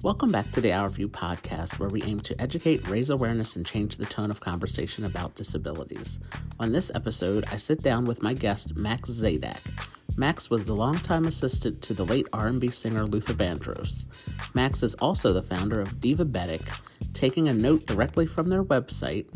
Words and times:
Welcome 0.00 0.30
back 0.30 0.48
to 0.52 0.60
the 0.60 0.72
Our 0.72 0.88
View 0.88 1.08
podcast, 1.08 1.80
where 1.80 1.88
we 1.88 2.04
aim 2.04 2.20
to 2.20 2.40
educate, 2.40 2.86
raise 2.86 3.10
awareness, 3.10 3.56
and 3.56 3.66
change 3.66 3.96
the 3.96 4.04
tone 4.04 4.30
of 4.30 4.38
conversation 4.38 5.04
about 5.04 5.34
disabilities. 5.34 6.20
On 6.60 6.70
this 6.70 6.92
episode, 6.94 7.44
I 7.50 7.56
sit 7.56 7.82
down 7.82 8.04
with 8.04 8.22
my 8.22 8.32
guest, 8.32 8.76
Max 8.76 9.10
Szadek. 9.10 9.90
Max 10.16 10.50
was 10.50 10.66
the 10.66 10.74
longtime 10.76 11.26
assistant 11.26 11.82
to 11.82 11.94
the 11.94 12.04
late 12.04 12.28
R&B 12.32 12.70
singer 12.70 13.06
Luther 13.06 13.34
Vandross. 13.34 14.06
Max 14.54 14.84
is 14.84 14.94
also 14.94 15.32
the 15.32 15.42
founder 15.42 15.80
of 15.80 15.98
Diva 15.98 16.24
Divabetic, 16.24 16.80
taking 17.12 17.48
a 17.48 17.52
note 17.52 17.84
directly 17.84 18.26
from 18.26 18.50
their 18.50 18.62
website, 18.62 19.26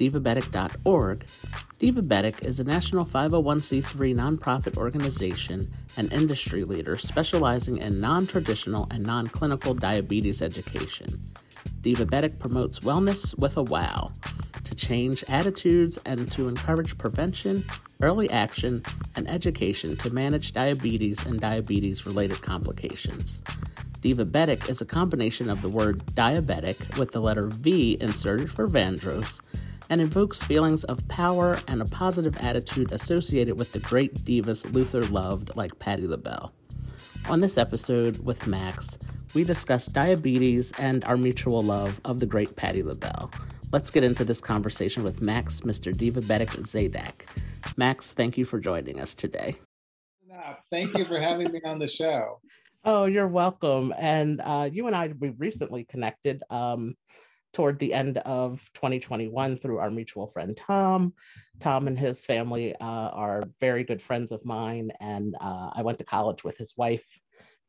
divabetic.org. 0.00 1.26
Divabetic 1.78 2.46
is 2.46 2.58
a 2.58 2.64
national 2.64 3.04
501c3 3.04 4.14
nonprofit 4.14 4.78
organization 4.78 5.70
and 5.98 6.10
industry 6.10 6.64
leader 6.64 6.96
specializing 6.96 7.76
in 7.76 8.00
non 8.00 8.26
traditional 8.26 8.88
and 8.90 9.04
non 9.04 9.26
clinical 9.26 9.74
diabetes 9.74 10.40
education. 10.40 11.22
Divabetic 11.82 12.38
promotes 12.38 12.80
wellness 12.80 13.38
with 13.38 13.58
a 13.58 13.62
wow 13.62 14.10
to 14.64 14.74
change 14.74 15.22
attitudes 15.28 15.98
and 16.06 16.30
to 16.30 16.48
encourage 16.48 16.96
prevention, 16.96 17.62
early 18.00 18.30
action, 18.30 18.82
and 19.16 19.28
education 19.28 19.96
to 19.98 20.10
manage 20.10 20.52
diabetes 20.52 21.26
and 21.26 21.40
diabetes 21.40 22.06
related 22.06 22.40
complications. 22.40 23.42
Divabetic 24.00 24.70
is 24.70 24.80
a 24.80 24.86
combination 24.86 25.50
of 25.50 25.60
the 25.60 25.68
word 25.68 26.02
diabetic 26.14 26.98
with 26.98 27.12
the 27.12 27.20
letter 27.20 27.48
V 27.48 27.98
inserted 28.00 28.50
for 28.50 28.66
Vandross 28.66 29.42
and 29.90 30.00
invokes 30.00 30.42
feelings 30.42 30.84
of 30.84 31.06
power 31.08 31.58
and 31.68 31.82
a 31.82 31.84
positive 31.84 32.36
attitude 32.38 32.90
associated 32.92 33.58
with 33.58 33.72
the 33.72 33.80
great 33.80 34.14
divas 34.24 34.72
Luther 34.72 35.02
loved, 35.12 35.54
like 35.56 35.78
Patti 35.78 36.06
LaBelle. 36.06 36.52
On 37.28 37.40
this 37.40 37.58
episode 37.58 38.24
with 38.24 38.46
Max, 38.46 38.98
we 39.34 39.44
discuss 39.44 39.86
diabetes 39.86 40.72
and 40.78 41.04
our 41.04 41.18
mutual 41.18 41.60
love 41.60 42.00
of 42.06 42.20
the 42.20 42.26
great 42.26 42.56
Patti 42.56 42.82
LaBelle. 42.82 43.30
Let's 43.72 43.90
get 43.90 44.02
into 44.04 44.24
this 44.24 44.40
conversation 44.40 45.02
with 45.02 45.20
Max, 45.20 45.60
Mr. 45.60 45.92
Divabetic 45.92 46.48
Szadek. 46.62 47.28
Max, 47.76 48.12
thank 48.12 48.38
you 48.38 48.46
for 48.46 48.58
joining 48.58 48.98
us 48.98 49.14
today. 49.14 49.56
Thank 50.70 50.96
you 50.96 51.04
for 51.04 51.18
having 51.18 51.52
me 51.52 51.60
on 51.64 51.78
the 51.78 51.88
show. 51.88 52.40
Oh, 52.82 53.04
you're 53.04 53.28
welcome. 53.28 53.92
And 53.98 54.40
uh, 54.42 54.70
you 54.72 54.86
and 54.86 54.96
I, 54.96 55.12
we 55.20 55.34
recently 55.36 55.84
connected. 55.84 56.42
Um, 56.48 56.94
toward 57.52 57.78
the 57.78 57.92
end 57.92 58.18
of 58.18 58.60
2021 58.74 59.58
through 59.58 59.78
our 59.78 59.90
mutual 59.90 60.26
friend 60.26 60.56
Tom. 60.56 61.14
Tom 61.58 61.88
and 61.88 61.98
his 61.98 62.24
family 62.24 62.74
uh, 62.76 62.84
are 62.84 63.44
very 63.60 63.84
good 63.84 64.00
friends 64.00 64.32
of 64.32 64.44
mine, 64.44 64.90
and 65.00 65.34
uh, 65.40 65.70
I 65.74 65.82
went 65.82 65.98
to 65.98 66.04
college 66.04 66.44
with 66.44 66.56
his 66.56 66.74
wife 66.76 67.20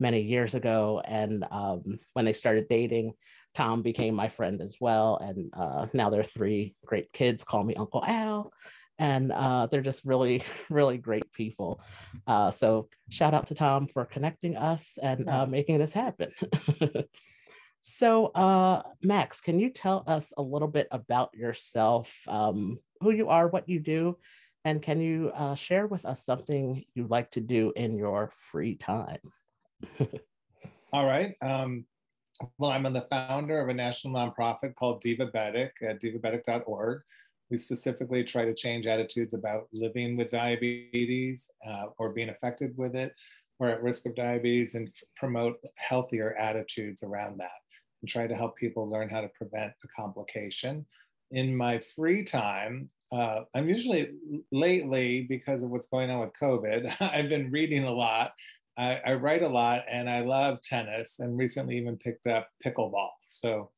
many 0.02 0.22
years 0.22 0.56
ago. 0.56 1.02
And 1.06 1.46
um, 1.52 2.00
when 2.14 2.26
they 2.26 2.34
started 2.34 2.68
dating, 2.68 3.14
Tom 3.54 3.82
became 3.82 4.16
my 4.16 4.28
friend 4.28 4.62
as 4.62 4.78
well. 4.82 5.18
And 5.18 5.50
uh, 5.54 5.88
now 5.94 6.10
they're 6.10 6.24
three 6.24 6.76
great 6.86 7.12
kids, 7.14 7.44
call 7.44 7.64
me 7.64 7.76
Uncle 7.76 8.04
Al. 8.06 8.52
And 8.98 9.32
uh, 9.32 9.68
they're 9.68 9.82
just 9.82 10.06
really, 10.06 10.44
really 10.70 10.98
great 10.98 11.32
people. 11.32 11.82
Uh, 12.28 12.52
so, 12.52 12.88
shout 13.10 13.34
out 13.34 13.48
to 13.48 13.56
Tom 13.56 13.88
for 13.88 14.06
connecting 14.06 14.58
us 14.58 14.98
and 15.02 15.28
uh, 15.28 15.46
making 15.46 15.80
this 15.80 15.94
happen. 15.94 16.32
So, 17.84 18.28
uh, 18.28 18.84
Max, 19.02 19.42
can 19.42 19.60
you 19.60 19.72
tell 19.72 20.04
us 20.06 20.34
a 20.38 20.42
little 20.42 20.68
bit 20.68 20.88
about 20.92 21.34
yourself, 21.34 22.16
um, 22.28 22.78
who 23.00 23.10
you 23.10 23.28
are, 23.30 23.48
what 23.48 23.68
you 23.68 23.80
do, 23.80 24.18
and 24.66 24.84
can 24.84 25.02
you 25.02 25.32
uh, 25.34 25.56
share 25.56 25.88
with 25.88 26.06
us 26.06 26.24
something 26.24 26.86
you 26.94 27.08
like 27.08 27.32
to 27.32 27.42
do 27.42 27.74
in 27.76 27.98
your 27.98 28.32
free 28.36 28.76
time? 28.76 29.18
All 30.94 31.08
right. 31.08 31.34
Um, 31.42 31.86
well, 32.60 32.70
I'm 32.70 32.84
the 32.84 33.08
founder 33.10 33.60
of 33.60 33.70
a 33.70 33.74
national 33.74 34.14
nonprofit 34.14 34.76
called 34.76 35.02
Divabetic 35.02 35.72
at 35.82 36.00
divabetic.org. 36.00 37.02
We 37.50 37.58
specifically 37.58 38.24
try 38.24 38.46
to 38.46 38.54
change 38.54 38.86
attitudes 38.86 39.34
about 39.34 39.68
living 39.74 40.18
with 40.18 40.30
diabetes 40.30 41.50
uh, 41.68 41.86
or 41.98 42.14
being 42.14 42.30
affected 42.30 42.78
with 42.78 42.96
it 42.96 43.14
or 43.58 43.70
at 43.70 43.82
risk 43.82 44.06
of 44.06 44.16
diabetes 44.16 44.76
and 44.76 44.92
promote 45.18 45.58
healthier 45.78 46.36
attitudes 46.36 47.02
around 47.02 47.40
that 47.40 47.61
and 48.02 48.10
try 48.10 48.28
to 48.28 48.36
help 48.36 48.56
people 48.58 48.90
learn 48.90 49.10
how 49.10 49.22
to 49.22 49.30
prevent 49.30 49.74
a 49.84 49.88
complication. 49.88 50.86
In 51.32 51.56
my 51.56 51.80
free 51.80 52.24
time, 52.24 52.90
uh, 53.12 53.42
I'm 53.54 53.70
usually 53.70 54.12
lately, 54.52 55.24
because 55.24 55.64
of 55.64 55.70
what's 55.70 55.88
going 55.88 56.10
on 56.10 56.22
with 56.22 56.32
COVID, 56.42 56.94
I've 57.02 57.30
been 57.30 57.52
reading 57.52 57.84
a 57.84 57.92
lot. 57.92 58.34
I, 58.78 59.02
I, 59.06 59.14
write 59.16 59.44
a 59.44 59.50
lot 59.50 59.84
and 59.90 60.10
I 60.10 60.22
love 60.22 60.62
tennis 60.62 61.20
and 61.20 61.38
recently 61.38 61.78
even 61.78 61.98
picked 61.98 62.26
up 62.26 62.48
pickleball. 62.66 63.10
So, 63.28 63.70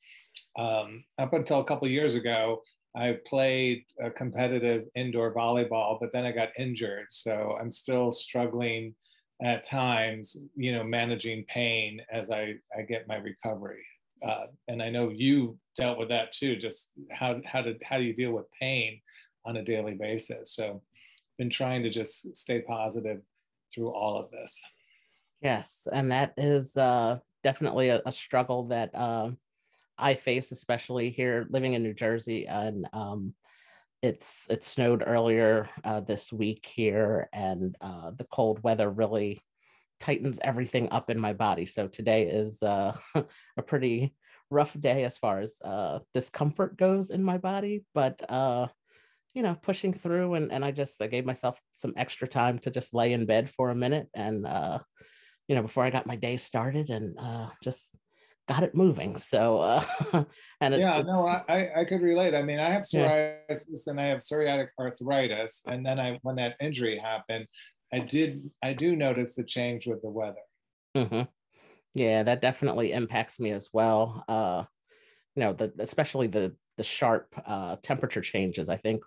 um, 0.55 1.03
up 1.17 1.33
until 1.33 1.59
a 1.59 1.65
couple 1.65 1.87
years 1.87 2.13
ago, 2.13 2.61
I 2.95 3.17
played 3.25 3.85
a 3.99 4.11
competitive 4.11 4.85
indoor 4.95 5.33
volleyball, 5.33 5.99
but 5.99 6.13
then 6.13 6.25
I 6.25 6.31
got 6.31 6.49
injured. 6.59 7.07
So, 7.09 7.57
I'm 7.59 7.71
still 7.71 8.11
struggling 8.11 8.93
at 9.41 9.63
times, 9.63 10.37
you 10.55 10.71
know, 10.71 10.83
managing 10.83 11.43
pain 11.45 11.99
as 12.11 12.29
I, 12.29 12.53
I 12.77 12.83
get 12.83 13.07
my 13.07 13.17
recovery 13.17 13.83
uh, 14.23 14.45
and 14.67 14.81
I 14.81 14.89
know 14.89 15.09
you 15.09 15.57
dealt 15.77 15.97
with 15.97 16.09
that 16.09 16.31
too. 16.31 16.55
Just 16.55 16.91
how 17.11 17.41
how 17.45 17.61
did 17.61 17.81
how 17.83 17.97
do 17.97 18.03
you 18.03 18.13
deal 18.13 18.31
with 18.31 18.45
pain 18.59 19.01
on 19.45 19.57
a 19.57 19.63
daily 19.63 19.95
basis? 19.95 20.53
So, 20.55 20.81
been 21.37 21.49
trying 21.49 21.83
to 21.83 21.89
just 21.89 22.35
stay 22.35 22.61
positive 22.61 23.21
through 23.73 23.91
all 23.91 24.19
of 24.19 24.31
this. 24.31 24.61
Yes, 25.41 25.87
and 25.91 26.11
that 26.11 26.33
is 26.37 26.77
uh, 26.77 27.19
definitely 27.43 27.89
a, 27.89 28.01
a, 28.05 28.11
struggle 28.11 28.67
that 28.67 28.95
uh, 28.95 29.31
I 29.97 30.13
face, 30.13 30.51
especially 30.51 31.09
here 31.09 31.47
living 31.49 31.73
in 31.73 31.83
New 31.83 31.93
Jersey, 31.93 32.47
and 32.47 32.87
um, 32.93 33.35
it's 34.01 34.49
it 34.49 34.63
snowed 34.63 35.03
earlier 35.05 35.67
uh, 35.83 35.99
this 35.99 36.31
week 36.31 36.69
here, 36.73 37.29
and 37.33 37.75
uh, 37.81 38.11
the 38.11 38.25
cold 38.25 38.63
weather 38.63 38.89
really 38.89 39.41
tightens 40.03 40.37
everything 40.43 40.89
up 40.91 41.09
in 41.09 41.17
my 41.17 41.31
body. 41.31 41.65
So 41.65 41.87
today 41.87 42.23
is 42.23 42.61
uh, 42.61 42.93
a 43.57 43.63
pretty 43.63 44.13
rough 44.49 44.77
day 44.77 45.05
as 45.05 45.17
far 45.17 45.39
as 45.39 45.55
uh, 45.63 45.99
discomfort 46.13 46.75
goes 46.77 47.09
in 47.09 47.23
my 47.23 47.37
body, 47.37 47.85
but 47.93 48.21
uh, 48.29 48.67
you 49.33 49.41
know, 49.41 49.55
pushing 49.61 49.93
through. 49.93 50.33
And, 50.33 50.51
and 50.51 50.65
I 50.65 50.71
just 50.71 51.01
I 51.01 51.07
gave 51.07 51.25
myself 51.25 51.57
some 51.71 51.93
extra 51.95 52.27
time 52.27 52.59
to 52.59 52.69
just 52.69 52.93
lay 52.93 53.13
in 53.13 53.25
bed 53.25 53.49
for 53.49 53.69
a 53.69 53.75
minute 53.75 54.09
and, 54.13 54.45
uh, 54.45 54.79
you 55.47 55.55
know, 55.55 55.61
before 55.61 55.85
I 55.85 55.89
got 55.89 56.05
my 56.05 56.17
day 56.17 56.35
started 56.35 56.89
and 56.89 57.17
uh, 57.17 57.47
just 57.63 57.97
got 58.49 58.63
it 58.63 58.75
moving. 58.75 59.17
So, 59.17 59.59
uh, 59.59 59.83
and 60.59 60.73
it's, 60.73 60.81
yeah, 60.81 60.97
it's, 60.97 61.07
no, 61.07 61.27
I, 61.27 61.69
I 61.77 61.85
could 61.85 62.01
relate. 62.01 62.35
I 62.35 62.41
mean, 62.41 62.59
I 62.59 62.69
have 62.69 62.83
psoriasis 62.83 63.87
yeah. 63.87 63.91
and 63.91 64.01
I 64.01 64.05
have 64.07 64.19
psoriatic 64.19 64.67
arthritis. 64.77 65.61
And 65.65 65.85
then 65.85 65.97
I, 65.97 66.19
when 66.23 66.35
that 66.35 66.57
injury 66.59 66.97
happened, 66.97 67.47
I 67.93 67.99
did 67.99 68.49
I 68.63 68.73
do 68.73 68.95
notice 68.95 69.35
the 69.35 69.43
change 69.43 69.85
with 69.85 70.01
the 70.01 70.09
weather. 70.09 70.41
Mm-hmm. 70.97 71.21
Yeah, 71.93 72.23
that 72.23 72.41
definitely 72.41 72.91
impacts 72.91 73.39
me 73.39 73.51
as 73.51 73.69
well. 73.71 74.25
Uh, 74.27 74.63
you 75.35 75.43
know, 75.43 75.53
the, 75.53 75.71
especially 75.77 76.27
the 76.27 76.55
the 76.77 76.83
sharp 76.83 77.27
uh, 77.45 77.75
temperature 77.83 78.21
changes. 78.21 78.67
I 78.67 78.77
think 78.77 79.03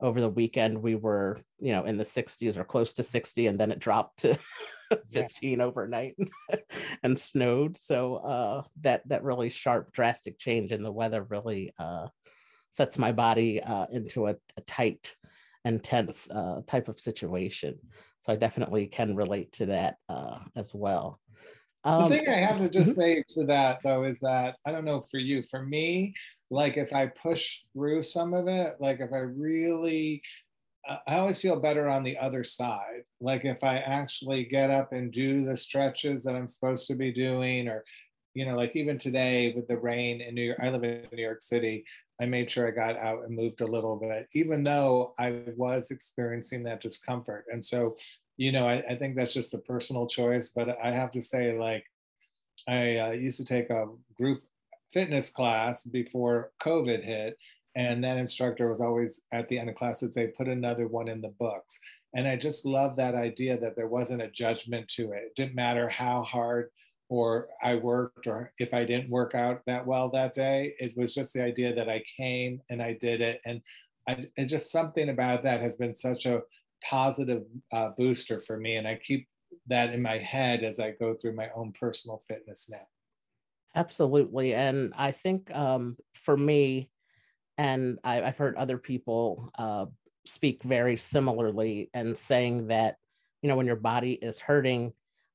over 0.00 0.20
the 0.20 0.28
weekend 0.28 0.82
we 0.82 0.94
were, 0.94 1.38
you 1.60 1.72
know, 1.72 1.84
in 1.84 1.96
the 1.96 2.04
60s 2.04 2.56
or 2.56 2.64
close 2.64 2.94
to 2.94 3.02
60, 3.02 3.46
and 3.46 3.60
then 3.60 3.70
it 3.70 3.78
dropped 3.78 4.20
to 4.20 4.38
15 5.12 5.58
yeah. 5.58 5.64
overnight 5.64 6.16
and 7.02 7.18
snowed. 7.18 7.76
So 7.76 8.16
uh, 8.16 8.62
that 8.80 9.06
that 9.08 9.22
really 9.22 9.50
sharp, 9.50 9.92
drastic 9.92 10.38
change 10.38 10.72
in 10.72 10.82
the 10.82 10.92
weather 10.92 11.22
really 11.24 11.74
uh, 11.78 12.08
sets 12.70 12.98
my 12.98 13.12
body 13.12 13.62
uh, 13.62 13.86
into 13.92 14.28
a, 14.28 14.36
a 14.56 14.60
tight 14.62 15.14
and 15.64 15.82
tense 15.82 16.30
uh, 16.30 16.60
type 16.66 16.88
of 16.88 17.00
situation. 17.00 17.78
So 18.24 18.32
I 18.32 18.36
definitely 18.36 18.86
can 18.86 19.14
relate 19.14 19.52
to 19.52 19.66
that 19.66 19.96
uh, 20.08 20.38
as 20.56 20.74
well. 20.74 21.20
Um, 21.84 22.04
the 22.04 22.16
thing 22.16 22.26
I 22.26 22.36
have 22.36 22.56
to 22.56 22.70
just 22.70 22.92
mm-hmm. 22.92 23.00
say 23.00 23.24
to 23.40 23.44
that 23.48 23.80
though 23.84 24.04
is 24.04 24.20
that 24.20 24.56
I 24.64 24.72
don't 24.72 24.86
know 24.86 25.04
for 25.10 25.18
you, 25.18 25.42
for 25.42 25.62
me, 25.62 26.14
like 26.50 26.78
if 26.78 26.94
I 26.94 27.08
push 27.08 27.60
through 27.74 28.00
some 28.02 28.32
of 28.32 28.48
it, 28.48 28.76
like 28.80 29.00
if 29.00 29.12
I 29.12 29.18
really, 29.18 30.22
uh, 30.88 30.96
I 31.06 31.18
always 31.18 31.38
feel 31.38 31.60
better 31.60 31.86
on 31.86 32.02
the 32.02 32.16
other 32.16 32.44
side. 32.44 33.02
Like 33.20 33.44
if 33.44 33.62
I 33.62 33.80
actually 33.80 34.44
get 34.44 34.70
up 34.70 34.94
and 34.94 35.12
do 35.12 35.44
the 35.44 35.56
stretches 35.58 36.24
that 36.24 36.34
I'm 36.34 36.48
supposed 36.48 36.86
to 36.86 36.94
be 36.94 37.12
doing, 37.12 37.68
or, 37.68 37.84
you 38.32 38.46
know, 38.46 38.56
like 38.56 38.74
even 38.74 38.96
today 38.96 39.52
with 39.54 39.68
the 39.68 39.76
rain 39.76 40.22
in 40.22 40.34
New 40.34 40.44
York, 40.44 40.60
I 40.62 40.70
live 40.70 40.84
in 40.84 41.06
New 41.12 41.22
York 41.22 41.42
City. 41.42 41.84
I 42.20 42.26
made 42.26 42.50
sure 42.50 42.68
I 42.68 42.70
got 42.70 42.96
out 42.96 43.24
and 43.24 43.34
moved 43.34 43.60
a 43.60 43.66
little 43.66 43.96
bit, 43.96 44.28
even 44.34 44.62
though 44.62 45.14
I 45.18 45.42
was 45.56 45.90
experiencing 45.90 46.62
that 46.64 46.80
discomfort. 46.80 47.46
And 47.50 47.64
so, 47.64 47.96
you 48.36 48.52
know, 48.52 48.68
I, 48.68 48.84
I 48.88 48.94
think 48.94 49.16
that's 49.16 49.34
just 49.34 49.54
a 49.54 49.58
personal 49.58 50.06
choice. 50.06 50.50
But 50.50 50.78
I 50.82 50.90
have 50.90 51.10
to 51.12 51.20
say, 51.20 51.58
like, 51.58 51.84
I 52.68 52.96
uh, 52.98 53.10
used 53.12 53.38
to 53.38 53.44
take 53.44 53.70
a 53.70 53.86
group 54.16 54.42
fitness 54.92 55.30
class 55.30 55.84
before 55.84 56.52
COVID 56.60 57.02
hit. 57.02 57.36
And 57.74 58.04
that 58.04 58.18
instructor 58.18 58.68
was 58.68 58.80
always 58.80 59.24
at 59.32 59.48
the 59.48 59.58
end 59.58 59.68
of 59.68 59.74
class 59.74 60.00
would 60.00 60.14
say, 60.14 60.28
put 60.28 60.46
another 60.46 60.86
one 60.86 61.08
in 61.08 61.20
the 61.20 61.34
books. 61.40 61.80
And 62.14 62.28
I 62.28 62.36
just 62.36 62.64
love 62.64 62.94
that 62.96 63.16
idea 63.16 63.58
that 63.58 63.74
there 63.74 63.88
wasn't 63.88 64.22
a 64.22 64.30
judgment 64.30 64.86
to 64.90 65.10
it. 65.10 65.24
It 65.24 65.34
didn't 65.34 65.56
matter 65.56 65.88
how 65.88 66.22
hard 66.22 66.70
or 67.08 67.48
I 67.62 67.74
worked, 67.76 68.26
or 68.26 68.52
if 68.58 68.72
I 68.72 68.84
didn't 68.84 69.10
work 69.10 69.34
out 69.34 69.62
that 69.66 69.86
well 69.86 70.08
that 70.10 70.34
day. 70.34 70.74
It 70.78 70.96
was 70.96 71.14
just 71.14 71.34
the 71.34 71.42
idea 71.42 71.74
that 71.74 71.88
I 71.88 72.02
came 72.16 72.60
and 72.70 72.82
I 72.82 72.94
did 72.94 73.20
it. 73.20 73.40
And 73.44 73.60
I, 74.08 74.26
just 74.44 74.70
something 74.70 75.08
about 75.08 75.42
that 75.44 75.60
has 75.60 75.76
been 75.76 75.94
such 75.94 76.26
a 76.26 76.42
positive 76.82 77.44
uh, 77.72 77.90
booster 77.96 78.40
for 78.40 78.58
me. 78.58 78.76
And 78.76 78.86
I 78.88 78.96
keep 78.96 79.28
that 79.66 79.92
in 79.92 80.02
my 80.02 80.18
head 80.18 80.62
as 80.62 80.80
I 80.80 80.92
go 80.92 81.14
through 81.14 81.34
my 81.34 81.50
own 81.54 81.72
personal 81.78 82.22
fitness 82.26 82.68
now. 82.70 82.86
Absolutely. 83.76 84.54
And 84.54 84.92
I 84.96 85.10
think 85.10 85.54
um, 85.54 85.96
for 86.14 86.36
me, 86.36 86.90
and 87.58 87.98
I, 88.04 88.16
have 88.16 88.36
heard 88.36 88.56
other 88.56 88.78
people 88.78 89.50
uh, 89.58 89.86
speak 90.26 90.62
very 90.62 90.96
similarly 90.96 91.90
and 91.94 92.16
saying 92.16 92.68
that, 92.68 92.96
you 93.42 93.48
know, 93.48 93.56
when 93.56 93.66
your 93.66 93.76
body 93.76 94.12
is 94.14 94.38
hurting, 94.38 94.92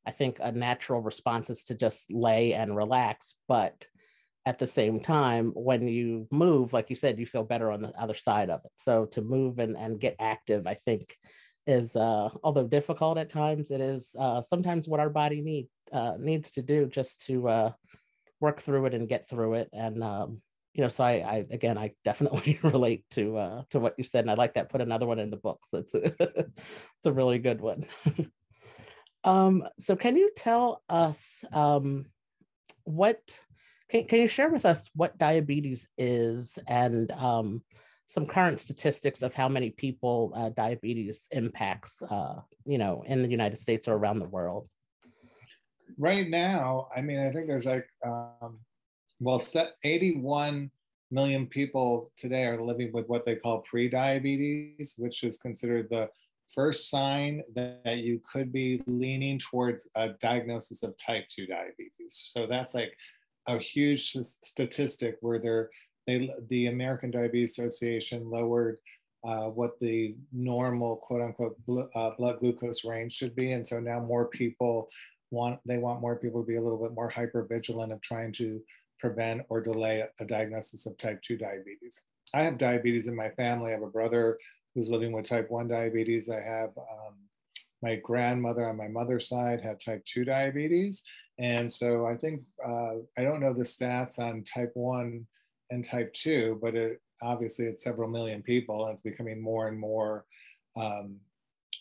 I 0.10 0.12
think 0.12 0.38
a 0.40 0.52
natural 0.52 1.02
response 1.02 1.52
is 1.52 1.66
to 1.66 1.76
just 1.76 2.12
lay 2.12 2.54
and 2.56 2.76
relax. 2.76 3.36
But 3.48 3.86
at 4.44 4.58
the 4.58 4.66
same 4.66 5.00
time, 5.00 5.52
when 5.54 5.88
you 5.88 6.28
move, 6.32 6.74
like 6.74 6.90
you 6.90 6.96
said, 6.96 7.20
you 7.20 7.28
feel 7.28 7.44
better 7.44 7.70
on 7.72 7.84
the 7.84 7.90
other 7.90 8.16
side 8.16 8.50
of 8.50 8.62
it. 8.66 8.72
So 8.76 9.06
to 9.12 9.22
move 9.22 9.60
and, 9.60 9.78
and 9.78 10.00
get 10.00 10.16
active, 10.20 10.66
I 10.66 10.74
think 10.74 11.16
is, 11.68 11.96
uh, 11.96 12.30
although 12.44 12.66
difficult 12.66 13.20
at 13.20 13.30
times, 13.30 13.70
it 13.70 13.82
is 13.82 14.16
uh, 14.18 14.42
sometimes 14.42 14.88
what 14.88 15.00
our 15.00 15.12
body 15.12 15.42
need, 15.42 15.68
uh, 15.92 16.14
needs 16.18 16.50
to 16.54 16.64
do 16.64 16.88
just 16.88 17.28
to 17.28 17.48
uh, 17.48 17.72
work 18.40 18.64
through 18.64 18.88
it 18.88 18.96
and 18.96 19.08
get 19.08 19.30
through 19.30 19.54
it. 19.54 19.70
And, 19.74 20.04
um, 20.04 20.42
you 20.74 20.82
know, 20.82 20.88
so 20.88 21.04
I, 21.04 21.12
I, 21.12 21.46
again, 21.52 21.78
I 21.78 21.92
definitely 22.04 22.58
relate 22.64 23.04
to 23.12 23.38
uh, 23.38 23.62
to 23.70 23.80
what 23.80 23.94
you 24.00 24.04
said, 24.04 24.22
and 24.22 24.32
I 24.32 24.36
like 24.36 24.56
that. 24.56 24.70
Put 24.70 24.82
another 24.82 25.06
one 25.06 25.20
in 25.20 25.30
the 25.30 25.38
books. 25.38 25.74
A, 25.74 25.84
it's 25.94 27.06
a 27.06 27.12
really 27.12 27.38
good 27.38 27.62
one. 27.62 27.86
Um, 29.24 29.64
so 29.78 29.96
can 29.96 30.16
you 30.16 30.32
tell 30.36 30.82
us 30.90 31.44
um, 31.52 32.06
what, 32.84 33.20
can, 33.90 34.06
can 34.06 34.20
you 34.20 34.28
share 34.28 34.50
with 34.50 34.66
us 34.66 34.90
what 34.96 35.18
diabetes 35.18 35.90
is 35.98 36.58
and 36.68 37.12
um, 37.12 37.62
some 38.06 38.26
current 38.26 38.62
statistics 38.62 39.22
of 39.22 39.36
how 39.36 39.50
many 39.50 39.70
people 39.70 40.34
uh, 40.36 40.50
diabetes 40.50 41.28
impacts, 41.32 42.02
uh, 42.02 42.42
you 42.66 42.78
know, 42.78 43.04
in 43.06 43.22
the 43.22 43.30
United 43.30 43.58
States 43.58 43.88
or 43.88 43.96
around 43.96 44.20
the 44.20 44.30
world? 44.30 44.68
Right 45.98 46.30
now, 46.30 46.88
I 46.96 47.02
mean, 47.02 47.20
I 47.20 47.32
think 47.32 47.48
there's 47.48 47.66
like, 47.66 47.88
um, 48.04 48.60
well, 49.20 49.42
81 49.84 50.72
million 51.12 51.48
people 51.48 52.12
today 52.16 52.46
are 52.46 52.62
living 52.62 52.92
with 52.94 53.08
what 53.08 53.26
they 53.26 53.36
call 53.36 53.62
pre-diabetes, 53.62 54.96
which 54.98 55.24
is 55.24 55.38
considered 55.38 55.90
the 55.90 56.10
first 56.54 56.90
sign 56.90 57.42
that 57.56 57.98
you 57.98 58.22
could 58.32 58.52
be 58.52 58.82
leaning 58.88 59.40
towards 59.40 59.90
a 59.96 60.10
diagnosis 60.20 60.84
of 60.84 60.98
type 60.98 61.26
2 61.30 61.48
diabetes. 61.48 62.32
So 62.34 62.48
that's 62.48 62.74
like 62.74 62.96
a 63.48 63.58
huge 63.58 64.12
statistic 64.12 65.18
where 65.22 65.40
they're, 65.40 65.70
they, 66.08 66.32
the 66.48 66.68
American 66.68 67.12
Diabetes 67.12 67.58
Association 67.58 68.30
lowered 68.30 68.78
uh, 69.24 69.48
what 69.50 69.80
the 69.80 70.16
normal 70.32 70.96
quote 70.98 71.22
unquote 71.22 71.58
bl- 71.66 71.84
uh, 71.94 72.12
blood 72.12 72.40
glucose 72.40 72.86
range 72.86 73.14
should 73.14 73.36
be. 73.36 73.52
And 73.52 73.66
so 73.66 73.80
now 73.80 74.00
more 74.00 74.28
people 74.28 74.90
want, 75.32 75.60
they 75.66 75.78
want 75.78 76.02
more 76.02 76.16
people 76.16 76.42
to 76.42 76.48
be 76.48 76.56
a 76.56 76.62
little 76.62 76.82
bit 76.82 76.94
more 76.94 77.10
hyper 77.10 77.44
vigilant 77.44 77.92
of 77.92 78.02
trying 78.02 78.32
to 78.34 78.62
prevent 79.00 79.42
or 79.50 79.62
delay 79.62 80.04
a 80.20 80.26
diagnosis 80.26 80.86
of 80.86 80.98
type 80.98 81.22
2 81.22 81.38
diabetes. 81.38 82.04
I 82.34 82.44
have 82.44 82.58
diabetes 82.58 83.08
in 83.08 83.16
my 83.16 83.30
family. 83.32 83.70
I 83.70 83.74
have 83.74 83.84
a 83.84 83.88
brother 83.88 84.38
who's 84.76 84.90
living 84.90 85.12
with 85.12 85.28
type 85.28 85.50
1 85.50 85.68
diabetes. 85.68 86.30
I 86.30 86.42
have 86.42 86.70
um, 86.78 87.16
my 87.82 87.96
grandmother 87.96 88.68
on 88.68 88.78
my 88.78 88.88
mother's 88.88 89.28
side 89.28 89.62
had 89.62 89.80
type 89.80 90.04
2 90.06 90.26
diabetes. 90.26 91.04
And 91.38 91.72
so 91.72 92.06
I 92.06 92.16
think, 92.16 92.42
uh, 92.66 92.96
I 93.18 93.24
don't 93.24 93.40
know 93.40 93.54
the 93.54 93.64
stats 93.64 94.20
on 94.20 94.44
type 94.44 94.72
1 94.74 95.26
and 95.70 95.86
type 95.86 96.14
2, 96.14 96.60
but 96.62 96.76
it, 96.76 97.02
obviously 97.22 97.66
it's 97.66 97.84
several 97.84 98.10
million 98.10 98.42
people 98.42 98.86
and 98.86 98.94
it's 98.94 99.02
becoming 99.02 99.42
more 99.42 99.68
and 99.68 99.80
more 99.80 100.26
um, 100.76 101.18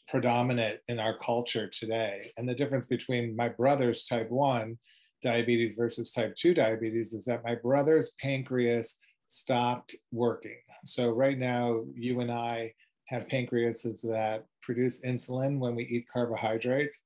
predominant 0.07 0.81
in 0.89 0.99
our 0.99 1.19
culture 1.19 1.69
today. 1.69 2.33
And 2.37 2.49
the 2.49 2.55
difference 2.55 2.87
between 2.87 3.37
my 3.37 3.49
brother's 3.49 4.07
type 4.07 4.31
1 4.31 4.79
diabetes 5.23 5.75
versus 5.75 6.13
type 6.13 6.37
2 6.37 6.55
diabetes 6.55 7.13
is 7.13 7.25
that 7.25 7.45
my 7.45 7.57
brother's 7.57 8.15
pancreas 8.21 9.01
stopped 9.27 9.95
working. 10.13 10.59
So 10.85 11.11
right 11.11 11.39
now, 11.39 11.85
you 11.95 12.21
and 12.21 12.31
I 12.31 12.73
have 13.07 13.29
pancreases 13.29 14.03
that 14.03 14.47
produce 14.63 15.03
insulin 15.03 15.59
when 15.59 15.75
we 15.75 15.85
eat 15.85 16.07
carbohydrates 16.13 17.05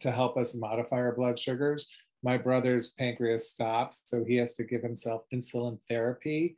to 0.00 0.10
help 0.10 0.36
us 0.36 0.54
modify 0.54 0.96
our 0.96 1.14
blood 1.14 1.38
sugars. 1.38 1.88
My 2.22 2.36
brother's 2.36 2.90
pancreas 2.90 3.50
stops, 3.50 4.02
so 4.04 4.24
he 4.24 4.36
has 4.36 4.54
to 4.54 4.64
give 4.64 4.82
himself 4.82 5.22
insulin 5.32 5.78
therapy 5.88 6.56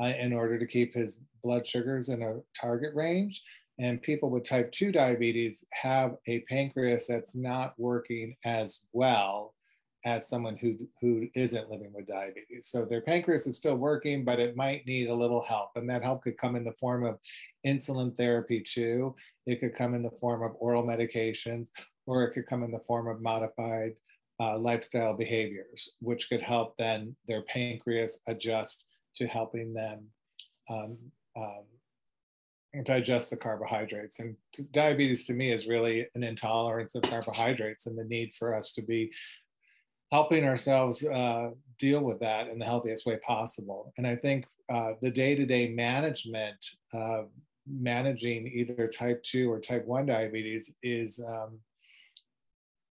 uh, 0.00 0.12
in 0.18 0.32
order 0.32 0.58
to 0.58 0.66
keep 0.66 0.94
his 0.94 1.22
blood 1.42 1.66
sugars 1.66 2.08
in 2.08 2.22
a 2.22 2.40
target 2.58 2.94
range. 2.94 3.42
And 3.78 4.00
people 4.00 4.30
with 4.30 4.44
type 4.44 4.70
2 4.72 4.92
diabetes 4.92 5.64
have 5.72 6.16
a 6.26 6.40
pancreas 6.40 7.06
that's 7.06 7.34
not 7.34 7.74
working 7.78 8.36
as 8.44 8.84
well 8.92 9.54
as 10.04 10.28
someone 10.28 10.56
who, 10.56 10.76
who 11.00 11.28
isn't 11.34 11.70
living 11.70 11.92
with 11.92 12.06
diabetes. 12.06 12.66
So 12.66 12.84
their 12.84 13.00
pancreas 13.00 13.46
is 13.46 13.56
still 13.56 13.76
working, 13.76 14.24
but 14.24 14.40
it 14.40 14.56
might 14.56 14.86
need 14.86 15.08
a 15.08 15.14
little 15.14 15.42
help. 15.42 15.70
And 15.76 15.88
that 15.90 16.02
help 16.02 16.22
could 16.22 16.38
come 16.38 16.56
in 16.56 16.64
the 16.64 16.72
form 16.72 17.04
of 17.04 17.18
insulin 17.66 18.16
therapy 18.16 18.60
too. 18.60 19.14
It 19.46 19.60
could 19.60 19.76
come 19.76 19.94
in 19.94 20.02
the 20.02 20.10
form 20.10 20.42
of 20.42 20.52
oral 20.58 20.82
medications, 20.82 21.70
or 22.06 22.24
it 22.24 22.32
could 22.32 22.46
come 22.46 22.64
in 22.64 22.72
the 22.72 22.80
form 22.80 23.08
of 23.08 23.22
modified 23.22 23.92
uh, 24.40 24.58
lifestyle 24.58 25.14
behaviors, 25.14 25.92
which 26.00 26.28
could 26.28 26.42
help 26.42 26.74
then 26.78 27.14
their 27.28 27.42
pancreas 27.42 28.20
adjust 28.26 28.86
to 29.14 29.26
helping 29.26 29.72
them 29.72 30.06
um, 30.68 30.96
um, 31.36 31.64
digest 32.84 33.30
the 33.30 33.36
carbohydrates. 33.36 34.18
And 34.18 34.36
diabetes 34.70 35.26
to 35.26 35.34
me 35.34 35.52
is 35.52 35.66
really 35.66 36.06
an 36.14 36.22
intolerance 36.22 36.94
of 36.94 37.02
carbohydrates 37.02 37.86
and 37.86 37.98
the 37.98 38.04
need 38.04 38.34
for 38.34 38.54
us 38.54 38.72
to 38.72 38.82
be 38.82 39.12
helping 40.12 40.44
ourselves 40.44 41.04
uh, 41.06 41.50
deal 41.78 42.02
with 42.02 42.20
that 42.20 42.48
in 42.48 42.58
the 42.58 42.64
healthiest 42.64 43.06
way 43.06 43.16
possible. 43.26 43.92
And 43.96 44.06
I 44.06 44.14
think 44.14 44.44
uh, 44.70 44.92
the 45.00 45.10
day-to-day 45.10 45.70
management 45.70 46.64
of 46.92 47.30
managing 47.66 48.46
either 48.46 48.86
type 48.86 49.22
2 49.22 49.50
or 49.50 49.58
type 49.58 49.86
1 49.86 50.06
diabetes 50.06 50.76
is 50.82 51.24
um, 51.26 51.58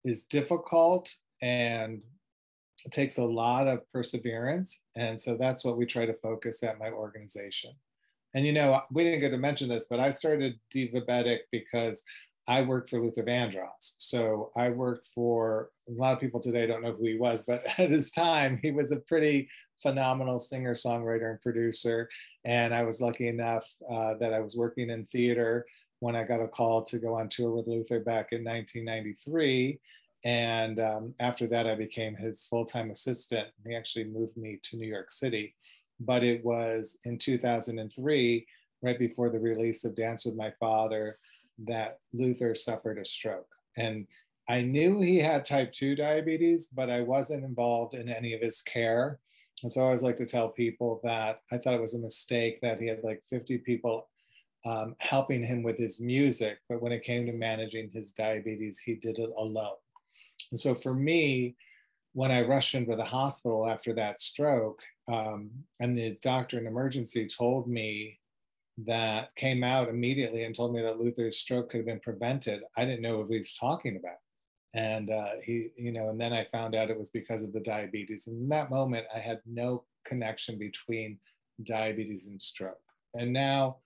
is 0.04 0.24
difficult 0.24 1.14
and 1.44 2.02
takes 2.90 3.20
a 3.20 3.24
lot 3.24 3.68
of 3.68 3.80
perseverance 3.94 4.82
and 4.96 5.20
so 5.20 5.38
that's 5.38 5.64
what 5.64 5.78
we 5.78 5.86
try 5.86 6.06
to 6.06 6.14
focus 6.16 6.64
at 6.64 6.80
my 6.80 6.90
organization 6.90 7.72
and 8.34 8.46
you 8.46 8.52
know 8.52 8.82
we 8.92 9.04
didn't 9.04 9.20
get 9.20 9.30
to 9.30 9.38
mention 9.38 9.70
this 9.70 9.86
but 9.88 10.00
i 10.00 10.10
started 10.10 10.60
divabetic 10.74 11.40
because 11.52 12.04
I 12.52 12.64
worked 12.64 12.90
for 12.90 13.00
Luther 13.00 13.24
Vandross. 13.24 13.96
So 13.98 14.52
I 14.58 14.72
worked 14.72 15.08
for 15.16 15.70
a 15.88 15.94
lot 15.94 16.12
of 16.12 16.20
people 16.20 16.42
today 16.42 16.68
don't 16.68 16.84
know 16.84 16.92
who 16.92 17.06
he 17.06 17.18
was, 17.18 17.42
but 17.44 17.64
at 17.80 17.90
his 17.90 18.12
time, 18.12 18.60
he 18.62 18.72
was 18.72 18.92
a 18.92 18.98
pretty 18.98 19.48
phenomenal 19.82 20.38
singer, 20.38 20.74
songwriter, 20.74 21.30
and 21.32 21.42
producer. 21.42 22.10
And 22.44 22.74
I 22.74 22.84
was 22.84 23.00
lucky 23.00 23.30
enough 23.30 23.74
uh, 23.90 24.16
that 24.16 24.34
I 24.34 24.42
was 24.42 24.58
working 24.58 24.90
in 24.90 25.06
theater 25.06 25.66
when 26.02 26.18
I 26.18 26.26
got 26.26 26.42
a 26.42 26.48
call 26.50 26.84
to 26.84 27.00
go 27.00 27.16
on 27.16 27.30
tour 27.30 27.52
with 27.52 27.68
Luther 27.68 28.02
back 28.02 28.34
in 28.34 28.44
1993. 28.44 29.80
And 30.26 30.78
um, 30.82 31.16
after 31.22 31.48
that, 31.48 31.68
I 31.68 31.76
became 31.76 32.18
his 32.18 32.44
full 32.44 32.66
time 32.66 32.92
assistant. 32.92 33.48
He 33.66 33.74
actually 33.74 34.06
moved 34.06 34.36
me 34.36 34.60
to 34.64 34.76
New 34.76 34.88
York 34.88 35.10
City. 35.10 35.56
But 36.02 36.26
it 36.26 36.44
was 36.44 37.00
in 37.06 37.18
2003, 37.18 38.46
right 38.82 39.00
before 39.00 39.30
the 39.30 39.40
release 39.40 39.86
of 39.86 39.96
Dance 39.96 40.26
with 40.26 40.36
My 40.36 40.52
Father 40.60 41.18
that 41.60 42.00
Luther 42.14 42.56
suffered 42.56 42.98
a 42.98 43.06
stroke. 43.06 43.48
And 43.78 44.08
I 44.50 44.62
knew 44.62 45.00
he 45.00 45.18
had 45.18 45.46
type 45.46 45.72
2 45.72 45.96
diabetes, 45.96 46.68
but 46.68 46.90
I 46.90 47.02
wasn't 47.02 47.46
involved 47.46 47.94
in 47.94 48.10
any 48.10 48.34
of 48.34 48.42
his 48.42 48.62
care. 48.62 49.20
And 49.64 49.72
so 49.72 49.82
I 49.82 49.86
always 49.86 50.04
like 50.04 50.18
to 50.18 50.26
tell 50.26 50.50
people 50.50 51.00
that 51.04 51.42
I 51.52 51.58
thought 51.58 51.74
it 51.74 51.82
was 51.82 51.94
a 51.94 52.00
mistake 52.00 52.60
that 52.62 52.82
he 52.82 52.88
had 52.88 53.04
like 53.04 53.22
50 53.30 53.60
people 53.60 54.08
um, 54.66 54.96
helping 55.00 55.44
him 55.44 55.64
with 55.64 55.78
his 55.78 56.02
music. 56.02 56.60
But 56.68 56.82
when 56.82 56.92
it 56.92 57.04
came 57.04 57.26
to 57.28 57.34
managing 57.34 57.90
his 57.92 58.12
diabetes, 58.12 58.80
he 58.80 58.96
did 58.96 59.20
it 59.20 59.30
alone. 59.38 59.78
And 60.52 60.60
so 60.60 60.76
for 60.76 60.94
me, 60.94 61.56
when 62.14 62.32
I 62.32 62.42
rushed 62.42 62.76
into 62.76 62.96
the 62.96 63.06
hospital 63.06 63.68
after 63.68 63.94
that 63.94 64.20
stroke, 64.20 64.82
um, 65.08 65.50
and 65.80 65.98
the 65.98 66.18
doctor 66.22 66.60
in 66.60 66.68
emergency 66.68 67.28
told 67.28 67.68
me 67.68 68.20
that 68.78 69.36
came 69.36 69.64
out 69.64 69.90
immediately 69.90 70.44
and 70.44 70.56
told 70.56 70.74
me 70.74 70.82
that 70.82 71.00
Luther's 71.00 71.38
stroke 71.38 71.70
could 71.70 71.80
have 71.80 71.86
been 71.86 72.00
prevented. 72.00 72.62
I 72.78 72.86
didn't 72.86 73.02
know 73.02 73.20
what 73.20 73.30
he 73.30 73.38
was 73.38 73.56
talking 73.56 73.98
about. 73.98 74.18
And 74.74 75.12
uh, 75.12 75.34
he, 75.44 75.70
you 75.76 75.92
know, 75.92 76.10
and 76.10 76.20
then 76.20 76.32
I 76.32 76.46
found 76.46 76.76
out 76.76 76.90
it 76.90 76.98
was 76.98 77.10
because 77.10 77.44
of 77.44 77.52
the 77.52 77.60
diabetes. 77.60 78.28
And 78.28 78.42
in 78.44 78.50
that 78.50 78.70
moment, 78.70 79.06
I 79.14 79.20
had 79.20 79.42
no 79.46 79.84
connection 80.06 80.58
between 80.58 81.20
diabetes 81.64 82.28
and 82.28 82.42
stroke. 82.42 82.80
And 83.14 83.34
now 83.34 83.78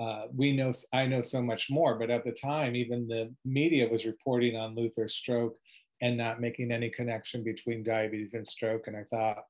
uh, 0.00 0.24
we 0.34 0.52
know, 0.52 0.72
I 0.94 1.06
know 1.06 1.20
so 1.20 1.42
much 1.42 1.70
more. 1.70 1.98
But 1.98 2.10
at 2.10 2.24
the 2.24 2.32
time, 2.32 2.74
even 2.74 3.06
the 3.06 3.34
media 3.44 3.88
was 3.88 4.06
reporting 4.06 4.56
on 4.56 4.74
Luther's 4.74 5.14
stroke 5.14 5.56
and 6.00 6.16
not 6.16 6.40
making 6.40 6.72
any 6.72 6.88
connection 6.88 7.44
between 7.44 7.84
diabetes 7.84 8.32
and 8.32 8.48
stroke. 8.48 8.86
And 8.86 8.96
I 8.96 9.04
thought 9.04 9.44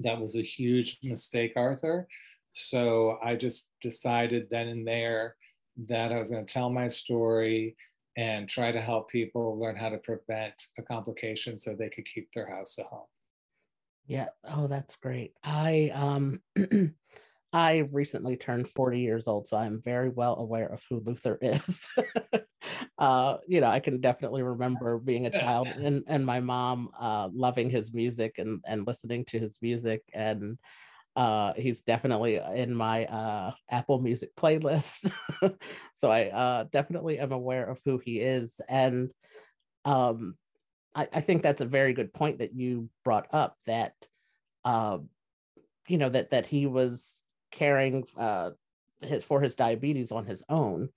that 0.00 0.18
was 0.18 0.36
a 0.36 0.42
huge 0.42 0.98
mistake, 1.02 1.52
Arthur. 1.56 2.08
So 2.54 3.18
I 3.22 3.36
just 3.36 3.70
decided 3.80 4.48
then 4.50 4.68
and 4.68 4.86
there 4.86 5.36
that 5.88 6.12
I 6.12 6.18
was 6.18 6.30
going 6.30 6.44
to 6.44 6.52
tell 6.52 6.70
my 6.70 6.88
story 6.88 7.76
and 8.16 8.48
try 8.48 8.72
to 8.72 8.80
help 8.80 9.10
people 9.10 9.58
learn 9.58 9.76
how 9.76 9.88
to 9.88 9.98
prevent 9.98 10.66
a 10.78 10.82
complication 10.82 11.56
so 11.56 11.74
they 11.74 11.88
could 11.88 12.04
keep 12.04 12.28
their 12.34 12.48
house 12.48 12.78
at 12.78 12.86
home. 12.86 13.06
Yeah. 14.06 14.28
Oh, 14.44 14.66
that's 14.66 14.96
great. 14.96 15.32
I 15.42 15.90
um 15.94 16.42
I 17.52 17.78
recently 17.92 18.36
turned 18.36 18.68
40 18.68 19.00
years 19.00 19.28
old, 19.28 19.46
so 19.46 19.58
I'm 19.58 19.80
very 19.82 20.08
well 20.08 20.36
aware 20.36 20.68
of 20.68 20.82
who 20.88 21.00
Luther 21.00 21.38
is. 21.42 21.86
uh, 22.98 23.38
you 23.46 23.60
know, 23.60 23.66
I 23.66 23.78
can 23.78 24.00
definitely 24.00 24.42
remember 24.42 24.98
being 24.98 25.26
a 25.26 25.30
child 25.30 25.68
and, 25.76 26.02
and 26.06 26.24
my 26.24 26.40
mom 26.40 26.88
uh, 26.98 27.28
loving 27.32 27.68
his 27.68 27.92
music 27.92 28.38
and, 28.38 28.62
and 28.66 28.86
listening 28.86 29.26
to 29.26 29.38
his 29.38 29.60
music. 29.60 30.02
And 30.14 30.58
uh, 31.14 31.52
he's 31.54 31.82
definitely 31.82 32.36
in 32.54 32.74
my 32.74 33.04
uh, 33.06 33.52
Apple 33.70 34.00
Music 34.00 34.34
playlist. 34.34 35.12
so 35.94 36.10
I 36.10 36.28
uh, 36.28 36.64
definitely 36.72 37.18
am 37.18 37.32
aware 37.32 37.64
of 37.64 37.80
who 37.84 37.98
he 37.98 38.20
is. 38.20 38.60
And 38.68 39.10
um, 39.84 40.36
I, 40.94 41.08
I, 41.12 41.20
think 41.20 41.42
that's 41.42 41.60
a 41.60 41.66
very 41.66 41.92
good 41.92 42.14
point 42.14 42.38
that 42.38 42.54
you 42.54 42.88
brought 43.04 43.26
up 43.32 43.56
that, 43.66 43.94
uh, 44.64 44.98
you 45.88 45.98
know, 45.98 46.08
that, 46.08 46.30
that 46.30 46.46
he 46.46 46.66
was 46.66 47.20
caring 47.50 48.04
uh, 48.16 48.50
his, 49.02 49.24
for 49.24 49.40
his 49.40 49.54
diabetes 49.54 50.12
on 50.12 50.24
his 50.24 50.42
own. 50.48 50.88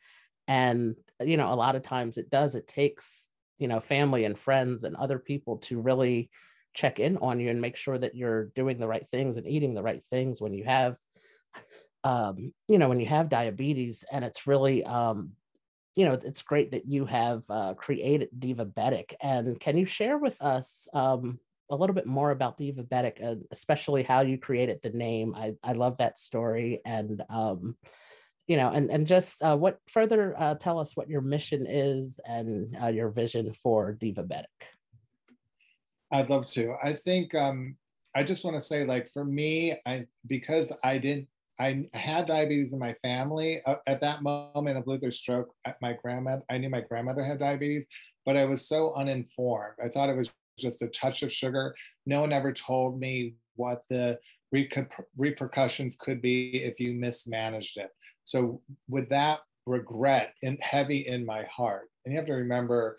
And, 0.48 0.96
you 1.20 1.36
know, 1.36 1.52
a 1.52 1.56
lot 1.56 1.76
of 1.76 1.84
times 1.84 2.18
it 2.18 2.30
does, 2.30 2.56
it 2.56 2.68
takes, 2.68 3.30
you 3.58 3.68
know, 3.68 3.80
family 3.80 4.24
and 4.24 4.38
friends 4.38 4.84
and 4.84 4.96
other 4.96 5.20
people 5.20 5.58
to 5.58 5.82
really 5.82 6.30
check 6.76 7.00
in 7.00 7.18
on 7.18 7.40
you 7.40 7.50
and 7.50 7.60
make 7.60 7.78
sure 7.78 7.98
that 7.98 8.16
you're 8.16 8.46
doing 8.56 8.78
the 8.78 8.88
right 8.88 9.08
things 9.08 9.38
and 9.38 9.48
eating 9.48 9.74
the 9.74 9.82
right 9.82 10.04
things 10.12 10.42
when 10.42 10.54
you 10.54 10.66
have, 10.66 10.98
um, 12.04 12.54
you 12.68 12.78
know, 12.78 12.90
when 12.90 13.00
you 13.00 13.08
have 13.08 13.30
diabetes. 13.30 14.04
And 14.12 14.24
it's 14.24 14.46
really, 14.46 14.84
um, 14.84 15.32
you 15.96 16.06
know, 16.06 16.14
it's 16.14 16.42
great 16.44 16.72
that 16.72 16.86
you 16.86 17.06
have 17.06 17.44
uh, 17.50 17.74
created 17.74 18.30
Divabetic. 18.38 19.14
And 19.22 19.60
can 19.60 19.78
you 19.78 19.86
share 19.86 20.18
with 20.18 20.40
us 20.42 20.88
um, 20.94 21.40
a 21.70 21.76
little 21.76 21.96
bit 21.96 22.06
more 22.06 22.32
about 22.32 22.60
Divabetic, 22.60 23.24
and 23.24 23.46
especially 23.52 24.04
how 24.04 24.22
you 24.22 24.38
created 24.38 24.80
the 24.82 24.92
name. 24.92 25.34
I, 25.36 25.54
I 25.64 25.74
love 25.74 25.98
that 25.98 26.20
story. 26.20 26.82
And, 26.86 27.24
um, 27.30 27.78
you 28.48 28.58
know, 28.58 28.70
and, 28.70 28.92
and 28.92 29.08
just 29.08 29.42
uh, 29.42 29.58
what 29.58 29.80
further 29.88 30.36
uh, 30.38 30.56
tell 30.56 30.80
us 30.80 30.96
what 30.96 31.10
your 31.10 31.22
mission 31.22 31.66
is 31.68 32.20
and 32.26 32.76
uh, 32.82 32.88
your 32.88 33.10
vision 33.10 33.54
for 33.54 33.94
Divabetic. 33.94 34.44
I'd 36.12 36.30
love 36.30 36.50
to. 36.52 36.76
I 36.84 36.94
think 36.94 37.34
um, 37.36 37.76
I 38.16 38.24
just 38.24 38.44
want 38.44 38.56
to 38.58 38.62
say, 38.62 38.86
like, 38.86 39.10
for 39.12 39.26
me, 39.26 39.76
I 39.86 40.08
because 40.28 40.72
I 40.84 40.98
didn't 40.98 41.28
I 41.60 41.88
had 41.94 42.26
diabetes 42.26 42.74
in 42.74 42.80
my 42.80 42.94
family 42.96 43.62
uh, 43.66 43.76
at 43.88 44.02
that 44.02 44.22
moment 44.22 44.78
of 44.78 44.88
Luther's 44.88 45.18
stroke. 45.18 45.54
My 45.82 45.94
grandmother, 45.94 46.44
I 46.50 46.58
knew 46.58 46.70
my 46.70 46.82
grandmother 46.82 47.24
had 47.24 47.40
diabetes, 47.40 47.88
but 48.26 48.36
I 48.36 48.46
was 48.46 48.68
so 48.68 48.94
uninformed. 48.96 49.76
I 49.84 49.88
thought 49.88 50.10
it 50.10 50.18
was 50.18 50.34
just 50.58 50.82
a 50.82 50.88
touch 50.88 51.24
of 51.24 51.32
sugar. 51.32 51.74
No 52.06 52.22
one 52.22 52.34
ever 52.34 52.52
told 52.52 53.00
me 53.00 53.36
what 53.56 53.84
the 53.90 54.20
repercussions 55.18 55.96
could 55.96 56.22
be 56.22 56.64
if 56.64 56.80
you 56.80 56.94
mismanaged 56.94 57.78
it. 57.78 57.90
So 58.24 58.62
with 58.90 59.10
that 59.10 59.40
regret 59.66 60.34
and 60.44 60.58
heavy 60.62 61.08
in 61.08 61.26
my 61.26 61.44
heart, 61.44 61.90
and 62.06 62.14
you 62.14 62.20
have 62.20 62.28
to 62.28 62.34
remember, 62.34 62.98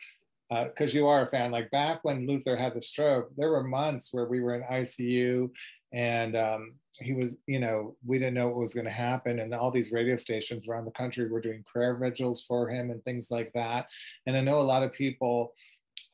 because 0.48 0.94
uh, 0.94 0.98
you 0.98 1.06
are 1.06 1.22
a 1.22 1.26
fan, 1.26 1.50
like 1.50 1.70
back 1.70 2.00
when 2.02 2.26
Luther 2.26 2.56
had 2.56 2.74
the 2.74 2.80
stroke, 2.80 3.30
there 3.36 3.50
were 3.50 3.64
months 3.64 4.10
where 4.12 4.26
we 4.26 4.40
were 4.40 4.54
in 4.54 4.62
ICU 4.62 5.50
and 5.92 6.36
um, 6.36 6.74
he 6.94 7.14
was, 7.14 7.38
you 7.46 7.58
know, 7.58 7.96
we 8.04 8.18
didn't 8.18 8.34
know 8.34 8.48
what 8.48 8.56
was 8.56 8.74
going 8.74 8.86
to 8.86 8.90
happen. 8.90 9.38
And 9.38 9.54
all 9.54 9.70
these 9.70 9.92
radio 9.92 10.16
stations 10.16 10.68
around 10.68 10.84
the 10.84 10.90
country 10.92 11.28
were 11.28 11.40
doing 11.40 11.64
prayer 11.66 11.96
vigils 11.96 12.42
for 12.42 12.68
him 12.68 12.90
and 12.90 13.02
things 13.04 13.30
like 13.30 13.52
that. 13.54 13.86
And 14.26 14.36
I 14.36 14.40
know 14.40 14.58
a 14.58 14.60
lot 14.60 14.82
of 14.82 14.92
people 14.92 15.52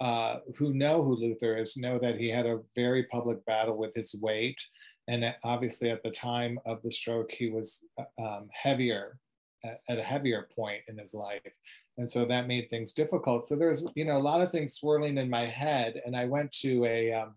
uh, 0.00 0.38
who 0.56 0.74
know 0.74 1.02
who 1.02 1.16
Luther 1.16 1.56
is 1.56 1.76
know 1.76 1.98
that 1.98 2.18
he 2.18 2.28
had 2.28 2.46
a 2.46 2.60
very 2.74 3.04
public 3.04 3.44
battle 3.44 3.76
with 3.76 3.94
his 3.94 4.14
weight. 4.20 4.60
And 5.08 5.34
obviously, 5.44 5.90
at 5.90 6.02
the 6.02 6.10
time 6.10 6.58
of 6.64 6.80
the 6.82 6.90
stroke, 6.90 7.32
he 7.32 7.50
was 7.50 7.84
uh, 7.98 8.22
um, 8.22 8.48
heavier, 8.52 9.18
at 9.64 9.98
a 9.98 10.02
heavier 10.02 10.48
point 10.54 10.82
in 10.88 10.98
his 10.98 11.14
life. 11.14 11.40
And 11.98 12.08
so 12.08 12.24
that 12.24 12.48
made 12.48 12.70
things 12.70 12.94
difficult. 12.94 13.46
So 13.46 13.56
there's, 13.56 13.86
you 13.94 14.04
know, 14.04 14.16
a 14.16 14.18
lot 14.18 14.40
of 14.40 14.50
things 14.50 14.74
swirling 14.74 15.18
in 15.18 15.28
my 15.28 15.46
head. 15.46 16.00
And 16.06 16.16
I 16.16 16.24
went 16.24 16.50
to 16.62 16.84
a, 16.86 17.12
um, 17.12 17.34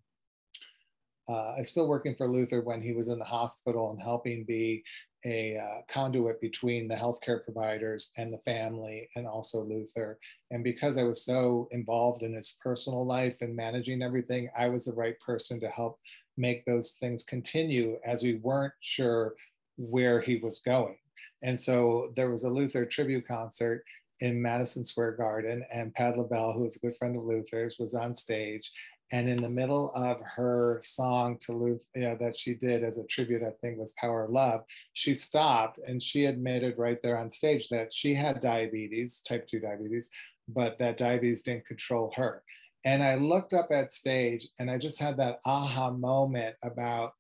uh, 1.28 1.56
I 1.56 1.60
was 1.60 1.70
still 1.70 1.88
working 1.88 2.16
for 2.16 2.28
Luther 2.28 2.62
when 2.62 2.82
he 2.82 2.94
was 2.94 3.10
in 3.10 3.20
the 3.20 3.26
hospital 3.26 3.92
and 3.92 4.02
helping 4.02 4.46
be 4.46 4.84
a 5.26 5.58
uh, 5.58 5.82
conduit 5.90 6.40
between 6.40 6.88
the 6.88 6.96
healthcare 6.96 7.44
providers 7.44 8.12
and 8.16 8.32
the 8.32 8.38
family 8.40 9.10
and 9.16 9.28
also 9.28 9.64
Luther. 9.64 10.20
And 10.52 10.64
because 10.64 10.98
I 10.98 11.04
was 11.04 11.26
so 11.26 11.68
involved 11.72 12.22
in 12.22 12.34
his 12.34 12.58
personal 12.64 13.06
life 13.06 13.38
and 13.42 13.56
managing 13.56 14.04
everything, 14.04 14.50
I 14.58 14.70
was 14.70 14.86
the 14.86 14.94
right 14.94 15.20
person 15.20 15.60
to 15.62 15.70
help 15.70 16.00
make 16.38 16.64
those 16.66 16.94
things 16.94 17.24
continue 17.24 17.98
as 18.06 18.22
we 18.22 18.36
weren't 18.36 18.74
sure 18.82 19.34
where 19.78 20.22
he 20.22 20.38
was 20.38 20.60
going. 20.60 20.98
And 21.42 21.60
so 21.60 22.12
there 22.16 22.30
was 22.30 22.44
a 22.44 22.50
Luther 22.50 22.86
tribute 22.86 23.28
concert 23.28 23.84
in 24.20 24.42
Madison 24.42 24.84
Square 24.84 25.14
Garden, 25.14 25.66
and 25.72 25.94
Pat 25.94 26.18
LaBelle, 26.18 26.54
who 26.54 26.62
was 26.64 26.76
a 26.76 26.80
good 26.80 26.96
friend 26.96 27.16
of 27.16 27.24
Luther's, 27.24 27.78
was 27.78 27.96
on 27.96 28.14
stage. 28.14 28.72
And 29.12 29.30
in 29.30 29.42
the 29.42 29.50
middle 29.50 29.92
of 29.94 30.20
her 30.22 30.80
song 30.82 31.38
to 31.42 31.54
Luther 31.54 31.84
you 31.94 32.02
know, 32.02 32.18
that 32.20 32.36
she 32.36 32.56
did 32.56 32.84
as 32.84 32.98
a 32.98 33.06
tribute, 33.06 33.44
I 33.44 33.52
think 33.62 33.78
was 33.78 33.94
Power 34.00 34.26
of 34.26 34.32
Love, 34.32 34.64
she 34.94 35.14
stopped 35.14 35.80
and 35.86 36.02
she 36.02 36.26
admitted 36.26 36.78
right 36.78 36.98
there 37.04 37.18
on 37.18 37.30
stage 37.30 37.70
that 37.70 37.94
she 37.94 38.16
had 38.16 38.40
diabetes, 38.40 39.22
type 39.22 39.48
2 39.48 39.60
diabetes, 39.60 40.10
but 40.48 40.80
that 40.80 40.98
diabetes 40.98 41.44
didn't 41.44 41.68
control 41.68 42.12
her. 42.16 42.42
And 42.84 43.04
I 43.04 43.16
looked 43.16 43.54
up 43.54 43.70
at 43.72 43.94
stage 43.94 44.48
and 44.60 44.72
I 44.72 44.78
just 44.78 45.00
had 45.00 45.18
that 45.18 45.40
aha 45.46 45.92
moment 45.92 46.56
about 46.64 47.14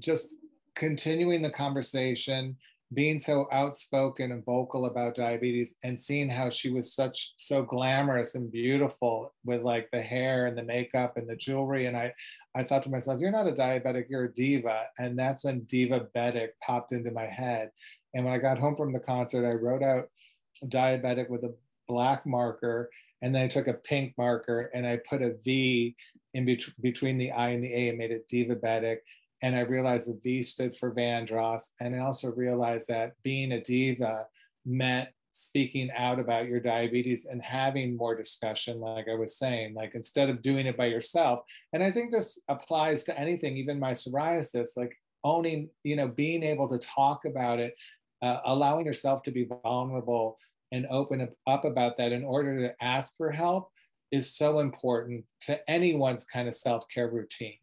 just 0.00 0.36
continuing 0.74 1.42
the 1.42 1.50
conversation 1.50 2.56
being 2.94 3.18
so 3.18 3.46
outspoken 3.52 4.32
and 4.32 4.44
vocal 4.44 4.86
about 4.86 5.14
diabetes 5.14 5.76
and 5.84 5.98
seeing 5.98 6.30
how 6.30 6.48
she 6.48 6.70
was 6.70 6.94
such 6.94 7.34
so 7.36 7.62
glamorous 7.62 8.34
and 8.34 8.50
beautiful 8.50 9.34
with 9.44 9.62
like 9.62 9.90
the 9.92 10.00
hair 10.00 10.46
and 10.46 10.56
the 10.56 10.62
makeup 10.62 11.16
and 11.16 11.28
the 11.28 11.36
jewelry. 11.36 11.86
And 11.86 11.96
i 11.96 12.12
i 12.54 12.62
thought 12.62 12.82
to 12.84 12.90
myself 12.90 13.20
you're 13.20 13.30
not 13.30 13.46
a 13.48 13.52
diabetic 13.52 14.06
you're 14.08 14.24
a 14.24 14.34
diva. 14.34 14.86
And 14.98 15.18
that's 15.18 15.44
when 15.44 15.60
diva 15.64 16.08
Divabetic 16.14 16.48
popped 16.64 16.92
into 16.92 17.10
my 17.10 17.26
head. 17.26 17.70
And 18.14 18.24
when 18.24 18.34
i 18.34 18.38
got 18.38 18.58
home 18.58 18.76
from 18.76 18.92
the 18.92 19.00
concert 19.00 19.46
i 19.46 19.52
wrote 19.52 19.82
out 19.82 20.08
diabetic 20.66 21.28
with 21.28 21.44
a 21.44 21.54
black 21.86 22.26
marker 22.26 22.90
and 23.22 23.34
then 23.34 23.44
i 23.44 23.48
took 23.48 23.66
a 23.68 23.74
pink 23.74 24.14
marker 24.18 24.70
and 24.74 24.86
i 24.86 24.98
put 25.08 25.22
a 25.22 25.36
v 25.44 25.94
in 26.34 26.44
bet- 26.44 26.80
between 26.80 27.18
the 27.18 27.30
i 27.32 27.50
and 27.50 27.62
the 27.62 27.72
a 27.72 27.88
and 27.90 27.98
made 27.98 28.10
it 28.10 28.28
Divabetic 28.28 28.98
and 29.42 29.54
I 29.54 29.60
realized 29.60 30.08
the 30.08 30.18
V 30.22 30.42
stood 30.42 30.76
for 30.76 30.94
Vandross. 30.94 31.70
And 31.80 31.94
I 31.94 32.00
also 32.00 32.32
realized 32.32 32.88
that 32.88 33.12
being 33.22 33.52
a 33.52 33.62
diva 33.62 34.26
meant 34.66 35.08
speaking 35.32 35.90
out 35.96 36.18
about 36.18 36.48
your 36.48 36.58
diabetes 36.58 37.26
and 37.26 37.40
having 37.40 37.96
more 37.96 38.16
discussion, 38.16 38.80
like 38.80 39.06
I 39.08 39.14
was 39.14 39.38
saying, 39.38 39.74
like 39.74 39.94
instead 39.94 40.28
of 40.28 40.42
doing 40.42 40.66
it 40.66 40.76
by 40.76 40.86
yourself. 40.86 41.40
And 41.72 41.82
I 41.82 41.90
think 41.90 42.10
this 42.10 42.40
applies 42.48 43.04
to 43.04 43.18
anything, 43.18 43.56
even 43.56 43.78
my 43.78 43.92
psoriasis, 43.92 44.70
like 44.76 44.96
owning, 45.22 45.70
you 45.84 45.94
know, 45.94 46.08
being 46.08 46.42
able 46.42 46.68
to 46.68 46.78
talk 46.78 47.24
about 47.24 47.60
it, 47.60 47.74
uh, 48.22 48.40
allowing 48.44 48.86
yourself 48.86 49.22
to 49.24 49.30
be 49.30 49.48
vulnerable 49.62 50.38
and 50.72 50.86
open 50.90 51.28
up 51.46 51.64
about 51.64 51.96
that 51.98 52.12
in 52.12 52.24
order 52.24 52.56
to 52.56 52.74
ask 52.84 53.16
for 53.16 53.30
help 53.30 53.70
is 54.10 54.34
so 54.34 54.58
important 54.58 55.24
to 55.42 55.70
anyone's 55.70 56.24
kind 56.24 56.48
of 56.48 56.54
self-care 56.54 57.08
routine 57.08 57.58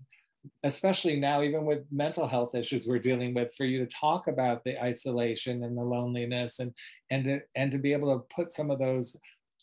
especially 0.64 1.20
now, 1.20 1.42
even 1.42 1.66
with 1.66 1.84
mental 1.92 2.28
health 2.28 2.56
issues 2.56 2.88
we're 2.88 3.00
dealing 3.00 3.34
with, 3.34 3.54
for 3.56 3.66
you 3.66 3.80
to 3.80 3.88
talk 3.88 4.28
about 4.28 4.64
the 4.64 4.82
isolation 4.82 5.64
and 5.64 5.78
the 5.78 5.84
loneliness 5.84 6.60
and 6.60 6.74
and 7.12 7.26
to, 7.26 7.40
and 7.56 7.72
to 7.72 7.78
be 7.78 7.94
able 7.94 8.18
to 8.18 8.26
put 8.36 8.52
some 8.52 8.72
of 8.72 8.80
those 8.80 9.16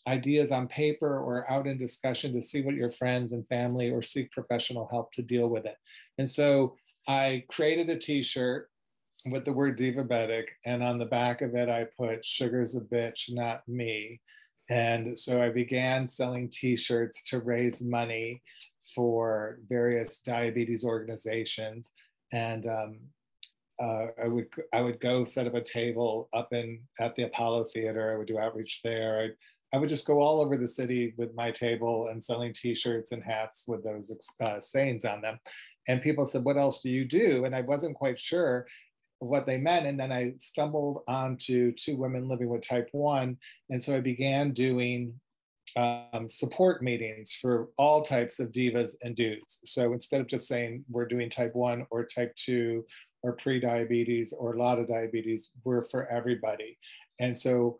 ideas 0.07 0.51
on 0.51 0.67
paper 0.67 1.19
or 1.19 1.49
out 1.51 1.67
in 1.67 1.77
discussion 1.77 2.33
to 2.33 2.41
see 2.41 2.61
what 2.61 2.75
your 2.75 2.91
friends 2.91 3.33
and 3.33 3.47
family 3.47 3.89
or 3.89 4.01
seek 4.01 4.31
professional 4.31 4.87
help 4.91 5.11
to 5.11 5.21
deal 5.21 5.47
with 5.47 5.65
it. 5.65 5.77
And 6.17 6.29
so 6.29 6.75
I 7.07 7.43
created 7.49 7.89
a 7.89 7.97
t-shirt 7.97 8.69
with 9.25 9.45
the 9.45 9.53
word 9.53 9.77
divabetic 9.77 10.47
and 10.65 10.83
on 10.83 10.99
the 10.99 11.05
back 11.05 11.41
of 11.41 11.55
it 11.55 11.69
I 11.69 11.87
put 11.97 12.25
sugar's 12.25 12.75
a 12.75 12.81
bitch, 12.81 13.31
not 13.31 13.67
me. 13.67 14.19
And 14.69 15.17
so 15.17 15.41
I 15.41 15.49
began 15.49 16.07
selling 16.07 16.49
t-shirts 16.49 17.23
to 17.29 17.39
raise 17.39 17.85
money 17.85 18.41
for 18.95 19.59
various 19.67 20.19
diabetes 20.19 20.85
organizations. 20.85 21.91
And 22.31 22.65
um, 22.67 22.99
uh, 23.81 24.07
I 24.21 24.27
would 24.27 24.47
I 24.71 24.81
would 24.81 24.99
go 24.99 25.23
set 25.23 25.47
up 25.47 25.55
a 25.55 25.61
table 25.61 26.29
up 26.33 26.53
in 26.53 26.81
at 26.99 27.15
the 27.15 27.23
Apollo 27.23 27.65
Theater. 27.65 28.13
I 28.13 28.17
would 28.17 28.27
do 28.27 28.39
outreach 28.39 28.81
there. 28.83 29.19
I'd, 29.19 29.33
I 29.73 29.79
would 29.79 29.89
just 29.89 30.05
go 30.05 30.21
all 30.21 30.39
over 30.39 30.55
the 30.55 30.67
city 30.67 31.15
with 31.17 31.33
my 31.33 31.49
table 31.49 32.09
and 32.09 32.23
selling 32.23 32.53
T-shirts 32.53 33.11
and 33.11 33.23
hats 33.23 33.63
with 33.67 33.83
those 33.83 34.15
uh, 34.39 34.59
sayings 34.59 35.03
on 35.03 35.21
them. 35.21 35.39
And 35.87 36.01
people 36.01 36.25
said, 36.25 36.43
"What 36.43 36.57
else 36.57 36.81
do 36.81 36.89
you 36.89 37.05
do?" 37.05 37.45
And 37.45 37.55
I 37.55 37.61
wasn't 37.61 37.95
quite 37.95 38.19
sure 38.19 38.67
what 39.19 39.47
they 39.47 39.57
meant. 39.57 39.87
And 39.87 39.99
then 39.99 40.11
I 40.11 40.33
stumbled 40.37 41.01
onto 41.07 41.71
two 41.71 41.97
women 41.97 42.27
living 42.27 42.49
with 42.49 42.61
type 42.61 42.89
one, 42.91 43.37
and 43.69 43.81
so 43.81 43.97
I 43.97 44.01
began 44.01 44.51
doing 44.51 45.19
um, 45.75 46.27
support 46.27 46.83
meetings 46.83 47.33
for 47.33 47.69
all 47.77 48.01
types 48.01 48.39
of 48.39 48.51
divas 48.51 48.95
and 49.01 49.15
dudes. 49.15 49.61
So 49.65 49.93
instead 49.93 50.21
of 50.21 50.27
just 50.27 50.47
saying 50.47 50.85
we're 50.89 51.07
doing 51.07 51.29
type 51.29 51.55
one 51.55 51.85
or 51.89 52.05
type 52.05 52.35
two 52.35 52.85
or 53.23 53.33
pre-diabetes 53.33 54.33
or 54.33 54.53
a 54.53 54.59
lot 54.59 54.79
of 54.79 54.87
diabetes, 54.87 55.51
we're 55.63 55.85
for 55.85 56.07
everybody. 56.07 56.77
And 57.19 57.35
so 57.35 57.79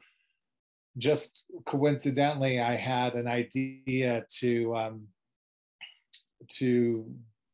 just 0.98 1.44
coincidentally, 1.66 2.60
I 2.60 2.75
had 2.75 3.16
an 3.16 3.28
idea 3.28 4.25
to 4.40 4.75
um, 4.75 5.08
to 6.50 7.06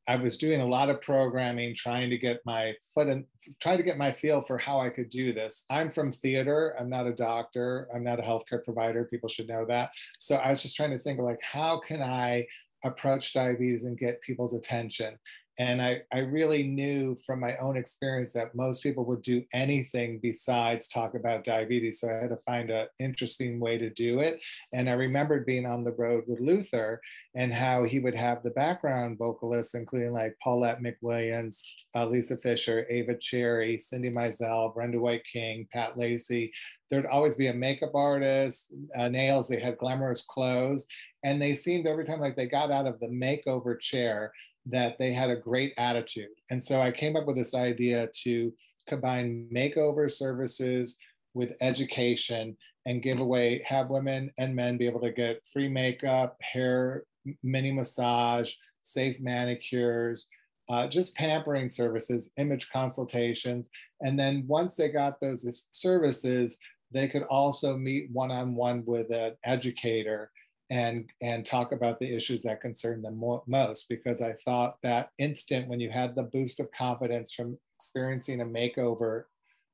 I 0.09 0.15
was 0.15 0.37
doing 0.37 0.59
a 0.59 0.65
lot 0.65 0.89
of 0.89 1.01
programming, 1.01 1.75
trying 1.75 2.09
to 2.09 2.17
get 2.17 2.41
my 2.43 2.73
foot 2.95 3.09
in, 3.09 3.25
trying 3.61 3.77
to 3.77 3.83
get 3.83 3.95
my 3.95 4.11
feel 4.11 4.41
for 4.41 4.57
how 4.57 4.79
I 4.79 4.89
could 4.89 5.11
do 5.11 5.31
this. 5.31 5.65
I'm 5.69 5.91
from 5.91 6.11
theater. 6.11 6.75
I'm 6.79 6.89
not 6.89 7.05
a 7.05 7.13
doctor. 7.13 7.87
I'm 7.93 8.03
not 8.03 8.19
a 8.19 8.23
healthcare 8.23 8.63
provider. 8.63 9.05
People 9.05 9.29
should 9.29 9.47
know 9.47 9.65
that. 9.67 9.91
So 10.17 10.37
I 10.37 10.49
was 10.49 10.63
just 10.63 10.75
trying 10.75 10.89
to 10.89 10.97
think 10.97 11.19
of 11.19 11.25
like, 11.25 11.39
how 11.43 11.79
can 11.79 12.01
I 12.01 12.47
approach 12.83 13.33
diabetes 13.33 13.86
and 13.86 13.98
get 13.98 14.21
people's 14.21 14.53
attention? 14.53 15.17
And 15.59 15.81
I, 15.81 16.03
I 16.13 16.19
really 16.19 16.63
knew 16.63 17.17
from 17.25 17.41
my 17.41 17.57
own 17.57 17.75
experience 17.75 18.31
that 18.31 18.55
most 18.55 18.81
people 18.81 19.03
would 19.05 19.21
do 19.21 19.43
anything 19.53 20.19
besides 20.24 20.88
talk 20.88 21.15
about 21.15 21.43
diabetes. 21.43 22.00
So 22.00 22.07
I 22.09 22.13
had 22.13 22.29
to 22.29 22.38
find 22.38 22.69
an 22.69 22.88
interesting 22.98 23.59
way 23.59 23.77
to 23.77 23.89
do 23.89 24.21
it. 24.21 24.39
And 24.71 24.89
I 24.89 24.93
remembered 24.93 25.45
being 25.45 25.65
on 25.65 25.83
the 25.83 25.91
road 25.91 26.24
with 26.27 26.39
Luther 26.39 27.01
and 27.36 27.53
how 27.53 27.83
he 27.83 28.00
would 28.00 28.15
have 28.15 28.41
the 28.41 28.51
background 28.51 29.17
vocalists, 29.17 29.75
including 29.75 30.13
like 30.13 30.38
Paulette 30.41 30.81
McWilliams, 30.81 31.62
uh, 31.93 32.05
Lisa 32.05 32.38
Fischer, 32.38 32.86
Ava 32.89 33.17
Cherry, 33.17 33.77
Cindy 33.77 34.09
Mizelle, 34.09 34.74
Brenda 34.74 34.98
White 34.98 35.25
King, 35.29 35.67
Pat 35.74 35.98
Lacey. 35.98 36.53
There'd 36.89 37.05
always 37.05 37.36
be 37.36 37.48
a 37.48 37.53
makeup 37.53 37.93
artist, 37.93 38.74
uh, 38.98 39.10
nails, 39.10 39.48
they 39.48 39.60
had 39.60 39.77
glamorous 39.77 40.24
clothes. 40.24 40.88
And 41.24 41.41
they 41.41 41.53
seemed 41.53 41.86
every 41.86 42.05
time 42.05 42.19
like 42.19 42.36
they 42.36 42.48
got 42.48 42.72
out 42.72 42.88
of 42.88 43.00
the 43.00 43.08
makeover 43.08 43.79
chair, 43.79 44.31
that 44.65 44.98
they 45.00 45.13
had 45.13 45.29
a 45.29 45.36
great 45.36 45.74
attitude. 45.77 46.29
And 46.50 46.62
so 46.62 46.81
I 46.81 46.91
came 46.91 47.15
up 47.15 47.25
with 47.25 47.36
this 47.36 47.55
idea 47.55 48.10
to 48.24 48.53
combine 48.88 49.48
makeover 49.53 50.10
services 50.10 50.98
with 51.34 51.53
education 51.62 52.58
and 52.86 53.03
give 53.03 53.19
away, 53.19 53.63
have 53.65 53.89
women 53.89 54.31
and 54.38 54.55
men 54.55 54.77
be 54.77 54.88
able 54.88 55.01
to 55.01 55.12
get 55.12 55.46
free 55.51 55.67
makeup, 55.67 56.38
hair, 56.41 57.03
mini 57.43 57.72
massage, 57.72 58.53
safe 58.81 59.19
manicures, 59.19 60.27
uh, 60.69 60.88
just 60.88 61.15
pampering 61.15 61.67
services, 61.67 62.31
image 62.38 62.69
consultations. 62.69 63.69
And 64.01 64.17
then 64.17 64.46
once 64.48 64.75
they 64.75 64.89
got 64.89 65.19
those 65.19 65.67
services, 65.72 66.60
they 66.91 67.08
could 67.08 67.24
also 67.24 67.77
meet 67.77 68.10
one 68.12 68.31
on 68.31 68.55
one 68.55 68.84
with 68.86 69.12
an 69.12 69.36
educator 69.43 70.31
and 70.69 71.10
and 71.22 71.46
talk 71.46 71.72
about 71.72 72.00
the 72.00 72.15
issues 72.15 72.43
that 72.43 72.62
concern 72.62 73.01
them 73.01 73.19
mo- 73.19 73.43
most 73.48 73.89
because 73.89 74.22
i 74.22 74.34
thought 74.46 74.77
that 74.84 75.10
instant 75.17 75.67
when 75.67 75.79
you 75.79 75.89
had 75.89 76.15
the 76.15 76.24
boost 76.24 76.60
of 76.60 76.72
confidence 76.72 77.34
from 77.34 77.58
experiencing 77.77 78.41
a 78.41 78.46
makeover 78.46 79.24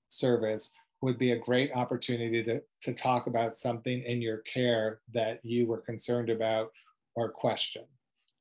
service 0.10 0.72
would 1.02 1.18
be 1.20 1.34
a 1.34 1.40
great 1.40 1.72
opportunity 1.76 2.42
to, 2.44 2.62
to 2.82 2.94
talk 2.94 3.28
about 3.28 3.56
something 3.56 4.02
in 4.04 4.22
your 4.22 4.38
care 4.40 5.02
that 5.14 5.40
you 5.44 5.68
were 5.68 5.82
concerned 5.82 6.30
about 6.30 6.72
or 7.16 7.30
question 7.30 7.84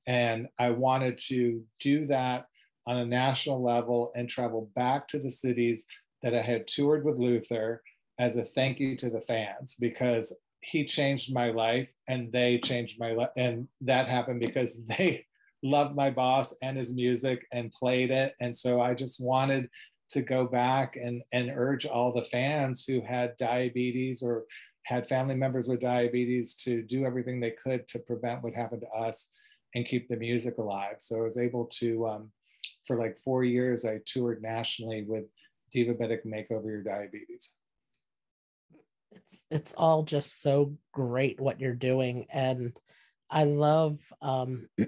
and 0.06 0.48
i 0.58 0.70
wanted 0.70 1.18
to 1.18 1.62
do 1.80 2.06
that 2.06 2.46
on 2.86 2.98
a 2.98 3.04
national 3.04 3.62
level 3.62 4.12
and 4.14 4.28
travel 4.28 4.70
back 4.76 5.08
to 5.08 5.18
the 5.18 5.30
cities 5.30 5.86
that 6.22 6.34
i 6.34 6.40
had 6.40 6.68
toured 6.68 7.04
with 7.04 7.18
luther 7.18 7.82
as 8.18 8.36
a 8.36 8.44
thank 8.44 8.78
you 8.78 8.96
to 8.96 9.10
the 9.10 9.20
fans 9.20 9.76
because 9.78 10.36
he 10.60 10.84
changed 10.84 11.34
my 11.34 11.50
life 11.50 11.88
and 12.08 12.32
they 12.32 12.58
changed 12.58 12.98
my 12.98 13.12
life 13.12 13.30
and 13.36 13.68
that 13.80 14.06
happened 14.06 14.40
because 14.40 14.84
they 14.86 15.26
loved 15.62 15.94
my 15.94 16.10
boss 16.10 16.54
and 16.62 16.76
his 16.76 16.94
music 16.94 17.46
and 17.52 17.72
played 17.72 18.10
it. 18.10 18.34
And 18.40 18.54
so 18.54 18.80
i 18.80 18.94
just 18.94 19.22
wanted 19.22 19.68
to 20.10 20.22
go 20.22 20.46
back 20.46 20.96
and 20.96 21.22
and 21.32 21.50
urge 21.54 21.86
all 21.86 22.12
the 22.12 22.22
fans 22.22 22.84
who 22.84 23.00
had 23.00 23.36
diabetes 23.36 24.22
or 24.22 24.44
had 24.84 25.08
family 25.08 25.34
members 25.34 25.66
with 25.66 25.80
diabetes 25.80 26.54
to 26.54 26.82
do 26.82 27.06
everything 27.06 27.40
they 27.40 27.54
could 27.62 27.88
to 27.88 27.98
prevent 27.98 28.42
what 28.42 28.54
happened 28.54 28.82
to 28.82 28.98
us 28.98 29.30
and 29.74 29.86
keep 29.86 30.08
the 30.08 30.16
music 30.16 30.58
alive. 30.58 30.96
So 30.98 31.18
i 31.18 31.22
was 31.22 31.38
able 31.38 31.66
to 31.80 32.06
um, 32.06 32.30
for 32.86 32.98
like 32.98 33.16
four 33.24 33.44
years 33.44 33.84
i 33.84 33.98
toured 34.04 34.42
nationally 34.42 35.04
with 35.04 35.24
divabetic 35.74 36.24
makeover 36.26 36.66
your 36.66 36.82
diabetes 36.82 37.56
it's 39.14 39.46
it's 39.50 39.72
all 39.74 40.02
just 40.02 40.42
so 40.42 40.76
great 40.92 41.40
what 41.40 41.60
you're 41.60 41.74
doing. 41.74 42.26
And 42.30 42.72
i 43.30 43.44
love 43.44 43.98
um 44.22 44.68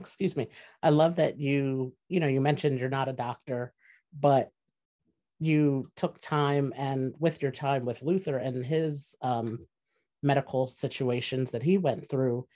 excuse 0.00 0.36
me 0.36 0.48
i 0.82 0.90
love 0.90 1.16
that 1.16 1.38
you 1.38 1.94
you 2.08 2.20
know 2.20 2.26
you 2.26 2.40
mentioned 2.40 2.78
you're 2.78 2.88
not 2.88 3.08
a 3.08 3.12
doctor 3.12 3.72
but 4.18 4.50
you 5.40 5.90
took 5.96 6.20
time 6.20 6.72
and 6.76 7.14
with 7.18 7.42
your 7.42 7.50
time 7.50 7.84
with 7.84 8.02
luther 8.02 8.36
and 8.36 8.64
his 8.64 9.16
um 9.22 9.58
medical 10.22 10.66
situations 10.66 11.50
that 11.50 11.62
he 11.62 11.76
went 11.76 12.08
through 12.08 12.46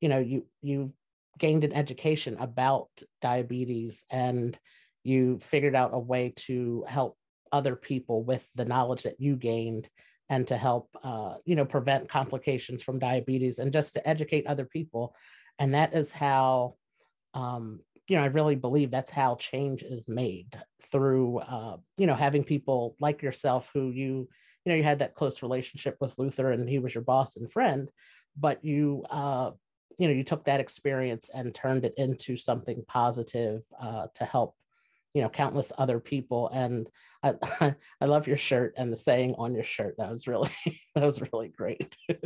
you 0.00 0.08
know 0.08 0.18
you 0.18 0.46
you 0.62 0.92
gained 1.38 1.64
an 1.64 1.72
education 1.72 2.36
about 2.40 2.88
diabetes 3.20 4.04
and 4.10 4.58
you 5.04 5.38
figured 5.38 5.74
out 5.74 5.90
a 5.92 5.98
way 5.98 6.32
to 6.36 6.84
help 6.88 7.16
other 7.52 7.76
people 7.76 8.22
with 8.22 8.48
the 8.54 8.64
knowledge 8.64 9.04
that 9.04 9.20
you 9.20 9.36
gained 9.36 9.88
and 10.30 10.46
to 10.46 10.56
help 10.56 10.88
uh, 11.02 11.34
you 11.44 11.56
know 11.56 11.64
prevent 11.64 12.08
complications 12.08 12.82
from 12.82 12.98
diabetes 12.98 13.58
and 13.58 13.72
just 13.72 13.94
to 13.94 14.08
educate 14.08 14.46
other 14.46 14.64
people. 14.64 15.14
And 15.58 15.74
that 15.74 15.94
is 15.94 16.12
how 16.12 16.74
um, 17.34 17.80
you 18.08 18.16
know 18.16 18.22
i 18.22 18.26
really 18.26 18.56
believe 18.56 18.90
that's 18.90 19.10
how 19.10 19.34
change 19.34 19.82
is 19.82 20.08
made 20.08 20.58
through 20.90 21.38
uh, 21.40 21.76
you 21.98 22.06
know 22.06 22.14
having 22.14 22.42
people 22.42 22.96
like 23.00 23.22
yourself 23.22 23.70
who 23.74 23.90
you 23.90 24.28
you 24.64 24.72
know 24.72 24.74
you 24.74 24.82
had 24.82 25.00
that 25.00 25.14
close 25.14 25.42
relationship 25.42 25.96
with 26.00 26.18
luther 26.18 26.52
and 26.52 26.68
he 26.68 26.78
was 26.78 26.94
your 26.94 27.04
boss 27.04 27.36
and 27.36 27.52
friend 27.52 27.90
but 28.36 28.64
you 28.64 29.04
uh, 29.10 29.50
you 29.98 30.06
know 30.06 30.14
you 30.14 30.24
took 30.24 30.44
that 30.44 30.60
experience 30.60 31.28
and 31.34 31.54
turned 31.54 31.84
it 31.84 31.94
into 31.96 32.36
something 32.36 32.82
positive 32.88 33.62
uh, 33.80 34.06
to 34.14 34.24
help 34.24 34.54
you 35.14 35.22
know 35.22 35.28
countless 35.28 35.72
other 35.78 35.98
people. 35.98 36.48
And 36.52 36.88
I, 37.22 37.34
I 38.00 38.06
love 38.06 38.26
your 38.26 38.36
shirt 38.36 38.74
and 38.76 38.92
the 38.92 38.96
saying 38.96 39.34
on 39.38 39.54
your 39.54 39.64
shirt. 39.64 39.96
That 39.98 40.10
was 40.10 40.26
really 40.26 40.50
that 40.94 41.04
was 41.04 41.20
really 41.32 41.48
great. 41.48 41.94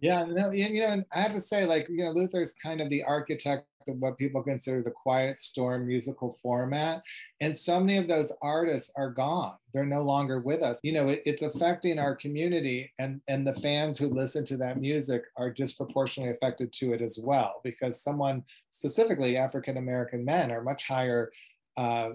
Yeah 0.00 0.24
no, 0.24 0.52
you 0.52 0.80
know 0.80 1.04
i 1.12 1.20
have 1.20 1.34
to 1.34 1.40
say 1.40 1.66
like 1.66 1.86
you 1.90 2.02
know 2.02 2.12
luther 2.12 2.40
is 2.40 2.54
kind 2.54 2.80
of 2.80 2.88
the 2.88 3.02
architect 3.04 3.66
of 3.86 3.98
what 3.98 4.16
people 4.16 4.42
consider 4.42 4.82
the 4.82 4.90
quiet 4.90 5.38
storm 5.38 5.86
musical 5.86 6.38
format 6.42 7.02
and 7.40 7.54
so 7.54 7.78
many 7.78 7.98
of 7.98 8.08
those 8.08 8.32
artists 8.40 8.90
are 8.96 9.10
gone. 9.10 9.56
They're 9.74 9.84
no 9.84 10.02
longer 10.02 10.40
with 10.40 10.62
us. 10.62 10.80
You 10.82 10.92
know 10.92 11.08
it, 11.10 11.22
it's 11.26 11.42
affecting 11.42 11.98
our 11.98 12.16
community 12.16 12.90
and 12.98 13.20
and 13.28 13.46
the 13.46 13.54
fans 13.54 13.98
who 13.98 14.08
listen 14.08 14.44
to 14.46 14.56
that 14.58 14.80
music 14.80 15.24
are 15.36 15.50
disproportionately 15.50 16.34
affected 16.34 16.72
to 16.74 16.94
it 16.94 17.02
as 17.02 17.18
well 17.22 17.60
because 17.62 18.02
someone 18.02 18.44
specifically 18.70 19.36
african 19.36 19.76
american 19.76 20.24
men 20.24 20.50
are 20.50 20.62
much 20.62 20.84
higher 20.86 21.30
uh, 21.76 22.10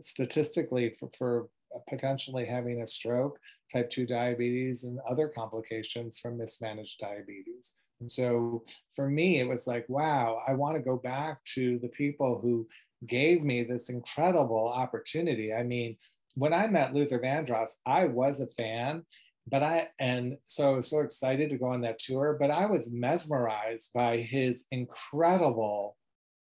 statistically 0.00 0.94
for, 0.98 1.10
for, 1.16 1.48
potentially 1.88 2.44
having 2.44 2.82
a 2.82 2.86
stroke, 2.86 3.38
type 3.72 3.90
2 3.90 4.06
diabetes, 4.06 4.82
and 4.84 4.98
other 5.08 5.28
complications 5.28 6.18
from 6.18 6.36
mismanaged 6.36 6.98
diabetes. 6.98 7.76
And 8.00 8.10
so 8.10 8.64
for 8.96 9.08
me, 9.08 9.38
it 9.38 9.48
was 9.48 9.66
like, 9.66 9.88
wow, 9.88 10.42
I 10.46 10.54
want 10.54 10.76
to 10.76 10.82
go 10.82 10.96
back 10.96 11.44
to 11.54 11.78
the 11.78 11.88
people 11.88 12.40
who 12.42 12.66
gave 13.06 13.42
me 13.42 13.62
this 13.62 13.88
incredible 13.88 14.68
opportunity. 14.68 15.52
I 15.52 15.62
mean, 15.62 15.96
when 16.34 16.52
I 16.52 16.66
met 16.66 16.94
Luther 16.94 17.18
Vandross, 17.18 17.76
I 17.86 18.06
was 18.06 18.40
a 18.40 18.46
fan, 18.48 19.04
but 19.46 19.62
I, 19.62 19.88
and 19.98 20.36
so 20.44 20.80
so 20.80 21.00
excited 21.00 21.50
to 21.50 21.58
go 21.58 21.66
on 21.66 21.80
that 21.82 21.98
tour, 21.98 22.36
but 22.38 22.50
I 22.50 22.66
was 22.66 22.92
mesmerized 22.92 23.92
by 23.94 24.18
his 24.18 24.66
incredible 24.70 25.96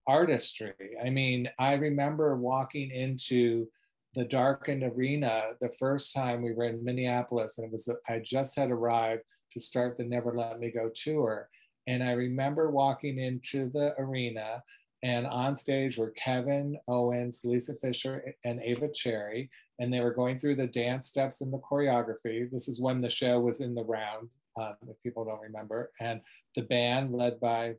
artistry. 0.07 0.73
I 1.03 1.09
mean, 1.09 1.49
I 1.59 1.73
remember 1.73 2.35
walking 2.35 2.91
into 2.91 3.67
the 4.15 4.25
darkened 4.25 4.83
arena 4.83 5.43
the 5.61 5.71
first 5.77 6.13
time 6.13 6.41
we 6.41 6.53
were 6.53 6.65
in 6.65 6.83
Minneapolis, 6.83 7.57
and 7.57 7.67
it 7.67 7.71
was 7.71 7.89
I 8.07 8.19
just 8.19 8.55
had 8.55 8.71
arrived 8.71 9.23
to 9.51 9.59
start 9.59 9.97
the 9.97 10.03
Never 10.03 10.33
Let 10.33 10.59
Me 10.59 10.71
Go 10.71 10.89
tour. 10.93 11.49
And 11.85 12.03
I 12.03 12.11
remember 12.11 12.69
walking 12.69 13.19
into 13.19 13.69
the 13.69 13.93
arena, 13.97 14.63
and 15.03 15.27
on 15.27 15.55
stage 15.55 15.97
were 15.97 16.11
Kevin 16.11 16.77
Owens, 16.87 17.41
Lisa 17.43 17.75
Fischer, 17.75 18.35
and 18.43 18.61
Ava 18.61 18.89
Cherry, 18.91 19.49
and 19.79 19.93
they 19.93 20.01
were 20.01 20.13
going 20.13 20.39
through 20.39 20.55
the 20.55 20.67
dance 20.67 21.07
steps 21.07 21.41
and 21.41 21.53
the 21.53 21.59
choreography. 21.59 22.49
This 22.49 22.67
is 22.67 22.81
when 22.81 23.01
the 23.01 23.09
show 23.09 23.39
was 23.39 23.61
in 23.61 23.75
the 23.75 23.83
round 23.83 24.29
um, 24.59 24.75
if 24.89 25.01
people 25.03 25.23
don't 25.23 25.41
remember. 25.41 25.91
And 26.01 26.21
the 26.55 26.63
band 26.63 27.13
led 27.13 27.39
by 27.39 27.75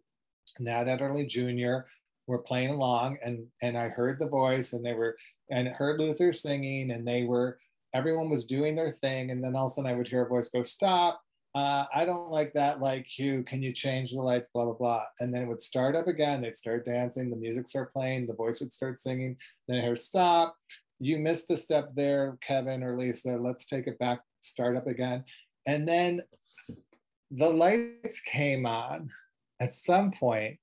Nat 0.59 0.89
Adderley 0.89 1.27
Jr. 1.27 1.89
were 2.29 2.39
playing 2.39 2.71
along 2.71 3.19
and, 3.25 3.47
and 3.63 3.77
I 3.77 3.89
heard 3.89 4.21
the 4.21 4.29
voice 4.29 4.73
and 4.73 4.85
they 4.85 4.95
were, 4.95 5.17
and 5.51 5.67
heard 5.67 5.99
Luther 5.99 6.33
singing 6.33 6.93
and 6.93 7.09
they 7.09 7.25
were, 7.25 7.59
everyone 7.95 8.29
was 8.29 8.45
doing 8.45 8.77
their 8.77 8.93
thing. 8.93 9.31
And 9.31 9.43
then 9.43 9.57
all 9.57 9.67
of 9.67 9.73
a 9.73 9.75
sudden 9.75 9.91
I 9.91 9.95
would 9.95 10.07
hear 10.07 10.23
a 10.23 10.29
voice 10.29 10.51
go, 10.51 10.63
stop, 10.63 11.21
uh, 11.55 11.87
I 11.93 12.05
don't 12.05 12.31
like 12.31 12.53
that 12.53 12.81
like 12.81 13.19
you. 13.19 13.43
Can 13.45 13.63
you 13.63 13.73
change 13.73 14.13
the 14.13 14.21
lights? 14.21 14.51
Blah, 14.51 14.67
blah, 14.67 14.75
blah. 14.75 15.05
And 15.21 15.35
then 15.35 15.43
it 15.43 15.49
would 15.49 15.63
start 15.63 15.97
up 15.97 16.07
again. 16.07 16.43
They'd 16.43 16.57
start 16.57 16.85
dancing. 16.85 17.31
The 17.31 17.37
music 17.37 17.67
start 17.67 17.93
playing. 17.93 18.27
The 18.27 18.35
voice 18.35 18.61
would 18.61 18.73
start 18.73 18.99
singing. 18.99 19.37
Then 19.67 19.79
I 19.79 19.87
heard 19.87 19.99
stop. 19.99 20.55
You 21.01 21.19
missed 21.19 21.51
a 21.51 21.57
step 21.57 21.91
there, 21.95 22.37
Kevin 22.43 22.83
or 22.83 22.99
Lisa. 22.99 23.39
Let's 23.39 23.67
take 23.67 23.87
it 23.87 23.99
back, 23.99 24.21
start 24.43 24.77
up 24.77 24.87
again. 24.87 25.25
And 25.67 25.89
then 25.89 26.23
the 27.31 27.51
lights 27.51 28.21
came 28.21 28.67
on 28.67 29.11
at 29.61 29.75
some 29.75 30.13
point, 30.13 30.59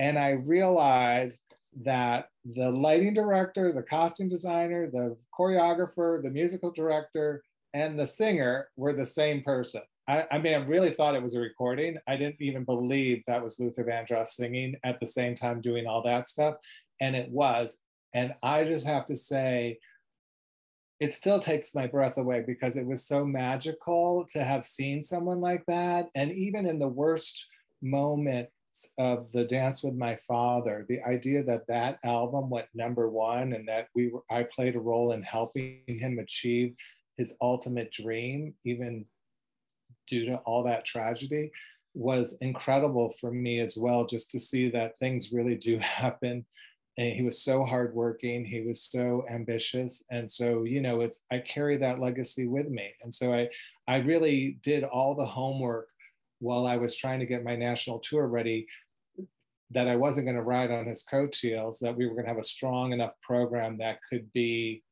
and 0.00 0.18
I 0.18 0.30
realized 0.30 1.42
that 1.82 2.30
the 2.44 2.70
lighting 2.70 3.12
director, 3.12 3.70
the 3.70 3.82
costume 3.82 4.30
designer, 4.30 4.90
the 4.90 5.16
choreographer, 5.38 6.22
the 6.22 6.30
musical 6.30 6.72
director, 6.72 7.44
and 7.74 8.00
the 8.00 8.06
singer 8.06 8.68
were 8.76 8.94
the 8.94 9.04
same 9.04 9.42
person. 9.42 9.82
I, 10.08 10.26
I, 10.32 10.38
mean, 10.38 10.54
I 10.54 10.64
really 10.64 10.90
thought 10.90 11.14
it 11.14 11.22
was 11.22 11.34
a 11.34 11.40
recording. 11.40 11.98
I 12.08 12.16
didn't 12.16 12.40
even 12.40 12.64
believe 12.64 13.22
that 13.26 13.42
was 13.42 13.60
Luther 13.60 13.84
Vandross 13.84 14.28
singing 14.28 14.74
at 14.82 14.98
the 14.98 15.06
same 15.06 15.34
time 15.34 15.60
doing 15.60 15.86
all 15.86 16.02
that 16.02 16.26
stuff. 16.26 16.56
And 17.00 17.14
it 17.14 17.30
was. 17.30 17.78
And 18.14 18.34
I 18.42 18.64
just 18.64 18.86
have 18.86 19.04
to 19.06 19.14
say, 19.14 19.78
it 20.98 21.12
still 21.12 21.38
takes 21.38 21.74
my 21.74 21.86
breath 21.86 22.16
away 22.16 22.42
because 22.44 22.78
it 22.78 22.86
was 22.86 23.04
so 23.04 23.24
magical 23.24 24.26
to 24.30 24.42
have 24.42 24.64
seen 24.64 25.02
someone 25.02 25.42
like 25.42 25.64
that. 25.66 26.08
And 26.14 26.32
even 26.32 26.66
in 26.66 26.78
the 26.78 26.88
worst 26.88 27.46
moments 27.82 28.50
of 28.98 29.26
the 29.32 29.44
dance 29.44 29.82
with 29.82 29.94
my 29.94 30.16
father, 30.28 30.86
the 30.88 31.02
idea 31.02 31.42
that 31.42 31.66
that 31.68 31.98
album 32.04 32.50
went 32.50 32.66
number 32.74 33.08
one 33.08 33.52
and 33.52 33.68
that 33.68 33.88
we 33.94 34.08
were, 34.08 34.22
I 34.30 34.44
played 34.44 34.76
a 34.76 34.80
role 34.80 35.12
in 35.12 35.22
helping 35.22 35.82
him 35.86 36.18
achieve 36.18 36.74
his 37.16 37.36
ultimate 37.40 37.92
dream, 37.92 38.54
even 38.64 39.04
due 40.06 40.26
to 40.26 40.36
all 40.38 40.64
that 40.64 40.84
tragedy 40.84 41.52
was 41.94 42.38
incredible 42.40 43.12
for 43.20 43.30
me 43.30 43.60
as 43.60 43.76
well 43.76 44.06
just 44.06 44.30
to 44.30 44.40
see 44.40 44.70
that 44.70 44.98
things 44.98 45.32
really 45.32 45.56
do 45.56 45.78
happen. 45.80 46.46
And 46.98 47.12
he 47.12 47.22
was 47.22 47.42
so 47.42 47.64
hardworking 47.64 48.44
he 48.44 48.62
was 48.62 48.82
so 48.82 49.24
ambitious. 49.30 50.04
And 50.10 50.30
so 50.30 50.64
you 50.64 50.80
know 50.80 51.00
it's 51.00 51.22
i 51.30 51.38
carry 51.38 51.76
that 51.78 52.00
legacy 52.00 52.46
with 52.46 52.68
me. 52.68 52.92
And 53.02 53.12
so 53.12 53.32
i 53.32 53.48
i 53.86 53.98
really 53.98 54.58
did 54.62 54.84
all 54.84 55.14
the 55.14 55.26
homework 55.26 55.88
while 56.40 56.66
i 56.66 56.76
was 56.76 56.96
trying 56.96 57.20
to 57.20 57.26
get 57.26 57.44
my 57.44 57.56
national 57.56 57.98
tour 58.00 58.26
ready 58.26 58.66
that 59.70 59.88
i 59.88 59.96
wasn't 59.96 60.26
going 60.26 60.36
to 60.36 60.42
ride 60.42 60.70
on 60.70 60.86
his 60.86 61.04
coattails 61.04 61.78
that 61.78 61.96
we 61.96 62.06
were 62.06 62.14
going 62.14 62.24
to 62.24 62.30
have 62.30 62.38
a 62.38 62.44
strong 62.44 62.92
enough 62.92 63.12
program 63.22 63.78
that 63.78 63.98
could 64.10 64.30
be 64.32 64.82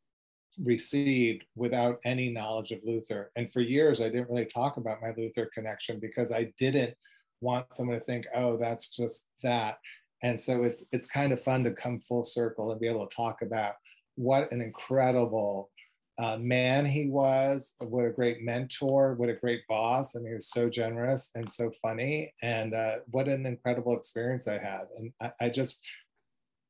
received 0.62 1.44
without 1.56 1.98
any 2.04 2.30
knowledge 2.30 2.72
of 2.72 2.80
Luther. 2.84 3.30
And 3.36 3.52
for 3.52 3.60
years, 3.60 4.00
I 4.00 4.08
didn't 4.08 4.28
really 4.28 4.46
talk 4.46 4.76
about 4.76 5.00
my 5.00 5.12
Luther 5.16 5.50
connection 5.54 5.98
because 6.00 6.32
I 6.32 6.52
didn't 6.58 6.94
want 7.40 7.72
someone 7.72 7.98
to 7.98 8.04
think, 8.04 8.26
oh, 8.34 8.56
that's 8.56 8.94
just 8.94 9.28
that. 9.42 9.78
And 10.22 10.38
so 10.38 10.64
it's 10.64 10.84
it's 10.92 11.06
kind 11.06 11.32
of 11.32 11.42
fun 11.42 11.62
to 11.64 11.70
come 11.70 12.00
full 12.00 12.24
circle 12.24 12.72
and 12.72 12.80
be 12.80 12.88
able 12.88 13.06
to 13.06 13.14
talk 13.14 13.42
about 13.42 13.74
what 14.16 14.50
an 14.50 14.60
incredible 14.60 15.70
uh, 16.18 16.36
man 16.36 16.84
he 16.84 17.08
was, 17.08 17.74
what 17.78 18.04
a 18.04 18.10
great 18.10 18.42
mentor, 18.42 19.14
what 19.14 19.28
a 19.28 19.34
great 19.34 19.66
boss, 19.68 20.14
and 20.14 20.26
he 20.26 20.34
was 20.34 20.48
so 20.48 20.68
generous 20.68 21.30
and 21.34 21.50
so 21.50 21.70
funny, 21.80 22.32
and 22.42 22.74
uh, 22.74 22.96
what 23.10 23.28
an 23.28 23.46
incredible 23.46 23.96
experience 23.96 24.48
I 24.48 24.58
had. 24.58 24.86
And 24.96 25.12
I, 25.20 25.32
I 25.40 25.48
just 25.48 25.84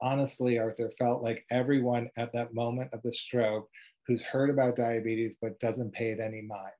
honestly, 0.00 0.58
Arthur, 0.58 0.90
felt 0.98 1.22
like 1.22 1.44
everyone 1.50 2.11
at 2.16 2.32
that 2.32 2.54
moment 2.54 2.92
of 2.92 3.02
the 3.02 3.12
stroke 3.12 3.68
who's 4.06 4.22
heard 4.22 4.50
about 4.50 4.76
diabetes 4.76 5.37
but 5.40 5.61
doesn't 5.61 5.92
pay 5.92 6.11
it 6.11 6.20
any 6.20 6.42
mind. 6.42 6.72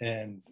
And 0.00 0.42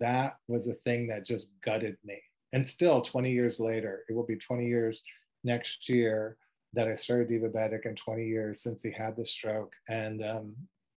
that 0.00 0.36
was 0.48 0.68
a 0.68 0.74
thing 0.74 1.08
that 1.08 1.26
just 1.26 1.54
gutted 1.60 1.96
me. 2.04 2.20
And 2.52 2.66
still, 2.66 3.00
20 3.00 3.30
years 3.30 3.58
later, 3.60 4.04
it 4.08 4.12
will 4.12 4.26
be 4.26 4.36
20 4.36 4.66
years 4.66 5.02
next 5.44 5.88
year 5.88 6.36
that 6.74 6.88
I 6.88 6.94
started 6.94 7.28
Divabetic 7.28 7.84
and 7.84 7.96
20 7.96 8.26
years 8.26 8.60
since 8.62 8.82
he 8.82 8.90
had 8.90 9.16
the 9.16 9.26
stroke. 9.26 9.74
And, 9.88 10.24
um, 10.24 10.54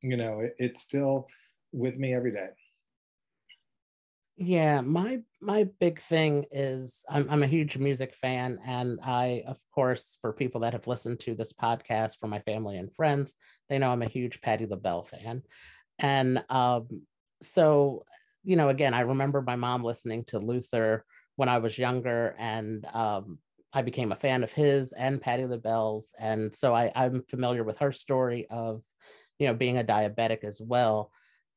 you 0.10 0.18
know, 0.18 0.40
it, 0.40 0.56
it's 0.58 0.82
still 0.82 1.28
with 1.72 1.98
me 1.98 2.14
every 2.14 2.32
day. 2.32 2.50
Yeah, 4.38 4.82
my 4.82 5.22
my 5.42 5.70
big 5.80 6.02
thing 6.02 6.46
is 6.52 7.06
I'm 7.10 7.28
I'm 7.30 7.44
a 7.44 7.48
huge 7.48 7.78
music 7.78 8.14
fan, 8.14 8.60
and 8.66 9.00
I, 9.02 9.44
of 9.48 9.58
course, 9.74 10.18
for 10.22 10.34
people 10.34 10.62
that 10.62 10.74
have 10.74 10.88
listened 10.88 11.22
to 11.22 11.36
this 11.36 11.54
podcast, 11.54 12.20
for 12.20 12.28
my 12.28 12.40
family 12.40 12.78
and 12.78 12.94
friends, 12.94 13.36
they 13.70 13.78
know 13.78 13.92
I'm 13.92 14.02
a 14.02 14.10
huge 14.10 14.42
Patti 14.42 14.66
LaBelle 14.66 15.04
fan, 15.04 15.42
and 16.00 16.44
um, 16.50 16.88
so 17.42 18.04
you 18.44 18.58
know, 18.58 18.70
again, 18.70 18.94
I 18.94 19.02
remember 19.02 19.42
my 19.42 19.56
mom 19.56 19.84
listening 19.84 20.26
to 20.26 20.40
Luther 20.40 21.06
when 21.38 21.48
I 21.48 21.60
was 21.60 21.78
younger, 21.78 22.36
and 22.38 22.86
um, 22.94 23.40
I 23.72 23.84
became 23.84 24.12
a 24.12 24.18
fan 24.18 24.44
of 24.44 24.52
his 24.52 24.92
and 24.92 25.22
Patti 25.22 25.46
LaBelle's, 25.46 26.14
and 26.20 26.54
so 26.54 26.76
I, 26.76 26.92
I'm 26.94 27.24
familiar 27.30 27.64
with 27.64 27.78
her 27.78 27.94
story 27.94 28.48
of, 28.50 28.84
you 29.40 29.48
know, 29.48 29.54
being 29.54 29.78
a 29.78 29.84
diabetic 29.84 30.44
as 30.44 30.62
well, 30.62 31.12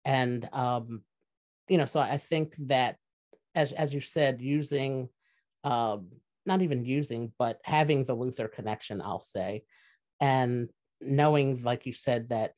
and 0.04 0.48
um, 0.52 1.02
you 1.68 1.78
know, 1.78 1.86
so 1.86 2.00
I 2.00 2.18
think 2.18 2.54
that 2.66 2.96
as 3.54 3.72
as 3.72 3.92
you 3.92 4.00
said, 4.00 4.40
using 4.40 5.08
um, 5.64 6.10
not 6.46 6.62
even 6.62 6.84
using, 6.84 7.32
but 7.38 7.60
having 7.64 8.04
the 8.04 8.14
Luther 8.14 8.48
connection, 8.48 9.00
I'll 9.02 9.20
say, 9.20 9.64
and 10.20 10.68
knowing, 11.00 11.62
like 11.62 11.86
you 11.86 11.92
said, 11.92 12.30
that 12.30 12.52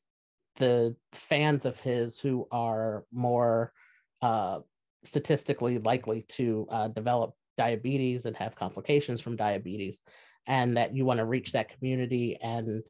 the 0.55 0.95
fans 1.13 1.65
of 1.65 1.79
his 1.79 2.19
who 2.19 2.47
are 2.51 3.05
more 3.11 3.73
uh, 4.21 4.59
statistically 5.03 5.79
likely 5.79 6.25
to 6.29 6.67
uh, 6.69 6.87
develop 6.89 7.33
diabetes 7.57 8.25
and 8.25 8.35
have 8.35 8.55
complications 8.55 9.21
from 9.21 9.35
diabetes, 9.35 10.01
and 10.47 10.77
that 10.77 10.95
you 10.95 11.05
want 11.05 11.19
to 11.19 11.25
reach 11.25 11.51
that 11.51 11.69
community. 11.77 12.37
And 12.41 12.83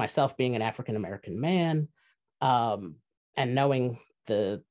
myself 0.00 0.36
being 0.36 0.56
an 0.56 0.62
African 0.62 0.96
American 0.96 1.40
man, 1.40 1.88
um, 2.40 2.96
and 3.36 3.54
knowing 3.54 3.98
the 4.26 4.62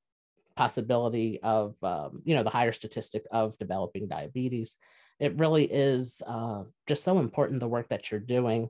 possibility 0.58 1.40
of 1.42 1.76
um, 1.84 2.22
you 2.26 2.36
know 2.36 2.44
the 2.44 2.50
higher 2.50 2.74
statistic 2.74 3.24
of 3.32 3.58
developing 3.58 4.08
diabetes 4.08 4.78
it 5.20 5.38
really 5.38 5.66
is 5.66 6.22
uh, 6.28 6.64
just 6.88 7.04
so 7.04 7.20
important 7.20 7.60
the 7.60 7.68
work 7.68 7.90
that 7.90 8.10
you're 8.10 8.20
doing 8.20 8.70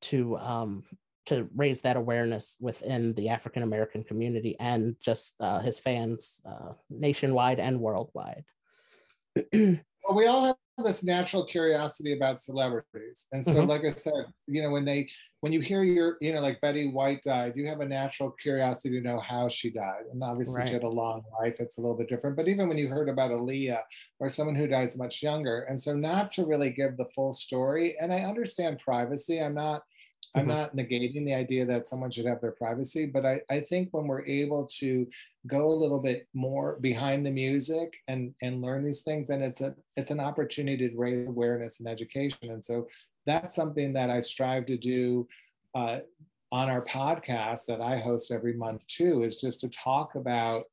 to 0.00 0.38
um, 0.38 0.84
to 1.26 1.48
raise 1.54 1.82
that 1.82 1.96
awareness 1.96 2.56
within 2.60 3.12
the 3.14 3.28
African 3.28 3.62
American 3.62 4.02
community 4.02 4.56
and 4.60 4.96
just 5.00 5.40
uh, 5.40 5.60
his 5.60 5.78
fans 5.80 6.40
uh, 6.48 6.72
nationwide 6.88 7.58
and 7.60 7.80
worldwide. 7.80 8.44
well, 9.52 10.14
we 10.14 10.26
all 10.26 10.46
have 10.46 10.56
this 10.84 11.04
natural 11.04 11.44
curiosity 11.44 12.12
about 12.12 12.40
celebrities, 12.40 13.26
and 13.32 13.44
so, 13.44 13.52
mm-hmm. 13.52 13.68
like 13.68 13.84
I 13.84 13.90
said, 13.90 14.12
you 14.46 14.62
know, 14.62 14.70
when 14.70 14.84
they 14.84 15.08
when 15.40 15.52
you 15.52 15.60
hear 15.60 15.84
your, 15.84 16.16
you 16.20 16.32
know, 16.32 16.40
like 16.40 16.60
Betty 16.60 16.90
White 16.90 17.22
died, 17.22 17.52
you 17.54 17.66
have 17.68 17.80
a 17.80 17.86
natural 17.86 18.32
curiosity 18.42 19.00
to 19.00 19.06
know 19.06 19.20
how 19.20 19.48
she 19.48 19.70
died. 19.70 20.02
And 20.12 20.22
obviously, 20.22 20.58
right. 20.58 20.68
she 20.68 20.74
had 20.74 20.82
a 20.82 20.88
long 20.88 21.22
life. 21.40 21.56
It's 21.60 21.78
a 21.78 21.80
little 21.80 21.96
bit 21.96 22.08
different. 22.08 22.36
But 22.36 22.48
even 22.48 22.68
when 22.68 22.78
you 22.78 22.88
heard 22.88 23.08
about 23.08 23.30
Aaliyah 23.30 23.82
or 24.18 24.28
someone 24.28 24.56
who 24.56 24.66
dies 24.66 24.98
much 24.98 25.22
younger, 25.22 25.60
and 25.68 25.78
so 25.78 25.94
not 25.94 26.32
to 26.32 26.44
really 26.44 26.70
give 26.70 26.96
the 26.96 27.06
full 27.14 27.32
story. 27.32 27.96
And 28.00 28.12
I 28.12 28.20
understand 28.20 28.80
privacy. 28.80 29.40
I'm 29.40 29.54
not. 29.54 29.82
I'm 30.34 30.42
mm-hmm. 30.42 30.50
not 30.50 30.76
negating 30.76 31.24
the 31.24 31.34
idea 31.34 31.64
that 31.66 31.86
someone 31.86 32.10
should 32.10 32.26
have 32.26 32.40
their 32.40 32.52
privacy, 32.52 33.06
but 33.06 33.24
I, 33.24 33.40
I 33.50 33.60
think 33.60 33.88
when 33.92 34.06
we're 34.06 34.26
able 34.26 34.66
to 34.78 35.06
go 35.46 35.72
a 35.72 35.80
little 35.80 35.98
bit 35.98 36.28
more 36.34 36.78
behind 36.80 37.24
the 37.24 37.30
music 37.30 37.94
and 38.08 38.34
and 38.42 38.60
learn 38.60 38.82
these 38.82 39.02
things, 39.02 39.28
then 39.28 39.42
it's 39.42 39.60
a 39.60 39.74
it's 39.96 40.10
an 40.10 40.20
opportunity 40.20 40.88
to 40.88 40.96
raise 40.96 41.28
awareness 41.28 41.80
and 41.80 41.88
education. 41.88 42.50
And 42.50 42.62
so 42.62 42.88
that's 43.26 43.54
something 43.54 43.92
that 43.94 44.10
I 44.10 44.20
strive 44.20 44.66
to 44.66 44.76
do 44.76 45.28
uh, 45.74 45.98
on 46.50 46.70
our 46.70 46.84
podcast 46.84 47.66
that 47.66 47.80
I 47.80 47.98
host 47.98 48.30
every 48.30 48.54
month 48.54 48.86
too, 48.86 49.22
is 49.22 49.36
just 49.36 49.60
to 49.60 49.68
talk 49.68 50.14
about, 50.14 50.64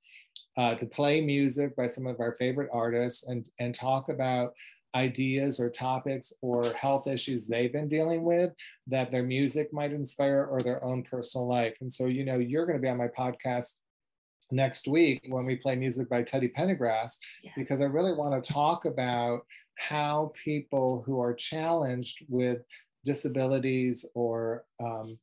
uh, 0.58 0.76
to 0.76 0.86
play 0.86 1.20
music 1.20 1.76
by 1.76 1.88
some 1.88 2.08
of 2.08 2.20
our 2.20 2.36
favorite 2.38 2.70
artists 2.72 3.28
and, 3.28 3.50
and 3.60 3.76
talk 3.76 4.08
about 4.08 4.54
ideas 4.96 5.60
or 5.60 5.70
topics 5.70 6.34
or 6.42 6.64
health 6.74 7.08
issues 7.08 7.48
they've 7.48 7.74
been 7.74 7.88
dealing 7.88 8.24
with 8.24 8.52
that 8.88 9.12
their 9.12 9.24
music 9.24 9.72
might 9.74 9.92
inspire 9.92 10.48
or 10.50 10.62
their 10.62 10.84
own 10.84 11.04
personal 11.04 11.48
life. 11.48 11.76
And 11.82 11.92
so, 11.92 12.06
you 12.08 12.24
know, 12.24 12.38
you're 12.38 12.66
going 12.66 12.78
to 12.78 12.82
be 12.82 12.88
on 12.88 12.98
my 12.98 13.10
podcast 13.10 13.80
next 14.52 14.88
week 14.88 15.22
when 15.28 15.46
we 15.46 15.58
play 15.58 15.76
music 15.76 16.10
by 16.10 16.24
Teddy 16.24 16.50
Pendergrass, 16.50 17.18
yes. 17.44 17.54
because 17.56 17.82
I 17.82 17.86
really 17.86 18.14
want 18.14 18.44
to 18.44 18.54
talk 18.54 18.86
about 18.86 19.42
how 19.78 20.32
people 20.42 21.04
who 21.06 21.20
are 21.20 21.34
challenged 21.34 22.26
with 22.30 22.60
disabilities 23.04 24.10
or 24.16 24.64
um, 24.80 25.18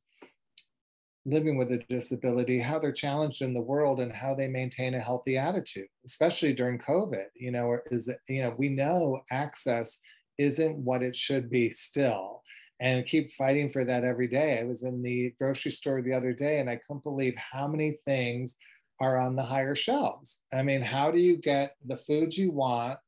living 1.25 1.57
with 1.57 1.71
a 1.71 1.77
disability, 1.89 2.59
how 2.59 2.79
they're 2.79 2.91
challenged 2.91 3.41
in 3.41 3.53
the 3.53 3.61
world 3.61 3.99
and 3.99 4.11
how 4.11 4.35
they 4.35 4.47
maintain 4.47 4.93
a 4.93 4.99
healthy 4.99 5.37
attitude, 5.37 5.87
especially 6.05 6.53
during 6.53 6.79
COVID. 6.79 7.25
You 7.35 7.51
know, 7.51 7.77
is 7.91 8.09
you 8.27 8.41
know, 8.41 8.53
we 8.57 8.69
know 8.69 9.21
access 9.31 10.01
isn't 10.37 10.77
what 10.77 11.03
it 11.03 11.15
should 11.15 11.49
be 11.49 11.69
still. 11.69 12.41
And 12.79 13.05
keep 13.05 13.31
fighting 13.31 13.69
for 13.69 13.85
that 13.85 14.03
every 14.03 14.27
day. 14.27 14.59
I 14.59 14.63
was 14.63 14.83
in 14.83 15.01
the 15.01 15.33
grocery 15.39 15.71
store 15.71 16.01
the 16.01 16.13
other 16.13 16.33
day 16.33 16.59
and 16.59 16.69
I 16.69 16.79
couldn't 16.85 17.03
believe 17.03 17.35
how 17.35 17.67
many 17.67 17.91
things 18.03 18.57
are 18.99 19.17
on 19.17 19.35
the 19.35 19.43
higher 19.43 19.75
shelves. 19.75 20.43
I 20.51 20.63
mean, 20.63 20.81
how 20.81 21.11
do 21.11 21.19
you 21.19 21.37
get 21.37 21.75
the 21.85 21.97
food 21.97 22.35
you 22.35 22.51
want 22.51 22.99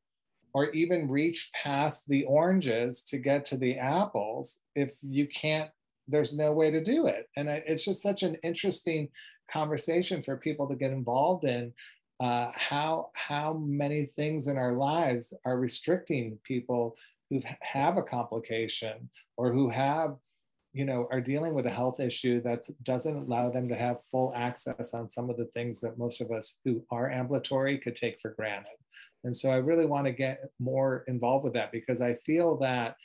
or 0.54 0.70
even 0.70 1.10
reach 1.10 1.50
past 1.62 2.08
the 2.08 2.24
oranges 2.24 3.02
to 3.02 3.18
get 3.18 3.44
to 3.46 3.58
the 3.58 3.78
apples 3.78 4.62
if 4.76 4.94
you 5.02 5.28
can't 5.28 5.70
there's 6.08 6.36
no 6.36 6.52
way 6.52 6.72
to 6.72 6.84
do 6.84 7.08
it. 7.08 7.30
And 7.36 7.50
it's 7.50 7.86
just 7.86 8.02
such 8.02 8.24
an 8.24 8.36
interesting 8.44 9.10
conversation 9.52 10.22
for 10.22 10.38
people 10.38 10.68
to 10.68 10.76
get 10.76 10.92
involved 10.92 11.46
in 11.46 11.74
uh, 12.20 12.52
how 12.56 13.10
how 13.14 13.54
many 13.54 14.06
things 14.06 14.48
in 14.48 14.58
our 14.58 14.74
lives 14.74 15.34
are 15.46 15.60
restricting 15.60 16.40
people 16.44 16.96
who 17.30 17.42
have 17.62 17.98
a 17.98 18.04
complication 18.04 19.10
or 19.38 19.52
who 19.52 19.70
have 19.70 20.16
you 20.74 20.86
know 20.86 21.08
are 21.12 21.20
dealing 21.20 21.54
with 21.54 21.66
a 21.66 21.70
health 21.70 22.00
issue 22.00 22.42
that 22.42 22.64
doesn't 22.84 23.18
allow 23.18 23.50
them 23.50 23.68
to 23.68 23.76
have 23.76 23.98
full 24.12 24.32
access 24.34 24.94
on 24.94 25.10
some 25.10 25.30
of 25.30 25.36
the 25.36 25.46
things 25.46 25.82
that 25.82 25.98
most 25.98 26.22
of 26.22 26.32
us 26.32 26.60
who 26.64 26.82
are 26.90 27.12
ambulatory 27.12 27.78
could 27.78 27.96
take 27.96 28.20
for 28.22 28.32
granted. 28.32 28.78
And 29.26 29.36
so 29.36 29.50
i 29.50 29.56
really 29.56 29.86
want 29.86 30.06
to 30.06 30.14
get 30.14 30.50
more 30.60 31.04
involved 31.08 31.44
with 31.44 31.54
that 31.54 31.72
because 31.72 32.00
i 32.00 32.14
feel 32.14 32.58
that 32.58 32.96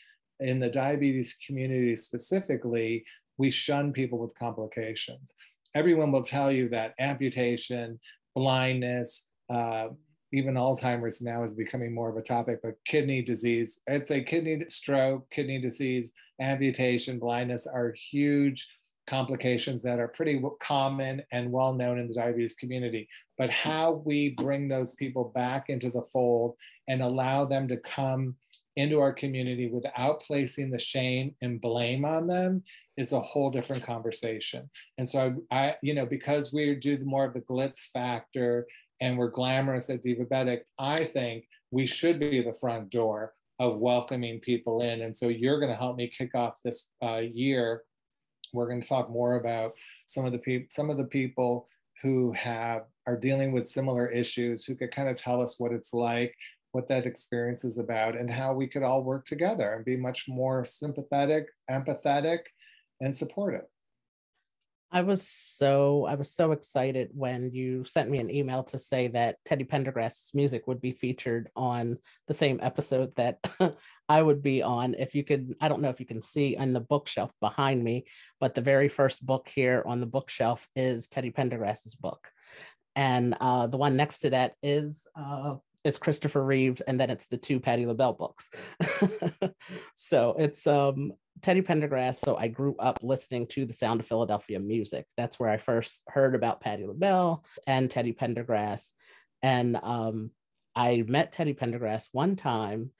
in 0.41 0.59
the 0.59 0.69
diabetes 0.69 1.39
community 1.47 1.97
specifically, 1.97 3.05
we 3.39 3.51
shun 3.51 3.93
people 3.93 4.19
with 4.19 4.39
complications. 4.39 5.35
Everyone 5.75 6.13
will 6.13 6.23
tell 6.23 6.51
you 6.51 6.69
that 6.71 6.95
amputation, 6.99 8.01
blindness, 8.35 9.27
uh, 9.49 9.89
even 10.33 10.55
Alzheimer's 10.55 11.23
now 11.23 11.43
is 11.43 11.55
becoming 11.55 11.93
more 11.93 12.09
of 12.09 12.17
a 12.17 12.23
topic, 12.23 12.61
but 12.63 12.75
kidney 12.85 13.23
disease, 13.23 13.81
I'd 13.89 14.07
say 14.07 14.23
kidney 14.23 14.65
stroke, 14.69 15.29
kidney 15.31 15.61
disease, 15.61 16.13
amputation, 16.41 17.19
blindness 17.19 17.67
are 17.67 17.95
huge 18.11 18.67
complications 19.07 19.83
that 19.83 19.99
are 19.99 20.09
pretty 20.09 20.41
common 20.61 21.23
and 21.33 21.51
well 21.51 21.73
known 21.73 21.99
in 21.99 22.07
the 22.07 22.15
diabetes 22.15 22.55
community. 22.55 23.09
But 23.39 23.51
how 23.51 24.03
we 24.05 24.31
bring 24.31 24.69
those 24.69 24.95
people 24.95 25.33
back 25.35 25.69
into 25.69 25.91
the 25.91 26.05
fold 26.13 26.55
and 26.87 27.03
allow 27.03 27.45
them 27.45 27.67
to 27.69 27.77
come 27.79 28.37
into 28.81 28.99
our 28.99 29.13
community 29.13 29.69
without 29.69 30.23
placing 30.23 30.71
the 30.71 30.79
shame 30.79 31.35
and 31.43 31.61
blame 31.61 32.05
on 32.05 32.27
them 32.27 32.63
is 32.97 33.13
a 33.13 33.21
whole 33.21 33.51
different 33.51 33.83
conversation. 33.83 34.71
And 34.99 35.07
so 35.09 35.37
I, 35.51 35.57
I 35.57 35.77
you 35.83 35.95
know, 35.95 36.07
because 36.07 36.53
we 36.53 36.75
do 36.75 36.99
more 37.05 37.27
of 37.27 37.35
the 37.35 37.41
glitz 37.41 37.91
factor 37.93 38.67
and 39.01 39.17
we're 39.17 39.31
glamorous 39.31 39.91
at 39.91 40.03
Divabetic, 40.03 40.61
I 40.79 41.05
think 41.05 41.45
we 41.71 41.87
should 41.87 42.19
be 42.19 42.43
the 42.43 42.55
front 42.55 42.91
door 42.91 43.35
of 43.59 43.79
welcoming 43.79 44.41
people 44.41 44.81
in. 44.83 45.03
And 45.03 45.15
so 45.15 45.29
you're 45.29 45.61
going 45.61 45.73
to 45.73 45.79
help 45.79 45.97
me 45.97 46.09
kick 46.09 46.35
off 46.35 46.57
this 46.65 46.91
uh, 47.03 47.19
year. 47.19 47.83
We're 48.53 48.69
going 48.69 48.81
to 48.81 48.89
talk 48.89 49.11
more 49.11 49.37
about 49.37 49.73
some 50.07 50.25
of 50.25 50.33
the 50.33 50.39
people, 50.39 50.67
some 50.71 50.91
of 50.91 50.97
the 50.97 51.05
people 51.05 51.69
who 52.03 52.33
have 52.33 52.83
are 53.07 53.17
dealing 53.17 53.53
with 53.53 53.69
similar 53.69 54.07
issues, 54.09 54.65
who 54.65 54.75
could 54.75 54.91
kind 54.91 55.09
of 55.09 55.17
tell 55.17 55.43
us 55.43 55.61
what 55.61 55.73
it's 55.73 55.93
like 55.93 56.35
what 56.73 56.89
that 56.89 57.07
experience 57.07 57.65
is 57.65 57.79
about 57.79 58.17
and 58.17 58.31
how 58.31 58.53
we 58.53 58.67
could 58.67 58.83
all 58.83 59.03
work 59.03 59.25
together 59.25 59.75
and 59.75 59.85
be 59.85 59.97
much 59.97 60.27
more 60.29 60.65
sympathetic, 60.65 61.47
empathetic, 61.71 62.41
and 63.01 63.15
supportive. 63.15 63.65
I 64.93 65.03
was 65.03 65.27
so 65.27 66.05
I 66.07 66.17
was 66.17 66.35
so 66.35 66.51
excited 66.51 67.11
when 67.13 67.53
you 67.53 67.85
sent 67.85 68.11
me 68.11 68.19
an 68.19 68.31
email 68.31 68.65
to 68.65 68.79
say 68.79 69.07
that 69.09 69.37
Teddy 69.45 69.65
Pendergrass's 69.65 70.35
music 70.35 70.67
would 70.67 70.81
be 70.81 70.91
featured 70.91 71.49
on 71.55 71.97
the 72.27 72.35
same 72.35 72.59
episode 72.61 73.15
that 73.15 73.39
I 74.09 74.21
would 74.21 74.43
be 74.43 74.65
on. 74.65 74.95
If 74.95 75.15
you 75.15 75.23
could, 75.23 75.55
I 75.61 75.69
don't 75.69 75.81
know 75.81 75.91
if 75.91 76.01
you 76.01 76.07
can 76.07 76.21
see 76.21 76.57
on 76.57 76.73
the 76.73 76.81
bookshelf 76.81 77.31
behind 77.41 77.85
me, 77.85 78.07
but 78.41 78.57
the 78.57 78.63
very 78.63 78.89
first 78.89 79.25
book 79.25 79.49
here 79.49 79.85
on 79.87 80.01
the 80.01 80.07
bookshelf 80.07 80.69
is 80.75 81.07
Teddy 81.07 81.31
Pendergrass's 81.31 81.95
book, 81.95 82.27
and 82.97 83.37
uh, 83.41 83.69
the 83.69 83.79
one 83.79 83.97
next 83.97 84.21
to 84.21 84.31
that 84.31 84.55
is 84.61 85.07
uh, 85.15 85.55
it's 85.85 85.99
Christopher 85.99 86.45
Reeves, 86.45 86.81
and 86.83 87.01
then 87.01 87.11
it's 87.11 87.27
the 87.27 87.37
two 87.37 87.59
Patti 87.59 87.87
LaBelle 87.87 88.13
books. 88.13 88.51
so 89.95 90.37
it's 90.39 90.67
um, 90.67 91.13
Teddy 91.41 91.63
Pendergrass. 91.63 92.17
So 92.17 92.37
I 92.37 92.49
grew 92.49 92.77
up 92.79 92.99
listening 93.03 93.47
to 93.49 93.65
the 93.65 93.73
Sound 93.73 94.01
of 94.01 94.07
Philadelphia 94.07 94.61
music. 94.61 95.07
That's 95.17 95.41
where 95.41 95.49
I 95.49 95.57
first 95.57 96.03
heard 96.09 96.35
about 96.35 96.61
Patti 96.61 96.87
LaBelle 96.87 97.45
and 97.67 97.91
Teddy 97.91 98.13
Pendergrass. 98.13 98.91
And 99.43 99.77
um, 99.83 100.31
I 100.77 101.05
met 101.07 101.33
Teddy 101.33 101.55
Pendergrass 101.55 102.09
one 102.13 102.37
time 102.37 102.91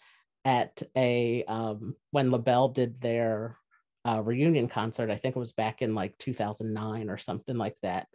at 0.45 0.83
a 0.97 1.45
um, 1.45 1.95
when 2.13 2.31
LaBelle 2.31 2.71
did 2.71 2.99
their 3.01 3.59
uh, 4.09 4.23
reunion 4.23 4.69
concert. 4.69 5.11
I 5.11 5.17
think 5.17 5.37
it 5.37 5.41
was 5.41 5.53
back 5.53 5.83
in 5.83 5.95
like 5.95 6.17
2009 6.19 7.11
or 7.11 7.19
something 7.19 7.57
like 7.57 7.77
that. 7.83 8.07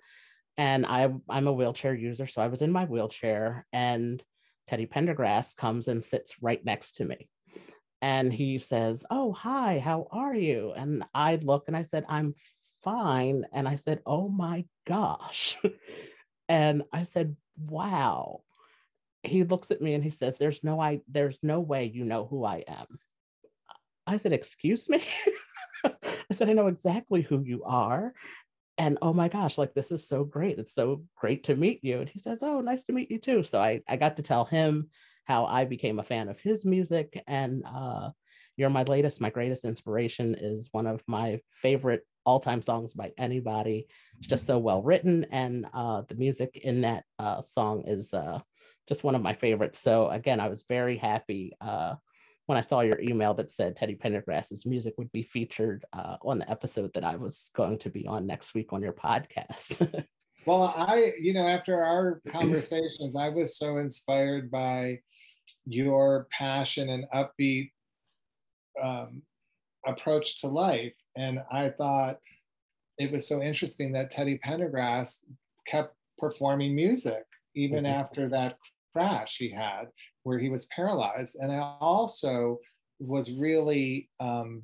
And 0.57 0.85
I 0.85 1.13
I'm 1.29 1.47
a 1.47 1.53
wheelchair 1.53 1.93
user, 1.93 2.25
so 2.25 2.41
I 2.41 2.47
was 2.47 2.61
in 2.61 2.71
my 2.71 2.85
wheelchair 2.85 3.67
and 3.71 4.23
Teddy 4.67 4.85
Pendergrass 4.85 5.55
comes 5.55 5.87
and 5.87 6.03
sits 6.03 6.41
right 6.41 6.63
next 6.65 6.93
to 6.93 7.05
me. 7.05 7.29
And 8.01 8.31
he 8.31 8.57
says, 8.57 9.05
Oh, 9.09 9.33
hi, 9.33 9.79
how 9.79 10.07
are 10.11 10.35
you? 10.35 10.73
And 10.75 11.03
I 11.13 11.37
look 11.37 11.65
and 11.67 11.75
I 11.75 11.81
said, 11.81 12.05
I'm 12.07 12.35
fine. 12.83 13.45
And 13.53 13.67
I 13.67 13.75
said, 13.75 14.01
Oh 14.05 14.27
my 14.27 14.65
gosh. 14.87 15.59
and 16.49 16.83
I 16.91 17.03
said, 17.03 17.35
Wow. 17.57 18.41
He 19.23 19.43
looks 19.43 19.71
at 19.71 19.81
me 19.81 19.95
and 19.95 20.03
he 20.03 20.11
says, 20.11 20.37
There's 20.37 20.63
no 20.63 20.79
I 20.79 21.01
there's 21.07 21.39
no 21.41 21.59
way 21.59 21.85
you 21.85 22.05
know 22.05 22.25
who 22.25 22.43
I 22.43 22.63
am. 22.67 22.99
I 24.05 24.17
said, 24.17 24.33
Excuse 24.33 24.87
me. 24.89 25.03
I 25.85 26.33
said, 26.33 26.49
I 26.49 26.53
know 26.53 26.67
exactly 26.67 27.21
who 27.21 27.41
you 27.41 27.63
are 27.63 28.13
and 28.77 28.97
oh 29.01 29.13
my 29.13 29.27
gosh 29.27 29.57
like 29.57 29.73
this 29.73 29.91
is 29.91 30.07
so 30.07 30.23
great 30.23 30.59
it's 30.59 30.73
so 30.73 31.03
great 31.15 31.43
to 31.43 31.55
meet 31.55 31.83
you 31.83 31.99
and 31.99 32.09
he 32.09 32.19
says 32.19 32.43
oh 32.43 32.61
nice 32.61 32.83
to 32.83 32.93
meet 32.93 33.09
you 33.09 33.17
too. 33.17 33.43
So 33.43 33.61
i, 33.61 33.81
I 33.87 33.95
got 33.95 34.17
to 34.17 34.23
tell 34.23 34.45
him 34.45 34.89
how 35.25 35.45
i 35.45 35.65
became 35.65 35.99
a 35.99 36.03
fan 36.03 36.29
of 36.29 36.39
his 36.39 36.65
music 36.65 37.23
and 37.27 37.63
uh, 37.65 38.09
you're 38.57 38.69
my 38.69 38.83
latest 38.83 39.21
my 39.21 39.29
greatest 39.29 39.65
inspiration 39.65 40.35
is 40.39 40.69
one 40.71 40.87
of 40.87 41.03
my 41.07 41.39
favorite 41.51 42.01
all-time 42.25 42.61
songs 42.61 42.93
by 42.93 43.11
anybody. 43.19 43.85
It's 44.17 44.27
just 44.27 44.47
so 44.47 44.57
well 44.57 44.81
written 44.81 45.25
and 45.31 45.67
uh, 45.73 46.01
the 46.07 46.15
music 46.15 46.57
in 46.63 46.81
that 46.81 47.03
uh, 47.19 47.41
song 47.41 47.83
is 47.85 48.15
uh, 48.15 48.39
just 48.87 49.03
one 49.03 49.13
of 49.13 49.21
my 49.21 49.33
favorites. 49.33 49.79
So 49.79 50.09
again 50.09 50.39
i 50.39 50.47
was 50.47 50.65
very 50.67 50.97
happy 50.97 51.53
uh, 51.61 51.95
when 52.45 52.57
I 52.57 52.61
saw 52.61 52.81
your 52.81 52.99
email 52.99 53.33
that 53.35 53.49
said 53.49 53.75
Teddy 53.75 53.95
Pendergrass's 53.95 54.65
music 54.65 54.93
would 54.97 55.11
be 55.11 55.23
featured 55.23 55.83
uh, 55.93 56.17
on 56.21 56.39
the 56.39 56.49
episode 56.49 56.93
that 56.93 57.03
I 57.03 57.15
was 57.15 57.49
going 57.55 57.77
to 57.79 57.89
be 57.89 58.05
on 58.05 58.27
next 58.27 58.53
week 58.53 58.71
on 58.71 58.81
your 58.81 58.93
podcast. 58.93 60.05
well, 60.45 60.73
I, 60.77 61.13
you 61.19 61.33
know, 61.33 61.47
after 61.47 61.83
our 61.83 62.21
conversations, 62.27 63.15
I 63.15 63.29
was 63.29 63.57
so 63.57 63.77
inspired 63.77 64.51
by 64.51 64.99
your 65.65 66.27
passion 66.31 66.89
and 66.89 67.05
upbeat 67.13 67.71
um, 68.81 69.23
approach 69.87 70.41
to 70.41 70.47
life. 70.47 70.93
And 71.17 71.39
I 71.51 71.69
thought 71.69 72.19
it 72.99 73.11
was 73.11 73.27
so 73.27 73.41
interesting 73.41 73.91
that 73.93 74.11
Teddy 74.11 74.39
Pendergrass 74.45 75.23
kept 75.65 75.95
performing 76.17 76.75
music 76.75 77.23
even 77.55 77.85
mm-hmm. 77.85 77.99
after 77.99 78.29
that 78.29 78.57
crash 78.95 79.37
he 79.37 79.49
had 79.49 79.85
where 80.23 80.39
he 80.39 80.49
was 80.49 80.65
paralyzed. 80.67 81.37
And 81.39 81.51
I 81.51 81.59
also 81.79 82.59
was 82.99 83.31
really 83.31 84.09
um, 84.19 84.63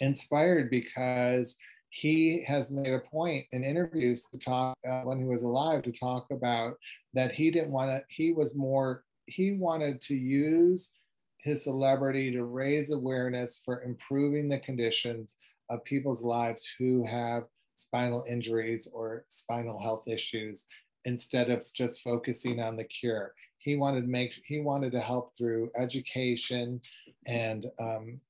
inspired 0.00 0.70
because 0.70 1.58
he 1.90 2.42
has 2.44 2.70
made 2.70 2.94
a 2.94 3.00
point 3.00 3.44
in 3.52 3.64
interviews 3.64 4.24
to 4.32 4.38
talk 4.38 4.76
uh, 4.88 5.02
when 5.02 5.18
he 5.18 5.24
was 5.24 5.42
alive 5.42 5.82
to 5.82 5.92
talk 5.92 6.26
about 6.30 6.76
that 7.12 7.32
he 7.32 7.50
didn't 7.50 7.72
want 7.72 7.90
to, 7.90 8.02
he 8.08 8.32
was 8.32 8.54
more, 8.54 9.04
he 9.26 9.52
wanted 9.52 10.00
to 10.02 10.14
use 10.14 10.92
his 11.38 11.64
celebrity 11.64 12.30
to 12.30 12.44
raise 12.44 12.92
awareness 12.92 13.60
for 13.64 13.82
improving 13.82 14.48
the 14.48 14.60
conditions 14.60 15.36
of 15.68 15.84
people's 15.84 16.22
lives 16.22 16.66
who 16.78 17.04
have 17.04 17.44
spinal 17.76 18.24
injuries 18.28 18.88
or 18.94 19.24
spinal 19.28 19.80
health 19.80 20.04
issues 20.06 20.66
instead 21.04 21.50
of 21.50 21.70
just 21.72 22.02
focusing 22.02 22.60
on 22.60 22.76
the 22.76 22.84
cure. 22.84 23.34
He 23.58 23.76
wanted 23.76 24.02
to 24.02 24.08
make 24.08 24.34
he 24.44 24.60
wanted 24.60 24.92
to 24.92 25.00
help 25.00 25.36
through 25.36 25.70
education 25.76 26.80
and 27.26 27.66
um, 27.78 28.20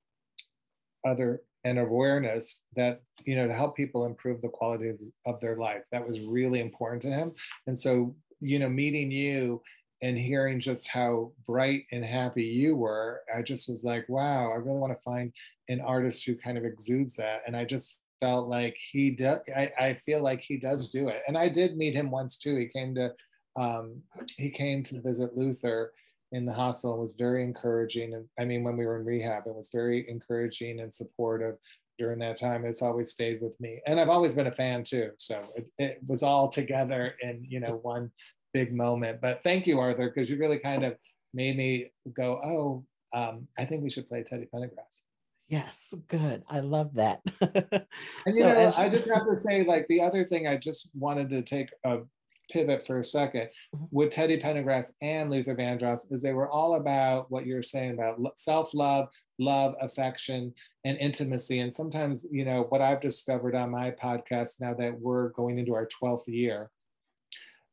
other 1.07 1.43
and 1.65 1.79
awareness 1.79 2.65
that 2.77 3.03
you 3.25 3.37
know 3.37 3.47
to 3.47 3.55
help 3.55 3.77
people 3.77 4.05
improve 4.05 4.43
the 4.43 4.49
quality 4.49 4.89
of, 4.89 5.01
of 5.27 5.41
their 5.41 5.57
life. 5.57 5.85
That 5.91 6.07
was 6.07 6.21
really 6.21 6.61
important 6.61 7.03
to 7.03 7.09
him. 7.09 7.33
And 7.67 7.79
so 7.79 8.15
you 8.41 8.59
know 8.59 8.69
meeting 8.69 9.11
you 9.11 9.63
and 10.03 10.19
hearing 10.19 10.61
just 10.61 10.89
how 10.89 11.31
bright 11.47 11.85
and 11.93 12.05
happy 12.05 12.43
you 12.43 12.75
were 12.75 13.21
i 13.33 13.41
just 13.41 13.69
was 13.69 13.85
like 13.85 14.05
wow 14.09 14.51
i 14.51 14.57
really 14.57 14.81
want 14.81 14.93
to 14.93 15.03
find 15.05 15.33
an 15.69 15.81
artist 15.81 16.27
who 16.27 16.35
kind 16.35 16.59
of 16.59 16.65
exudes 16.65 17.15
that. 17.17 17.43
And 17.47 17.57
i 17.57 17.65
just 17.65 17.97
felt 18.23 18.49
like 18.49 18.77
he 18.79 19.11
does 19.11 19.41
I, 19.55 19.73
I 19.79 19.95
feel 19.95 20.23
like 20.23 20.41
he 20.41 20.57
does 20.57 20.89
do 20.89 21.09
it. 21.09 21.23
And 21.27 21.37
i 21.37 21.49
did 21.49 21.77
meet 21.77 21.95
him 21.95 22.11
once 22.11 22.39
too. 22.39 22.57
He 22.57 22.69
came 22.69 22.95
to 22.95 23.13
um, 23.55 24.01
he 24.39 24.49
came 24.49 24.83
to 24.85 25.03
visit 25.03 25.37
luther 25.37 25.93
in 26.31 26.47
the 26.47 26.53
hospital 26.53 26.97
was 26.99 27.15
very 27.15 27.43
encouraging. 27.43 28.15
And 28.15 28.29
i 28.39 28.45
mean 28.45 28.63
when 28.63 28.77
we 28.77 28.87
were 28.87 28.99
in 28.99 29.05
rehab 29.05 29.47
it 29.47 29.55
was 29.55 29.71
very 29.73 30.09
encouraging 30.09 30.81
and 30.81 30.93
supportive 30.93 31.57
during 31.99 32.19
that 32.21 32.41
time. 32.41 32.65
It's 32.65 32.83
always 32.83 33.11
stayed 33.11 33.43
with 33.43 33.59
me. 33.61 33.81
And 33.87 33.99
i've 33.99 34.09
always 34.09 34.35
been 34.35 34.47
a 34.47 34.53
fan 34.53 34.85
too. 34.85 35.11
So 35.19 35.45
it, 35.57 35.69
it 35.79 35.99
was 36.07 36.23
all 36.23 36.49
together 36.49 37.15
in 37.21 37.45
you 37.47 37.61
know 37.61 37.81
one 37.83 38.13
big 38.53 38.73
moment. 38.73 39.21
But 39.21 39.43
thank 39.43 39.67
you 39.67 39.81
arthur 39.81 40.11
because 40.11 40.31
you 40.31 40.39
really 40.39 40.59
kind 40.59 40.85
of 40.85 40.97
made 41.35 41.57
me 41.57 41.91
go 42.15 42.41
oh 42.45 42.85
um, 43.19 43.47
i 43.59 43.65
think 43.65 43.83
we 43.83 43.91
should 43.91 44.09
play 44.09 44.23
teddy 44.23 44.49
pendergrass 44.53 45.03
Yes, 45.49 45.93
good. 46.09 46.43
I 46.49 46.61
love 46.61 46.95
that. 46.95 47.21
and 47.41 47.85
you 48.27 48.43
so 48.43 48.49
know, 48.49 48.73
I 48.77 48.89
just 48.89 49.09
have 49.09 49.27
to 49.27 49.37
say, 49.37 49.65
like 49.65 49.87
the 49.89 50.01
other 50.01 50.25
thing, 50.25 50.47
I 50.47 50.57
just 50.57 50.89
wanted 50.95 51.29
to 51.31 51.43
take 51.43 51.69
a 51.85 51.99
pivot 52.51 52.87
for 52.87 52.99
a 52.99 53.03
2nd 53.03 53.33
mm-hmm. 53.35 53.85
with 53.91 54.11
Teddy 54.11 54.41
Pendergrass 54.41 54.93
and 55.01 55.31
Luther 55.31 55.55
Vandross 55.55 56.11
is 56.13 56.23
they 56.23 56.33
were 56.33 56.51
all 56.51 56.75
about 56.75 57.31
what 57.31 57.47
you're 57.47 57.63
saying 57.63 57.93
about 57.93 58.39
self-love, 58.39 59.09
love, 59.39 59.75
affection, 59.81 60.55
and 60.85 60.99
intimacy. 60.99 61.61
And 61.61 61.75
sometimes, 61.75 62.27
you 62.31 62.45
know, 62.45 62.67
what 62.69 62.81
I've 62.81 63.01
discovered 63.01 63.55
on 63.55 63.71
my 63.71 63.91
podcast 63.91 64.61
now 64.61 64.75
that 64.75 64.99
we're 65.01 65.31
going 65.31 65.59
into 65.59 65.75
our 65.75 65.89
12th 66.03 66.27
year, 66.27 66.71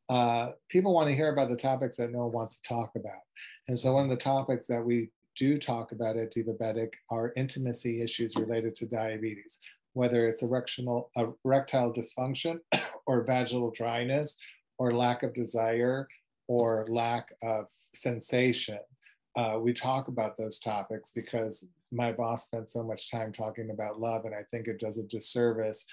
uh, 0.10 0.49
people 0.69 0.93
want 0.93 1.08
to 1.08 1.15
hear 1.15 1.32
about 1.32 1.49
the 1.49 1.55
topics 1.55 1.97
that 1.97 2.12
no 2.12 2.19
one 2.19 2.32
wants 2.32 2.60
to 2.60 2.69
talk 2.69 2.91
about. 2.95 3.21
And 3.67 3.77
so 3.77 3.93
one 3.93 4.05
of 4.05 4.10
the 4.10 4.17
topics 4.17 4.67
that 4.67 4.84
we 4.84 5.12
do 5.39 5.58
talk 5.58 5.93
about 5.93 6.17
at 6.17 6.34
Divabetic 6.34 6.89
are 7.10 7.32
intimacy 7.38 8.02
issues 8.02 8.36
related 8.36 8.73
to 8.75 8.86
diabetes, 8.86 9.60
whether 9.93 10.28
it's 10.28 10.43
erectional, 10.43 11.10
erectile 11.45 11.93
dysfunction 11.93 12.60
or 13.08 13.23
vaginal 13.23 13.71
dryness 13.71 14.38
or 14.78 14.91
lack 14.91 15.23
of 15.23 15.34
desire 15.34 16.08
or 16.47 16.86
lack 16.89 17.30
of 17.41 17.67
sensation. 17.95 18.80
Uh, 19.38 19.58
we 19.62 19.71
talk 19.71 20.10
about 20.10 20.38
those 20.38 20.60
topics 20.60 21.12
because 21.12 21.69
my 21.91 22.12
boss 22.12 22.45
spent 22.45 22.67
so 22.67 22.84
much 22.84 23.10
time 23.10 23.32
talking 23.32 23.69
about 23.71 23.99
love, 23.99 24.25
and 24.25 24.36
I 24.36 24.43
think 24.52 24.67
it 24.67 24.80
does 24.80 24.99
a 24.99 25.04
disservice. 25.04 25.86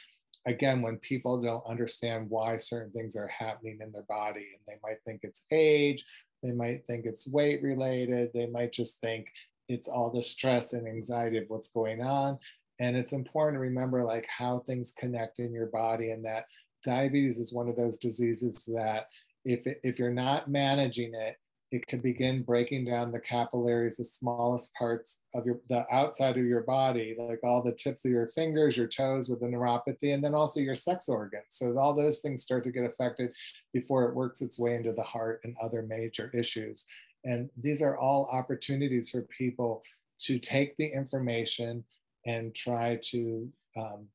Again, 0.47 0.83
when 0.83 0.97
people 0.99 1.41
don't 1.41 1.65
understand 1.67 2.29
why 2.29 2.57
certain 2.57 2.93
things 2.93 3.17
are 3.17 3.29
happening 3.29 3.79
in 3.81 3.93
their 3.93 4.03
body, 4.03 4.47
and 4.55 4.63
they 4.67 4.79
might 4.83 5.03
think 5.05 5.21
it's 5.23 5.47
age, 5.53 6.05
they 6.43 6.53
might 6.53 6.87
think 6.87 7.07
it's 7.07 7.29
weight 7.29 7.63
related. 7.63 8.31
They 8.33 8.47
might 8.47 8.73
just 8.73 9.01
think 9.01 9.27
it's 9.69 9.89
all 9.89 10.11
the 10.11 10.23
stress 10.23 10.73
and 10.73 10.87
anxiety 10.87 11.39
of 11.39 11.45
what's 11.49 11.71
going 11.71 12.03
on. 12.03 12.39
And 12.79 12.97
it's 12.97 13.13
important 13.13 13.57
to 13.57 13.61
remember 13.61 14.05
like 14.05 14.27
how 14.29 14.61
things 14.61 14.95
connect 14.97 15.39
in 15.39 15.53
your 15.53 15.67
body 15.67 16.11
and 16.11 16.25
that 16.25 16.45
diabetes 16.85 17.39
is 17.39 17.55
one 17.55 17.69
of 17.69 17.77
those 17.77 17.99
diseases 17.99 18.65
that 18.75 19.07
if, 19.45 19.63
if 19.83 19.99
you're 19.99 20.11
not 20.11 20.51
managing 20.51 21.15
it, 21.15 21.37
it 21.73 21.87
can 21.87 22.01
begin 22.01 22.43
breaking 22.43 22.85
down 22.85 23.11
the 23.11 23.19
capillaries, 23.19 23.97
the 23.97 24.05
smallest 24.05 24.73
parts 24.75 25.25
of 25.35 25.45
your 25.45 25.61
the 25.69 25.85
outside 25.93 26.39
of 26.39 26.45
your 26.45 26.63
body, 26.63 27.17
like 27.19 27.41
all 27.43 27.63
the 27.63 27.73
tips 27.73 28.05
of 28.05 28.13
your 28.13 28.29
fingers, 28.29 28.77
your 28.77 28.87
toes 28.87 29.29
with 29.29 29.41
the 29.41 29.47
neuropathy, 29.47 30.15
and 30.15 30.23
then 30.23 30.35
also 30.35 30.61
your 30.61 30.77
sex 30.77 31.09
organs. 31.09 31.45
So 31.49 31.77
all 31.79 31.93
those 31.93 32.21
things 32.21 32.43
start 32.43 32.65
to 32.65 32.71
get 32.71 32.85
affected 32.85 33.33
before 33.73 34.05
it 34.05 34.15
works 34.15 34.43
its 34.43 34.59
way 34.59 34.77
into 34.77 34.93
the 34.93 35.03
heart 35.03 35.41
and 35.45 35.57
other 35.61 35.83
major 35.83 36.31
issues. 36.33 36.87
And 37.25 37.51
these 37.61 37.83
are 37.83 37.99
all 37.99 38.29
opportunities 38.31 39.11
for 39.11 39.23
people 39.23 39.83
to 40.21 40.39
take 40.39 40.77
the 40.77 40.87
information 40.87 41.85
and 42.25 42.55
try 42.55 42.99
to 43.11 43.49
um, 43.77 44.07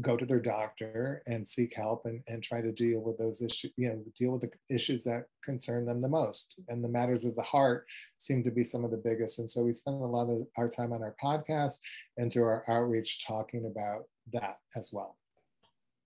go 0.00 0.16
to 0.16 0.26
their 0.26 0.40
doctor 0.40 1.22
and 1.26 1.46
seek 1.46 1.74
help 1.74 2.04
and, 2.04 2.22
and 2.28 2.42
try 2.42 2.60
to 2.60 2.72
deal 2.72 3.00
with 3.00 3.16
those 3.16 3.40
issues, 3.40 3.72
you 3.76 3.88
know, 3.88 4.02
deal 4.18 4.32
with 4.32 4.42
the 4.42 4.74
issues 4.74 5.04
that 5.04 5.24
concern 5.42 5.86
them 5.86 6.00
the 6.00 6.08
most. 6.08 6.54
And 6.68 6.84
the 6.84 6.88
matters 6.88 7.24
of 7.24 7.34
the 7.34 7.42
heart 7.42 7.86
seem 8.18 8.44
to 8.44 8.50
be 8.50 8.62
some 8.62 8.84
of 8.84 8.90
the 8.90 8.98
biggest. 8.98 9.38
And 9.38 9.48
so 9.48 9.62
we 9.62 9.72
spend 9.72 10.02
a 10.02 10.06
lot 10.06 10.28
of 10.28 10.46
our 10.58 10.68
time 10.68 10.92
on 10.92 11.02
our 11.02 11.14
podcast 11.22 11.78
and 12.18 12.30
through 12.30 12.44
our 12.44 12.64
outreach 12.68 13.26
talking 13.26 13.64
about 13.64 14.04
that 14.34 14.58
as 14.76 14.90
well. 14.92 15.16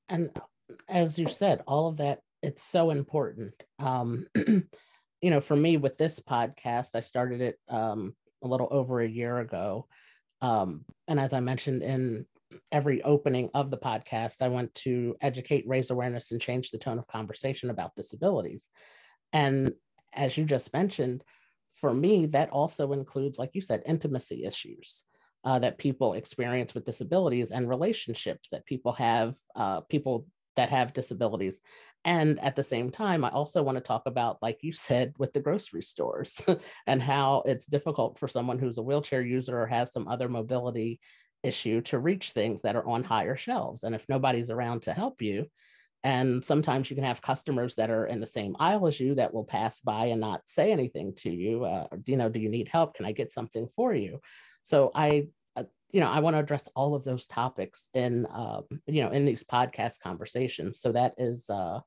And 0.08 0.30
as 0.88 1.18
you 1.18 1.28
said, 1.28 1.62
all 1.66 1.88
of 1.88 1.96
that, 1.96 2.20
it's 2.42 2.62
so 2.62 2.90
important. 2.90 3.54
Um, 3.80 4.26
you 4.36 5.30
know, 5.30 5.40
for 5.40 5.56
me 5.56 5.78
with 5.78 5.98
this 5.98 6.20
podcast, 6.20 6.94
I 6.94 7.00
started 7.00 7.40
it 7.40 7.58
um, 7.68 8.14
a 8.42 8.48
little 8.48 8.68
over 8.70 9.00
a 9.00 9.08
year 9.08 9.38
ago. 9.38 9.88
Um, 10.42 10.84
and 11.08 11.18
as 11.18 11.32
I 11.32 11.40
mentioned 11.40 11.82
in 11.82 12.24
every 12.72 13.02
opening 13.02 13.50
of 13.54 13.70
the 13.70 13.78
podcast, 13.78 14.42
I 14.42 14.48
want 14.48 14.72
to 14.74 15.16
educate, 15.20 15.66
raise 15.66 15.90
awareness, 15.90 16.30
and 16.30 16.40
change 16.40 16.70
the 16.70 16.78
tone 16.78 16.98
of 16.98 17.06
conversation 17.06 17.70
about 17.70 17.96
disabilities. 17.96 18.70
And 19.32 19.72
as 20.12 20.36
you 20.36 20.44
just 20.44 20.72
mentioned, 20.72 21.22
for 21.74 21.92
me, 21.92 22.26
that 22.26 22.50
also 22.50 22.92
includes, 22.92 23.38
like 23.38 23.50
you 23.54 23.60
said, 23.60 23.82
intimacy 23.86 24.44
issues 24.44 25.04
uh, 25.44 25.58
that 25.58 25.78
people 25.78 26.14
experience 26.14 26.74
with 26.74 26.84
disabilities 26.84 27.50
and 27.50 27.68
relationships 27.68 28.50
that 28.50 28.66
people 28.66 28.92
have, 28.92 29.36
uh, 29.56 29.80
people 29.82 30.26
that 30.56 30.68
have 30.68 30.92
disabilities. 30.92 31.62
And 32.04 32.40
at 32.40 32.56
the 32.56 32.62
same 32.62 32.90
time, 32.90 33.24
I 33.24 33.30
also 33.30 33.62
want 33.62 33.76
to 33.76 33.82
talk 33.82 34.02
about, 34.06 34.38
like 34.42 34.58
you 34.62 34.72
said, 34.72 35.14
with 35.18 35.32
the 35.32 35.40
grocery 35.40 35.82
stores 35.82 36.44
and 36.86 37.00
how 37.00 37.42
it's 37.46 37.66
difficult 37.66 38.18
for 38.18 38.28
someone 38.28 38.58
who's 38.58 38.78
a 38.78 38.82
wheelchair 38.82 39.22
user 39.22 39.60
or 39.60 39.66
has 39.66 39.92
some 39.92 40.08
other 40.08 40.28
mobility 40.28 41.00
issue 41.42 41.80
to 41.82 41.98
reach 41.98 42.32
things 42.32 42.62
that 42.62 42.76
are 42.76 42.86
on 42.86 43.02
higher 43.02 43.36
shelves. 43.36 43.84
And 43.84 43.94
if 43.94 44.08
nobody's 44.08 44.50
around 44.50 44.82
to 44.82 44.92
help 44.92 45.22
you, 45.22 45.46
and 46.02 46.42
sometimes 46.42 46.88
you 46.88 46.96
can 46.96 47.04
have 47.04 47.20
customers 47.20 47.74
that 47.76 47.90
are 47.90 48.06
in 48.06 48.20
the 48.20 48.26
same 48.26 48.56
aisle 48.58 48.86
as 48.86 48.98
you 48.98 49.14
that 49.16 49.34
will 49.34 49.44
pass 49.44 49.80
by 49.80 50.06
and 50.06 50.20
not 50.20 50.40
say 50.46 50.72
anything 50.72 51.14
to 51.16 51.30
you. 51.30 51.64
Uh, 51.64 51.88
you 52.06 52.16
know, 52.16 52.28
do 52.30 52.40
you 52.40 52.48
need 52.48 52.68
help? 52.68 52.94
Can 52.94 53.04
I 53.04 53.12
get 53.12 53.32
something 53.32 53.68
for 53.76 53.94
you? 53.94 54.18
So 54.62 54.90
I, 54.94 55.26
uh, 55.56 55.64
you 55.90 56.00
know, 56.00 56.08
I 56.08 56.20
want 56.20 56.36
to 56.36 56.40
address 56.40 56.68
all 56.74 56.94
of 56.94 57.04
those 57.04 57.26
topics 57.26 57.90
in, 57.92 58.26
um, 58.32 58.64
you 58.86 59.02
know, 59.02 59.10
in 59.10 59.26
these 59.26 59.44
podcast 59.44 60.00
conversations. 60.00 60.80
So 60.80 60.92
that 60.92 61.14
is 61.18 61.50
uh, 61.50 61.80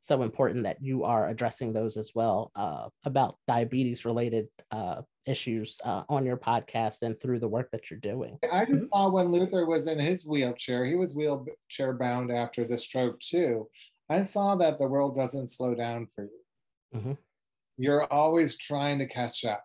so 0.00 0.22
important 0.22 0.64
that 0.64 0.82
you 0.82 1.04
are 1.04 1.28
addressing 1.28 1.72
those 1.72 1.96
as 1.96 2.10
well 2.14 2.50
uh, 2.56 2.88
about 3.04 3.36
diabetes 3.46 4.04
related 4.04 4.48
uh, 4.72 5.02
issues 5.26 5.78
uh, 5.84 6.02
on 6.08 6.24
your 6.24 6.36
podcast 6.36 7.02
and 7.02 7.20
through 7.20 7.38
the 7.38 7.48
work 7.48 7.70
that 7.70 7.90
you're 7.90 8.00
doing. 8.00 8.38
I 8.50 8.64
just 8.64 8.84
mm-hmm. 8.84 8.84
saw 8.86 9.10
when 9.10 9.30
Luther 9.32 9.66
was 9.66 9.86
in 9.86 9.98
his 9.98 10.26
wheelchair, 10.26 10.84
he 10.84 10.94
was 10.94 11.16
wheelchair 11.16 11.92
bound 11.92 12.30
after 12.30 12.64
the 12.64 12.78
stroke 12.78 13.20
too. 13.20 13.68
I 14.08 14.22
saw 14.22 14.56
that 14.56 14.78
the 14.78 14.88
world 14.88 15.14
doesn't 15.14 15.48
slow 15.48 15.74
down 15.74 16.08
for 16.14 16.24
you. 16.24 16.98
Mm-hmm. 16.98 17.12
You're 17.76 18.12
always 18.12 18.58
trying 18.58 18.98
to 18.98 19.06
catch 19.06 19.44
up, 19.44 19.64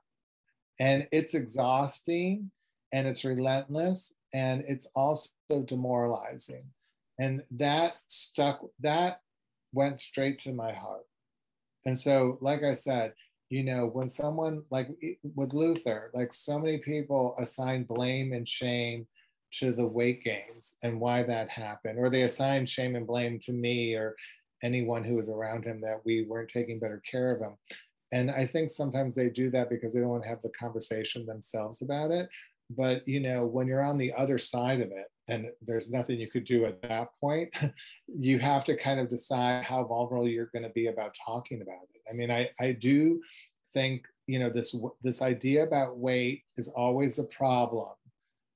and 0.80 1.08
it's 1.12 1.34
exhausting 1.34 2.52
and 2.94 3.08
it's 3.08 3.26
relentless 3.26 4.16
and 4.34 4.64
it's 4.68 4.88
also 4.96 5.32
demoralizing. 5.66 6.66
And 7.20 7.44
that 7.52 7.96
stuck, 8.08 8.62
that 8.82 9.22
went 9.74 10.00
straight 10.00 10.40
to 10.40 10.54
my 10.54 10.72
heart. 10.72 11.06
And 11.86 11.98
so, 11.98 12.38
like 12.42 12.64
I 12.64 12.74
said, 12.74 13.14
you 13.50 13.64
know, 13.64 13.88
when 13.88 14.10
someone 14.10 14.64
like 14.70 14.90
with 15.36 15.54
Luther, 15.54 16.12
like 16.14 16.34
so 16.34 16.60
many 16.60 16.78
people 16.80 17.36
assign 17.38 17.84
blame 17.84 18.34
and 18.34 18.48
shame 18.48 19.08
to 19.54 19.72
the 19.72 19.86
weight 19.86 20.24
gains 20.24 20.78
and 20.84 21.00
why 21.00 21.24
that 21.24 21.50
happened, 21.50 21.98
or 21.98 22.10
they 22.10 22.24
assign 22.24 22.66
shame 22.66 22.96
and 22.96 23.08
blame 23.08 23.40
to 23.40 23.54
me 23.54 23.96
or 23.96 24.16
anyone 24.64 25.04
who 25.04 25.16
was 25.16 25.30
around 25.30 25.64
him 25.64 25.80
that 25.82 26.02
we 26.06 26.24
weren't 26.24 26.50
taking 26.50 26.80
better 26.80 27.02
care 27.10 27.32
of 27.32 27.42
him. 27.42 27.56
And 28.12 28.32
I 28.32 28.46
think 28.46 28.70
sometimes 28.70 29.16
they 29.16 29.30
do 29.30 29.50
that 29.52 29.70
because 29.70 29.94
they 29.94 30.00
don't 30.00 30.10
want 30.10 30.24
to 30.24 30.30
have 30.30 30.42
the 30.42 30.50
conversation 30.50 31.26
themselves 31.26 31.82
about 31.82 32.12
it. 32.12 32.30
But 32.70 33.08
you 33.08 33.22
know, 33.22 33.46
when 33.46 33.68
you're 33.68 33.84
on 33.84 33.98
the 33.98 34.14
other 34.14 34.38
side 34.38 34.82
of 34.82 34.92
it, 34.92 35.08
and 35.30 35.48
there's 35.62 35.92
nothing 35.92 36.20
you 36.20 36.30
could 36.30 36.46
do 36.46 36.66
at 36.66 36.82
that 36.84 37.10
point, 37.20 37.54
you 38.08 38.40
have 38.40 38.64
to 38.66 38.76
kind 38.76 39.00
of 39.00 39.10
decide 39.10 39.64
how 39.64 39.84
vulnerable 39.84 40.28
you're 40.28 40.50
going 40.54 40.64
to 40.64 40.70
be 40.70 40.88
about 40.88 41.16
talking 41.26 41.62
about 41.62 41.84
it. 41.94 41.97
I 42.10 42.14
mean, 42.14 42.32
I 42.32 42.50
I 42.60 42.72
do 42.72 43.22
think 43.74 44.06
you 44.28 44.40
know 44.40 44.50
this 44.50 44.76
this 45.02 45.22
idea 45.22 45.64
about 45.64 45.98
weight 45.98 46.44
is 46.58 46.68
always 46.70 47.20
a 47.20 47.26
problem, 47.26 47.94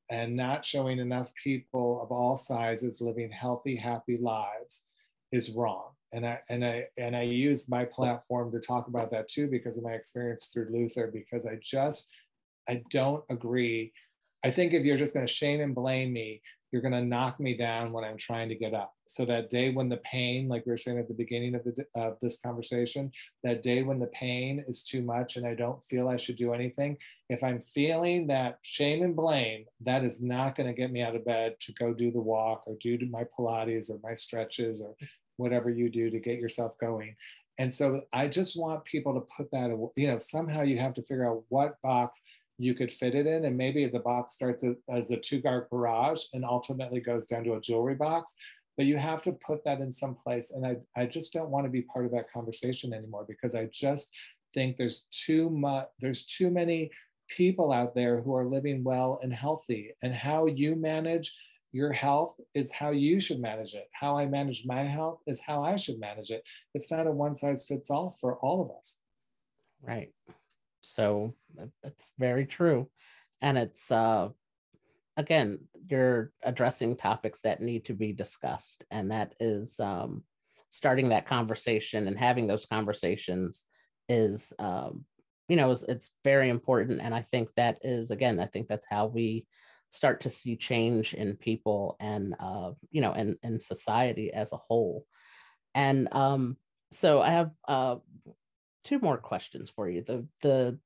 and 0.10 0.36
not 0.36 0.66
showing 0.66 1.00
enough 1.00 1.32
people 1.42 2.02
of 2.02 2.12
all 2.12 2.36
sizes 2.36 3.02
living 3.02 3.32
healthy, 3.32 3.76
happy 3.76 4.18
lives 4.18 4.86
is 5.32 5.52
wrong. 5.52 5.92
And 6.14 6.26
I 6.26 6.42
and 6.50 6.66
I 6.66 6.88
and 6.98 7.16
I 7.16 7.22
use 7.22 7.70
my 7.70 7.86
platform 7.86 8.52
to 8.52 8.60
talk 8.60 8.88
about 8.88 9.12
that 9.12 9.30
too 9.30 9.48
because 9.48 9.78
of 9.78 9.84
my 9.84 9.94
experience 9.94 10.48
through 10.48 10.70
Luther. 10.72 11.08
Because 11.08 11.46
I 11.46 11.58
just 11.62 12.10
I 12.68 12.84
don't 12.90 13.24
agree. 13.30 13.94
I 14.44 14.52
think 14.52 14.74
if 14.74 14.84
you're 14.84 14.98
just 14.98 15.14
going 15.14 15.26
to 15.26 15.32
shame 15.32 15.62
and 15.62 15.76
blame 15.76 16.12
me, 16.12 16.42
you're 16.72 16.82
going 16.82 16.94
to 16.94 17.02
knock 17.02 17.40
me 17.40 17.56
down 17.56 17.92
when 17.92 18.04
I'm 18.04 18.18
trying 18.18 18.50
to 18.50 18.56
get 18.56 18.74
up. 18.74 18.94
So 19.06 19.26
that 19.26 19.50
day 19.50 19.72
when 19.72 19.90
the 19.90 19.98
pain, 19.98 20.48
like 20.48 20.66
we 20.66 20.72
were 20.72 20.78
saying 20.78 21.00
at 21.00 21.08
the 21.08 21.14
beginning 21.14 21.56
of, 21.56 21.64
the, 21.64 21.86
of 21.96 22.18
this 22.22 22.40
conversation, 22.40 23.12
that 23.44 23.62
day 23.62 23.84
when 23.84 24.00
the 24.00 24.08
pain 24.08 24.64
is 24.68 24.84
too 24.84 25.02
much 25.02 25.36
and 25.36 25.46
I 25.46 25.54
don't 25.54 25.84
feel 25.86 26.08
I 26.08 26.18
should 26.18 26.38
do 26.38 26.54
anything, 26.54 26.98
if 27.30 27.44
I'm 27.44 27.62
feeling 27.62 28.28
that 28.28 28.60
shame 28.62 29.04
and 29.04 29.16
blame, 29.16 29.66
that 29.82 30.04
is 30.04 30.24
not 30.24 30.56
going 30.56 30.68
to 30.68 30.80
get 30.80 30.92
me 30.92 31.02
out 31.02 31.16
of 31.16 31.26
bed 31.26 31.56
to 31.62 31.74
go 31.74 31.94
do 31.94 32.12
the 32.12 32.22
walk 32.22 32.64
or 32.66 32.76
do 32.82 32.98
my 33.10 33.26
Pilates 33.38 33.90
or 33.90 34.00
my 34.02 34.14
stretches 34.14 34.82
or 34.82 34.96
whatever 35.38 35.70
you 35.70 35.90
do 35.90 36.10
to 36.10 36.20
get 36.20 36.40
yourself 36.40 36.78
going. 36.80 37.16
And 37.58 37.72
so 37.72 38.02
I 38.14 38.28
just 38.28 38.58
want 38.58 38.86
people 38.86 39.14
to 39.14 39.22
put 39.38 39.52
that, 39.52 39.70
you 39.96 40.08
know, 40.08 40.20
somehow 40.20 40.64
you 40.64 40.80
have 40.80 40.94
to 40.96 41.04
figure 41.04 41.30
out 41.30 41.44
what 41.50 41.82
box 41.82 42.22
you 42.64 42.74
could 42.74 42.92
fit 42.92 43.16
it 43.16 43.28
in. 43.28 43.46
And 43.46 43.58
maybe 43.58 43.86
the 43.86 44.00
box 44.00 44.34
starts 44.34 44.64
as 44.90 45.12
a 45.12 45.18
two 45.18 45.40
guard 45.40 45.68
garage 45.72 46.24
and 46.34 46.46
ultimately 46.46 47.00
goes 47.00 47.28
down 47.28 47.44
to 47.46 47.54
a 47.54 47.62
jewelry 47.62 47.96
box. 47.96 48.34
But 48.78 48.86
you 48.86 48.98
have 48.98 49.22
to 49.24 49.34
put 49.34 49.64
that 49.66 49.82
in 49.82 49.92
some 49.92 50.16
place. 50.16 50.52
And 50.52 50.66
I, 50.66 50.78
I 50.96 51.06
just 51.06 51.34
don't 51.34 51.50
want 51.50 51.66
to 51.66 51.72
be 51.72 51.82
part 51.82 52.06
of 52.06 52.12
that 52.12 52.32
conversation 52.32 52.94
anymore 52.94 53.26
because 53.28 53.56
I 53.56 53.70
just 53.72 54.14
think 54.54 54.78
there's 54.78 55.08
too 55.12 55.50
much, 55.50 55.88
there's 56.00 56.26
too 56.26 56.50
many 56.50 56.92
people 57.30 57.72
out 57.72 57.96
there 57.96 58.22
who 58.22 58.36
are 58.36 58.46
living 58.46 58.84
well 58.84 59.20
and 59.22 59.34
healthy. 59.34 59.94
And 60.02 60.14
how 60.14 60.46
you 60.48 60.76
manage 60.76 61.34
your 61.72 61.92
health 61.94 62.36
is 62.54 62.72
how 62.72 62.92
you 62.92 63.20
should 63.20 63.40
manage 63.40 63.74
it. 63.74 63.88
How 63.94 64.18
I 64.18 64.26
manage 64.26 64.64
my 64.66 64.84
health 64.84 65.20
is 65.26 65.42
how 65.42 65.64
I 65.64 65.78
should 65.78 66.00
manage 66.00 66.30
it. 66.30 66.44
It's 66.74 66.92
not 66.92 67.08
a 67.08 67.12
one 67.12 67.36
size 67.36 67.66
fits 67.66 67.90
all 67.90 68.18
for 68.20 68.36
all 68.38 68.62
of 68.62 68.72
us. 68.78 69.00
Right. 69.82 70.12
So 70.82 71.36
that's 71.84 72.12
very 72.20 72.46
true. 72.46 72.90
And 73.42 73.58
it's, 73.58 73.92
uh, 73.92 74.30
again, 75.18 75.60
you're 75.90 76.32
addressing 76.44 76.96
topics 76.96 77.42
that 77.42 77.62
need 77.62 77.86
to 77.86 77.94
be 77.94 78.14
discussed. 78.14 78.84
And 78.92 79.12
that 79.12 79.34
is 79.40 79.80
um, 79.80 80.24
starting 80.70 81.10
that 81.10 81.28
conversation 81.28 82.08
and 82.08 82.18
having 82.18 82.48
those 82.48 82.66
conversations 82.66 83.66
is, 84.10 84.54
um, 84.60 85.06
you 85.48 85.56
know, 85.56 85.72
it's, 85.72 85.84
it's 85.84 86.16
very 86.24 86.50
important. 86.50 87.02
And 87.02 87.14
I 87.14 87.22
think 87.22 87.50
that 87.56 87.80
is, 87.84 88.12
again, 88.12 88.40
I 88.40 88.46
think 88.46 88.68
that's 88.68 88.86
how 88.90 89.08
we 89.08 89.46
start 89.90 90.22
to 90.22 90.30
see 90.30 90.56
change 90.56 91.14
in 91.14 91.36
people 91.36 91.98
and, 92.00 92.36
uh, 92.40 92.72
you 92.92 93.02
know, 93.02 93.12
in, 93.14 93.38
and 93.44 93.62
society 93.62 94.32
as 94.32 94.54
a 94.54 94.58
whole. 94.58 95.06
And 95.76 96.08
um, 96.14 96.58
so 96.92 97.22
I 97.22 97.32
have 97.32 97.52
uh, 97.68 97.96
two 98.84 99.00
more 99.00 99.18
questions 99.18 99.70
for 99.70 99.90
you. 99.90 100.04
The 100.04 100.26
the 100.42 100.80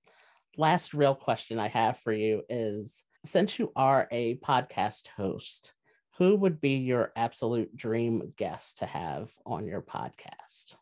last 0.57 0.93
real 0.93 1.15
question 1.15 1.59
I 1.59 1.67
have 1.67 1.99
for 1.99 2.13
you 2.13 2.43
is 2.49 3.03
since 3.23 3.59
you 3.59 3.71
are 3.75 4.07
a 4.11 4.37
podcast 4.37 5.07
host, 5.07 5.73
who 6.17 6.35
would 6.35 6.61
be 6.61 6.75
your 6.75 7.11
absolute 7.15 7.75
dream 7.75 8.33
guest 8.37 8.79
to 8.79 8.85
have 8.85 9.31
on 9.45 9.65
your 9.65 9.81
podcast? 9.81 10.75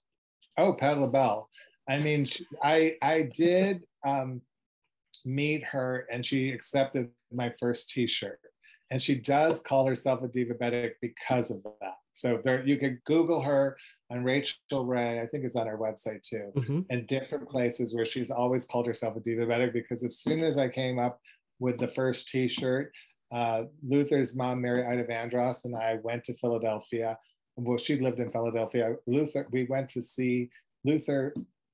Oh, 0.57 0.74
Pat 0.74 0.99
LaBelle. 0.99 1.49
I 1.89 1.99
mean, 1.99 2.28
I 2.64 2.95
I 3.01 3.30
did 3.34 3.86
um, 4.05 4.41
meet 5.26 5.64
her, 5.66 6.07
and 6.11 6.26
she 6.26 6.51
accepted 6.51 7.09
my 7.32 7.51
first 7.59 7.89
T-shirt, 7.89 8.39
and 8.91 9.01
she 9.01 9.16
does 9.16 9.61
call 9.61 9.88
herself 9.88 10.22
a 10.24 10.28
diabetic 10.28 10.93
because 11.01 11.51
of 11.51 11.64
that. 11.82 11.82
So 12.14 12.39
there, 12.43 12.66
you 12.66 12.78
can 12.78 13.01
Google 13.05 13.41
her 13.41 13.76
on 14.11 14.24
Rachael 14.24 14.86
Ray. 14.86 15.20
I 15.20 15.26
think 15.26 15.43
it's 15.43 15.55
on 15.55 15.68
our 15.68 15.78
website 15.78 16.22
too, 16.22 16.51
mm-hmm. 16.55 16.82
and 16.89 17.07
different 17.07 17.49
places 17.49 17.93
where 17.93 18.05
she's 18.05 18.32
always 18.32 18.66
called 18.66 18.88
herself 18.88 19.18
a 19.18 19.20
diva 19.20 19.45
diabetic 19.45 19.74
because 19.74 20.03
as 20.03 20.20
soon 20.20 20.43
as 20.43 20.57
I 20.57 20.70
came 20.70 20.99
up 20.99 21.20
with 21.59 21.80
the 21.80 21.88
first 21.88 22.30
T-shirt, 22.30 22.91
uh, 23.32 23.64
Luther's 23.86 24.36
mom, 24.36 24.61
Mary 24.61 24.86
Ida 24.86 25.05
Vandross, 25.05 25.66
and 25.66 25.76
I 25.76 25.97
went 26.03 26.24
to 26.26 26.38
Philadelphia. 26.38 27.18
Well, 27.55 27.78
she 27.78 27.99
lived 27.99 28.20
in 28.20 28.32
Philadelphia. 28.32 28.95
Luther, 29.07 29.47
we 29.51 29.64
went 29.64 29.89
to 29.89 30.01
see 30.01 30.49
Luther 30.86 31.34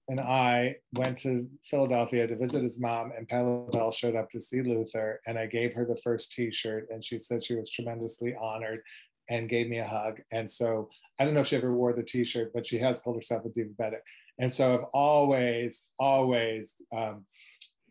and 0.10 0.20
I 0.20 0.78
went 0.94 1.20
to 1.20 1.48
Philadelphia 1.64 2.26
to 2.26 2.36
visit 2.36 2.64
his 2.64 2.82
mom, 2.82 3.12
and 3.16 3.28
Pat 3.28 3.46
LaBelle 3.46 3.92
showed 3.92 4.16
up 4.16 4.28
to 4.32 4.40
see 4.40 4.64
Luther, 4.64 5.22
and 5.28 5.38
I 5.38 5.46
gave 5.46 5.76
her 5.76 5.86
the 5.86 5.98
first 5.98 6.32
T-shirt, 6.32 6.88
and 6.90 7.06
she 7.06 7.20
said 7.20 7.44
she 7.44 7.54
was 7.54 7.70
tremendously 7.70 8.36
honored 8.42 8.82
and 9.30 9.49
gave 9.49 9.67
me 9.69 9.77
a 9.77 9.86
hug. 9.86 10.21
And 10.32 10.49
so 10.49 10.89
I 11.19 11.25
don't 11.25 11.34
know 11.34 11.41
if 11.41 11.47
she 11.47 11.55
ever 11.55 11.73
wore 11.73 11.93
the 11.93 12.03
T-shirt, 12.03 12.51
but 12.53 12.65
she 12.65 12.80
has 12.80 12.99
called 12.99 13.17
herself 13.17 13.45
a 13.45 13.49
diabetic. 13.49 13.99
And 14.39 14.51
so 14.51 14.73
I've 14.73 14.86
always, 14.93 15.91
always 15.99 16.75
um, 16.95 17.25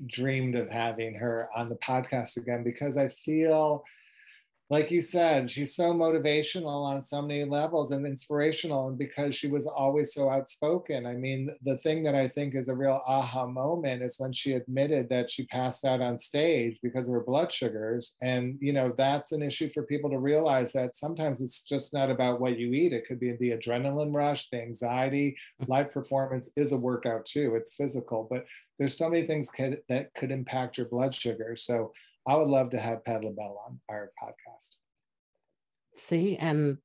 dreamed 0.07 0.55
of 0.55 0.71
having 0.71 1.15
her 1.15 1.49
on 1.55 1.69
the 1.69 1.77
podcast 1.77 2.37
again 2.37 2.65
because 2.65 2.97
I 2.97 3.09
feel 3.09 3.85
like 4.71 4.91
you 4.91 5.01
said, 5.01 5.51
she's 5.51 5.75
so 5.75 5.95
motivational 5.95 6.85
on 6.85 7.01
so 7.01 7.23
many 7.23 7.45
levels 7.45 7.91
and 7.91 8.07
inspirational. 8.07 8.89
And 8.89 8.99
because 8.99 9.35
she 9.35 9.49
was 9.49 9.67
always 9.67 10.13
so 10.13 10.29
outspoken, 10.29 11.07
I 11.07 11.15
mean, 11.15 11.49
the 11.63 11.79
thing 11.79 12.03
that 12.03 12.15
I 12.15 12.29
think 12.29 12.55
is 12.55 12.69
a 12.69 12.75
real 12.75 13.01
aha 13.07 13.47
moment 13.47 14.03
is 14.03 14.19
when 14.19 14.31
she 14.31 14.53
admitted 14.53 15.09
that 15.09 15.31
she 15.31 15.47
passed 15.47 15.87
out 15.87 16.03
on 16.03 16.19
stage 16.19 16.79
because 16.83 17.09
of 17.09 17.15
her 17.15 17.23
blood 17.23 17.51
sugars. 17.51 18.15
And, 18.21 18.59
you 18.61 18.75
know, 18.75 18.93
that's 18.97 19.33
an 19.33 19.41
issue 19.41 19.71
for 19.71 19.85
people 19.85 20.11
to 20.11 20.19
realize 20.19 20.75
that 20.75 20.97
sometimes 20.97 21.41
it's 21.41 21.63
just 21.63 21.95
not 21.95 22.11
about 22.11 22.39
what 22.39 22.59
you 22.59 22.75
eat. 22.75 22.93
It 22.93 23.07
could 23.07 23.21
be 23.21 23.33
the 23.33 23.53
adrenaline 23.53 24.15
rush, 24.15 24.51
the 24.51 24.61
anxiety. 24.61 25.39
Live 25.67 25.93
performance 25.93 26.51
is 26.57 26.73
a 26.73 26.79
workout 26.79 27.25
too, 27.25 27.55
it's 27.55 27.75
physical, 27.75 28.27
but 28.31 28.45
there's 28.79 28.97
so 28.97 29.09
many 29.09 29.27
things 29.27 29.51
could, 29.51 29.81
that 29.89 30.15
could 30.15 30.31
impact 30.31 30.77
your 30.77 30.87
blood 30.87 31.15
sugar. 31.15 31.57
So 31.57 31.93
I 32.29 32.37
would 32.37 32.49
love 32.49 32.69
to 32.71 32.79
have 32.79 33.05
Pat 33.07 33.25
LaBelle 33.25 33.59
on 33.67 33.81
our 33.89 34.13
podcast. 34.23 34.77
See, 35.95 36.37
and 36.37 36.77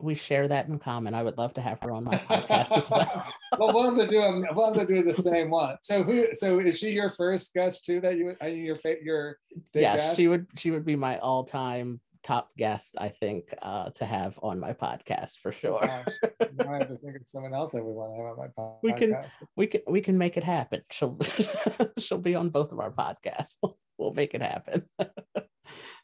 we 0.00 0.14
share 0.14 0.48
that 0.48 0.68
in 0.68 0.78
common. 0.78 1.12
I 1.12 1.22
would 1.22 1.36
love 1.36 1.52
to 1.54 1.60
have 1.60 1.78
her 1.82 1.92
on 1.92 2.04
my 2.04 2.14
podcast 2.14 2.74
as 2.74 2.90
well. 2.90 3.26
well, 3.58 3.74
we'll 3.74 3.84
have 3.84 3.98
to 3.98 4.06
do 4.06 4.46
we'll 4.54 4.72
have 4.72 4.86
to 4.86 4.94
do 4.94 5.02
the 5.02 5.12
same 5.12 5.50
one. 5.50 5.76
So 5.82 6.02
who? 6.02 6.32
So 6.32 6.58
is 6.58 6.78
she 6.78 6.90
your 6.90 7.10
first 7.10 7.52
guest 7.52 7.84
too? 7.84 8.00
That 8.00 8.16
you 8.16 8.34
uh, 8.42 8.46
your 8.46 8.78
your 9.02 9.38
yes, 9.74 10.00
guest? 10.00 10.16
she 10.16 10.26
would 10.26 10.46
she 10.56 10.70
would 10.70 10.86
be 10.86 10.96
my 10.96 11.18
all 11.18 11.44
time 11.44 12.00
top 12.22 12.50
guest, 12.56 12.96
I 12.98 13.08
think, 13.08 13.54
uh, 13.62 13.90
to 13.90 14.04
have 14.04 14.38
on 14.42 14.58
my 14.58 14.72
podcast 14.72 15.38
for 15.38 15.52
sure. 15.52 15.82
I 15.84 15.88
have 15.88 16.88
to 16.88 16.98
think 17.02 17.16
of 17.16 17.26
someone 17.26 17.54
else 17.54 17.72
that 17.72 17.84
we 17.84 17.92
want 17.92 18.12
to 18.12 18.16
have 18.16 18.26
on 18.26 18.36
my 18.36 18.48
podcast. 18.56 18.78
We 18.82 18.92
can, 18.92 19.16
we 19.56 19.66
can, 19.66 19.80
we 19.86 20.00
can 20.00 20.18
make 20.18 20.36
it 20.36 20.44
happen. 20.44 20.82
She'll, 20.90 21.18
she'll 21.98 22.18
be 22.18 22.34
on 22.34 22.50
both 22.50 22.72
of 22.72 22.80
our 22.80 22.90
podcasts. 22.90 23.56
we'll 23.98 24.14
make 24.14 24.34
it 24.34 24.42
happen. 24.42 24.84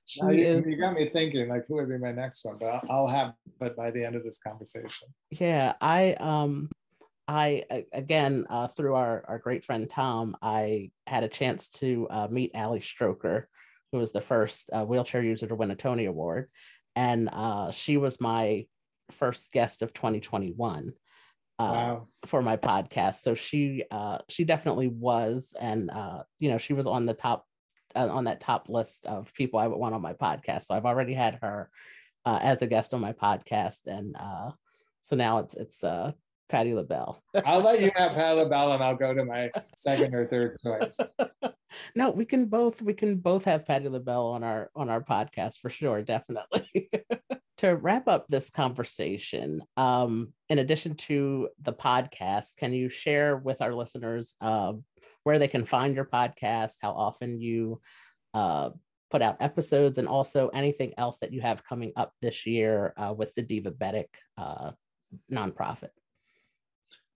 you, 0.06 0.28
is, 0.28 0.66
you, 0.66 0.76
got 0.76 0.94
me 0.94 1.10
thinking, 1.10 1.48
like, 1.48 1.64
who 1.68 1.74
would 1.74 1.88
be 1.88 1.98
my 1.98 2.12
next 2.12 2.44
one? 2.44 2.56
But 2.58 2.66
I'll, 2.66 2.82
I'll 2.90 3.08
have 3.08 3.34
it 3.60 3.76
by 3.76 3.90
the 3.90 4.04
end 4.04 4.16
of 4.16 4.24
this 4.24 4.38
conversation. 4.38 5.08
Yeah, 5.30 5.74
I 5.80 6.14
um. 6.14 6.70
I 7.26 7.64
again 7.94 8.44
uh, 8.50 8.66
through 8.66 8.96
our, 8.96 9.24
our 9.26 9.38
great 9.38 9.64
friend 9.64 9.88
Tom, 9.88 10.36
I 10.42 10.90
had 11.06 11.24
a 11.24 11.28
chance 11.28 11.70
to 11.70 12.06
uh, 12.10 12.28
meet 12.30 12.50
Ali 12.54 12.80
Stroker, 12.80 13.44
who 13.94 14.00
was 14.00 14.12
the 14.12 14.20
first 14.20 14.70
uh, 14.72 14.84
wheelchair 14.84 15.22
user 15.22 15.46
to 15.46 15.54
win 15.54 15.70
a 15.70 15.76
Tony 15.76 16.06
Award. 16.06 16.50
And 16.96 17.28
uh, 17.32 17.70
she 17.70 17.96
was 17.96 18.20
my 18.20 18.66
first 19.12 19.52
guest 19.52 19.82
of 19.82 19.92
2021 19.92 20.88
uh, 20.88 21.62
wow. 21.62 22.08
for 22.26 22.42
my 22.42 22.56
podcast. 22.56 23.20
So 23.20 23.36
she 23.36 23.84
uh, 23.92 24.18
she 24.28 24.42
definitely 24.42 24.88
was, 24.88 25.54
and 25.60 25.92
uh, 25.92 26.24
you 26.40 26.50
know, 26.50 26.58
she 26.58 26.72
was 26.72 26.88
on 26.88 27.06
the 27.06 27.14
top 27.14 27.46
uh, 27.94 28.08
on 28.10 28.24
that 28.24 28.40
top 28.40 28.68
list 28.68 29.06
of 29.06 29.32
people 29.32 29.60
I 29.60 29.68
would 29.68 29.78
want 29.78 29.94
on 29.94 30.02
my 30.02 30.14
podcast. 30.14 30.62
So 30.64 30.74
I've 30.74 30.86
already 30.86 31.14
had 31.14 31.38
her 31.40 31.70
as 32.26 32.62
a 32.62 32.66
guest 32.66 32.94
on 32.94 33.00
my 33.00 33.12
podcast, 33.12 33.86
and 33.86 34.16
so 35.02 35.14
now 35.14 35.38
it's 35.38 35.54
it's 35.54 35.84
Patti 36.48 36.74
LaBelle. 36.74 37.22
I'll 37.44 37.62
let 37.62 37.80
you 37.80 37.90
have 37.94 38.12
Patti 38.12 38.40
LaBelle, 38.40 38.72
and 38.72 38.82
I'll 38.82 38.96
go 38.96 39.14
to 39.14 39.24
my 39.24 39.50
second 39.76 40.14
or 40.14 40.26
third 40.26 40.58
choice. 40.62 40.98
no, 41.96 42.10
we 42.10 42.24
can 42.24 42.46
both 42.46 42.82
we 42.82 42.94
can 42.94 43.16
both 43.16 43.44
have 43.44 43.66
Patti 43.66 43.88
LaBelle 43.88 44.26
on 44.26 44.44
our 44.44 44.70
on 44.74 44.88
our 44.88 45.02
podcast 45.02 45.58
for 45.58 45.70
sure, 45.70 46.02
definitely. 46.02 46.90
to 47.58 47.76
wrap 47.76 48.08
up 48.08 48.26
this 48.28 48.50
conversation, 48.50 49.62
um, 49.76 50.32
in 50.48 50.58
addition 50.58 50.94
to 50.94 51.48
the 51.62 51.72
podcast, 51.72 52.56
can 52.56 52.72
you 52.72 52.88
share 52.88 53.36
with 53.36 53.62
our 53.62 53.72
listeners 53.72 54.36
uh, 54.40 54.72
where 55.22 55.38
they 55.38 55.48
can 55.48 55.64
find 55.64 55.94
your 55.94 56.04
podcast, 56.04 56.76
how 56.82 56.90
often 56.90 57.40
you 57.40 57.80
uh, 58.34 58.70
put 59.10 59.22
out 59.22 59.36
episodes, 59.40 59.98
and 59.98 60.08
also 60.08 60.48
anything 60.48 60.92
else 60.98 61.18
that 61.20 61.32
you 61.32 61.40
have 61.40 61.64
coming 61.64 61.92
up 61.96 62.12
this 62.20 62.44
year 62.44 62.92
uh, 62.96 63.14
with 63.16 63.32
the 63.34 63.42
Divabetic 63.42 64.06
uh, 64.36 64.72
nonprofit? 65.30 65.90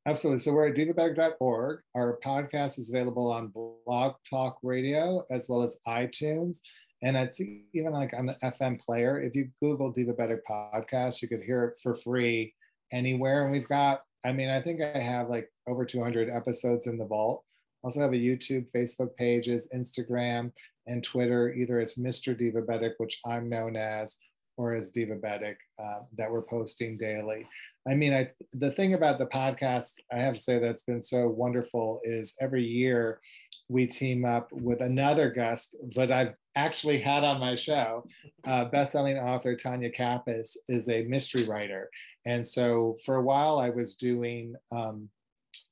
Absolutely. 0.09 0.39
So 0.39 0.55
we're 0.55 0.69
at 0.69 0.75
divabetic.org. 0.75 1.81
Our 1.95 2.19
podcast 2.25 2.79
is 2.79 2.89
available 2.89 3.31
on 3.31 3.49
Blog 3.85 4.15
Talk 4.29 4.57
Radio 4.63 5.23
as 5.31 5.51
well 5.51 5.61
as 5.61 5.81
iTunes. 5.87 6.61
And 7.03 7.15
it's 7.15 7.43
even 7.75 7.93
like 7.93 8.15
on 8.15 8.25
the 8.25 8.39
FM 8.43 8.81
player. 8.81 9.21
If 9.21 9.35
you 9.35 9.51
Google 9.63 9.93
Divabetic 9.93 10.39
Podcast, 10.49 11.21
you 11.21 11.29
could 11.29 11.43
hear 11.43 11.65
it 11.65 11.75
for 11.83 11.95
free 11.95 12.55
anywhere. 12.91 13.43
And 13.43 13.53
we've 13.53 13.69
got, 13.69 14.01
I 14.25 14.33
mean, 14.33 14.49
I 14.49 14.63
think 14.63 14.81
I 14.81 14.99
have 14.99 15.29
like 15.29 15.53
over 15.67 15.85
200 15.85 16.31
episodes 16.31 16.87
in 16.87 16.97
the 16.97 17.05
vault. 17.05 17.45
Also 17.85 18.01
have 18.01 18.15
a 18.15 18.17
YouTube, 18.17 18.65
Facebook 18.75 19.15
pages, 19.15 19.69
Instagram, 19.77 20.53
and 20.87 21.05
Twitter, 21.05 21.53
either 21.53 21.79
as 21.79 21.97
Mr. 21.97 22.35
Divabetic, 22.35 22.93
which 22.97 23.21
I'm 23.27 23.51
known 23.51 23.77
as, 23.77 24.19
or 24.57 24.73
as 24.73 24.91
Divabetic 24.91 25.57
uh, 25.79 26.01
that 26.17 26.33
we're 26.33 26.41
posting 26.41 26.97
daily. 26.97 27.47
I 27.89 27.95
mean, 27.95 28.13
I, 28.13 28.29
the 28.53 28.71
thing 28.71 28.95
about 28.95 29.19
the 29.19 29.27
podcast, 29.27 29.95
I 30.13 30.19
have 30.19 30.35
to 30.35 30.41
say 30.41 30.59
that's 30.59 30.83
been 30.83 31.01
so 31.01 31.29
wonderful 31.29 32.01
is 32.05 32.37
every 32.41 32.65
year 32.65 33.21
we 33.69 33.87
team 33.87 34.25
up 34.25 34.53
with 34.53 34.83
another 34.83 35.31
guest 35.31 35.75
that 35.95 36.13
I've 36.13 36.35
actually 36.55 36.99
had 36.99 37.25
on 37.25 37.41
my 37.41 37.55
show. 37.55 38.05
Uh, 38.47 38.69
bestselling 38.69 39.23
author 39.23 39.57
Tonya 39.57 39.95
Kappes 39.95 40.57
is 40.69 40.89
a 40.89 41.05
mystery 41.05 41.45
writer. 41.45 41.89
And 42.27 42.45
so 42.45 42.99
for 43.07 43.17
a 43.17 43.23
while, 43.23 43.59
I 43.59 43.71
was 43.71 43.95
doing 43.95 44.55
um, 44.71 45.09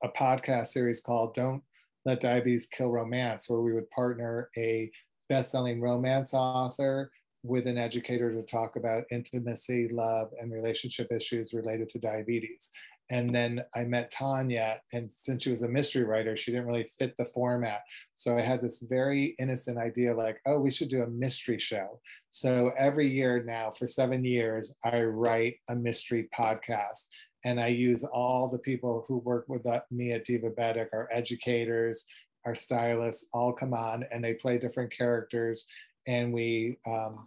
a 0.02 0.08
podcast 0.08 0.66
series 0.66 1.02
called 1.02 1.34
Don't 1.34 1.62
Let 2.06 2.20
Diabetes 2.20 2.66
Kill 2.66 2.88
Romance, 2.88 3.48
where 3.48 3.60
we 3.60 3.74
would 3.74 3.90
partner 3.90 4.48
a 4.56 4.90
best-selling 5.28 5.80
romance 5.80 6.32
author 6.32 7.10
with 7.46 7.66
an 7.66 7.78
educator 7.78 8.32
to 8.32 8.42
talk 8.42 8.76
about 8.76 9.04
intimacy, 9.10 9.88
love, 9.88 10.30
and 10.40 10.52
relationship 10.52 11.12
issues 11.12 11.52
related 11.52 11.88
to 11.90 11.98
diabetes. 11.98 12.70
And 13.08 13.32
then 13.32 13.62
I 13.74 13.84
met 13.84 14.12
Tonya, 14.12 14.78
and 14.92 15.12
since 15.12 15.44
she 15.44 15.50
was 15.50 15.62
a 15.62 15.68
mystery 15.68 16.02
writer, 16.02 16.36
she 16.36 16.50
didn't 16.50 16.66
really 16.66 16.90
fit 16.98 17.16
the 17.16 17.24
format. 17.24 17.82
So 18.16 18.36
I 18.36 18.40
had 18.40 18.60
this 18.60 18.80
very 18.80 19.36
innocent 19.38 19.78
idea 19.78 20.12
like, 20.12 20.40
oh, 20.44 20.58
we 20.58 20.72
should 20.72 20.88
do 20.88 21.02
a 21.02 21.08
mystery 21.08 21.58
show. 21.60 22.00
So 22.30 22.72
every 22.76 23.06
year 23.06 23.44
now, 23.44 23.70
for 23.70 23.86
seven 23.86 24.24
years, 24.24 24.74
I 24.84 25.02
write 25.02 25.56
a 25.68 25.76
mystery 25.76 26.28
podcast. 26.36 27.06
And 27.44 27.60
I 27.60 27.68
use 27.68 28.02
all 28.02 28.48
the 28.48 28.58
people 28.58 29.04
who 29.06 29.18
work 29.18 29.44
with 29.48 29.64
me 29.92 30.12
at 30.12 30.26
Divabetic, 30.26 30.88
our 30.92 31.08
educators, 31.12 32.04
our 32.44 32.56
stylists, 32.56 33.28
all 33.32 33.52
come 33.52 33.74
on 33.74 34.04
and 34.10 34.24
they 34.24 34.34
play 34.34 34.58
different 34.58 34.92
characters. 34.96 35.66
And 36.08 36.32
we 36.32 36.78
um, 36.86 37.26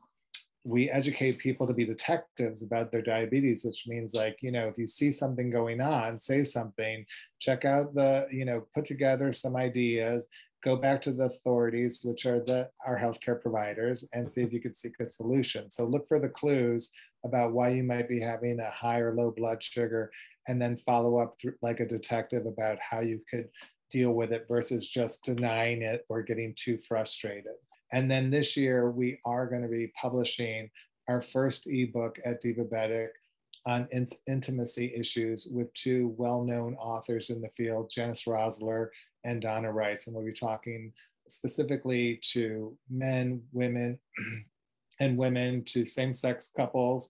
we 0.65 0.89
educate 0.89 1.37
people 1.37 1.65
to 1.65 1.73
be 1.73 1.85
detectives 1.85 2.63
about 2.63 2.91
their 2.91 3.01
diabetes 3.01 3.63
which 3.63 3.85
means 3.87 4.13
like 4.13 4.37
you 4.41 4.51
know 4.51 4.67
if 4.67 4.77
you 4.77 4.85
see 4.85 5.09
something 5.09 5.49
going 5.49 5.79
on 5.79 6.19
say 6.19 6.43
something 6.43 7.05
check 7.39 7.63
out 7.63 7.95
the 7.95 8.27
you 8.29 8.43
know 8.43 8.65
put 8.75 8.83
together 8.83 9.31
some 9.31 9.55
ideas 9.55 10.27
go 10.63 10.75
back 10.75 11.01
to 11.01 11.11
the 11.11 11.25
authorities 11.25 11.99
which 12.03 12.25
are 12.25 12.39
the 12.39 12.69
our 12.85 12.97
healthcare 12.97 13.39
providers 13.39 14.07
and 14.13 14.29
see 14.29 14.41
if 14.41 14.51
you 14.51 14.61
could 14.61 14.75
seek 14.75 14.93
a 14.99 15.07
solution. 15.07 15.69
So 15.69 15.85
look 15.85 16.07
for 16.07 16.19
the 16.19 16.29
clues 16.29 16.91
about 17.25 17.53
why 17.53 17.69
you 17.69 17.83
might 17.83 18.09
be 18.09 18.19
having 18.19 18.59
a 18.59 18.69
high 18.69 18.99
or 18.99 19.13
low 19.13 19.31
blood 19.31 19.61
sugar 19.61 20.11
and 20.47 20.61
then 20.61 20.77
follow 20.77 21.17
up 21.17 21.35
through, 21.39 21.55
like 21.61 21.79
a 21.79 21.85
detective 21.85 22.45
about 22.45 22.77
how 22.79 23.01
you 23.01 23.21
could 23.29 23.49
deal 23.89 24.11
with 24.11 24.31
it 24.31 24.45
versus 24.47 24.87
just 24.87 25.23
denying 25.23 25.81
it 25.81 26.05
or 26.09 26.21
getting 26.21 26.53
too 26.55 26.77
frustrated 26.77 27.55
and 27.91 28.09
then 28.09 28.29
this 28.29 28.55
year, 28.55 28.91
we 28.91 29.19
are 29.25 29.47
going 29.47 29.63
to 29.63 29.67
be 29.67 29.91
publishing 29.99 30.69
our 31.07 31.21
first 31.21 31.67
ebook 31.67 32.19
at 32.23 32.41
Divabetic 32.41 33.09
on 33.65 33.87
in- 33.91 34.07
intimacy 34.27 34.93
issues 34.95 35.49
with 35.51 35.73
two 35.73 36.13
well 36.17 36.43
known 36.43 36.75
authors 36.75 37.29
in 37.29 37.41
the 37.41 37.49
field, 37.49 37.89
Janis 37.89 38.23
Roszler 38.23 38.89
and 39.23 39.41
Donna 39.41 39.71
Rice. 39.71 40.07
And 40.07 40.15
we'll 40.15 40.25
be 40.25 40.33
talking 40.33 40.93
specifically 41.27 42.19
to 42.31 42.77
men, 42.89 43.41
women, 43.51 43.99
and 44.99 45.17
women, 45.17 45.63
to 45.65 45.85
same 45.85 46.13
sex 46.13 46.51
couples. 46.55 47.09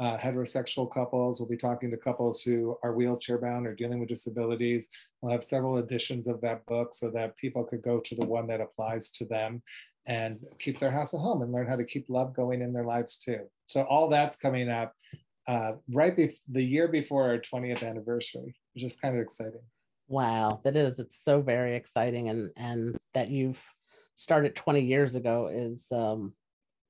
Uh, 0.00 0.18
heterosexual 0.18 0.92
couples. 0.92 1.38
We'll 1.38 1.48
be 1.48 1.56
talking 1.56 1.88
to 1.92 1.96
couples 1.96 2.42
who 2.42 2.76
are 2.82 2.92
wheelchair 2.94 3.38
bound 3.38 3.64
or 3.64 3.76
dealing 3.76 4.00
with 4.00 4.08
disabilities. 4.08 4.88
We'll 5.22 5.30
have 5.30 5.44
several 5.44 5.78
editions 5.78 6.26
of 6.26 6.40
that 6.40 6.66
book 6.66 6.92
so 6.94 7.12
that 7.12 7.36
people 7.36 7.62
could 7.62 7.80
go 7.80 8.00
to 8.00 8.16
the 8.16 8.26
one 8.26 8.48
that 8.48 8.60
applies 8.60 9.12
to 9.12 9.24
them 9.24 9.62
and 10.06 10.38
keep 10.58 10.78
their 10.78 10.90
house 10.90 11.14
at 11.14 11.20
home 11.20 11.42
and 11.42 11.52
learn 11.52 11.66
how 11.66 11.76
to 11.76 11.84
keep 11.84 12.06
love 12.08 12.34
going 12.34 12.62
in 12.62 12.72
their 12.72 12.84
lives 12.84 13.18
too. 13.18 13.40
So 13.66 13.82
all 13.82 14.08
that's 14.08 14.36
coming 14.36 14.68
up 14.68 14.92
uh, 15.46 15.72
right 15.90 16.16
before 16.16 16.36
the 16.50 16.62
year 16.62 16.88
before 16.88 17.28
our 17.28 17.38
20th 17.38 17.86
anniversary, 17.86 18.54
which 18.74 18.84
is 18.84 18.96
kind 18.96 19.16
of 19.16 19.22
exciting. 19.22 19.60
Wow, 20.08 20.60
that 20.64 20.76
is. 20.76 20.98
It's 20.98 21.22
so 21.22 21.40
very 21.40 21.76
exciting, 21.76 22.28
and 22.28 22.50
and 22.56 22.96
that 23.14 23.30
you've 23.30 23.62
started 24.16 24.54
20 24.54 24.80
years 24.80 25.14
ago 25.14 25.48
is 25.48 25.90
um, 25.92 26.34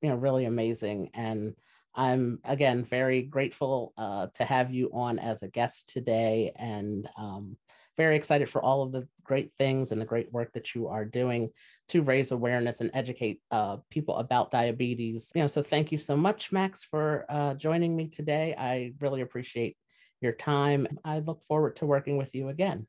you 0.02 0.08
know 0.08 0.16
really 0.16 0.46
amazing. 0.46 1.10
And 1.14 1.54
I'm 1.94 2.40
again 2.44 2.84
very 2.84 3.22
grateful 3.22 3.92
uh, 3.96 4.28
to 4.34 4.44
have 4.44 4.72
you 4.72 4.90
on 4.92 5.18
as 5.18 5.42
a 5.42 5.48
guest 5.48 5.90
today, 5.90 6.52
and 6.56 7.08
um, 7.16 7.56
very 7.96 8.16
excited 8.16 8.48
for 8.48 8.62
all 8.62 8.82
of 8.82 8.92
the 8.92 9.06
great 9.22 9.52
things 9.56 9.92
and 9.92 10.00
the 10.00 10.06
great 10.06 10.32
work 10.32 10.52
that 10.52 10.74
you 10.74 10.88
are 10.88 11.04
doing 11.04 11.50
to 11.88 12.02
raise 12.02 12.32
awareness 12.32 12.80
and 12.80 12.90
educate 12.94 13.40
uh, 13.50 13.76
people 13.90 14.16
about 14.16 14.50
diabetes. 14.50 15.30
You 15.34 15.42
know, 15.42 15.46
so 15.46 15.62
thank 15.62 15.92
you 15.92 15.98
so 15.98 16.16
much, 16.16 16.52
Max, 16.52 16.84
for 16.84 17.24
uh, 17.28 17.54
joining 17.54 17.96
me 17.96 18.08
today. 18.08 18.54
I 18.56 18.92
really 19.00 19.20
appreciate 19.20 19.76
your 20.20 20.32
time. 20.32 20.86
I 21.04 21.20
look 21.20 21.42
forward 21.46 21.76
to 21.76 21.86
working 21.86 22.16
with 22.16 22.34
you 22.34 22.48
again. 22.48 22.86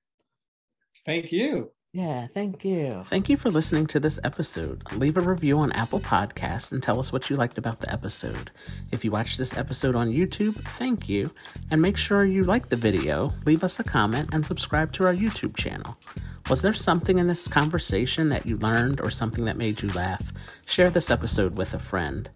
Thank 1.06 1.32
you. 1.32 1.74
Yeah, 1.96 2.28
thank 2.28 2.66
you. 2.66 3.04
Thank 3.06 3.30
you 3.30 3.38
for 3.38 3.50
listening 3.50 3.88
to 3.88 4.02
this 4.02 4.20
episode. 4.22 4.84
Leave 4.91 5.16
a 5.16 5.22
review 5.22 5.58
on 5.60 5.72
Apple 5.72 6.02
Podcasts 6.02 6.74
and 6.74 6.84
tell 6.84 7.00
us 7.00 7.14
what 7.14 7.30
you 7.30 7.38
liked 7.38 7.58
about 7.58 7.80
the 7.80 7.89
episode. 7.89 8.52
If 8.91 9.06
you 9.06 9.12
watched 9.12 9.38
this 9.38 9.56
episode 9.56 9.96
on 9.96 10.12
YouTube, 10.12 10.56
thank 10.56 11.08
you. 11.08 11.32
And 11.72 11.82
make 11.82 11.96
sure 11.96 12.26
you 12.26 12.43
like 12.43 12.68
the 12.68 12.76
video, 12.76 13.32
leave 13.46 13.64
us 13.64 13.80
a 13.80 13.84
comment, 13.86 14.34
and 14.34 14.46
subscribe 14.46 14.91
to 14.91 15.06
our 15.06 15.14
YouTube 15.14 15.56
channel. 15.56 15.96
Was 16.50 16.62
there 16.62 16.74
something 16.74 17.18
in 17.18 17.28
this 17.28 17.48
conversation 17.48 18.28
that 18.28 18.46
you 18.46 18.58
learned 18.58 19.00
or 19.00 19.10
something 19.10 19.46
that 19.46 19.56
made 19.56 19.82
you 19.82 19.89
laugh? 19.93 20.34
Share 20.68 20.89
this 20.89 21.10
episode 21.10 21.56
with 21.56 21.74
a 21.74 21.80
friend. 21.80 22.30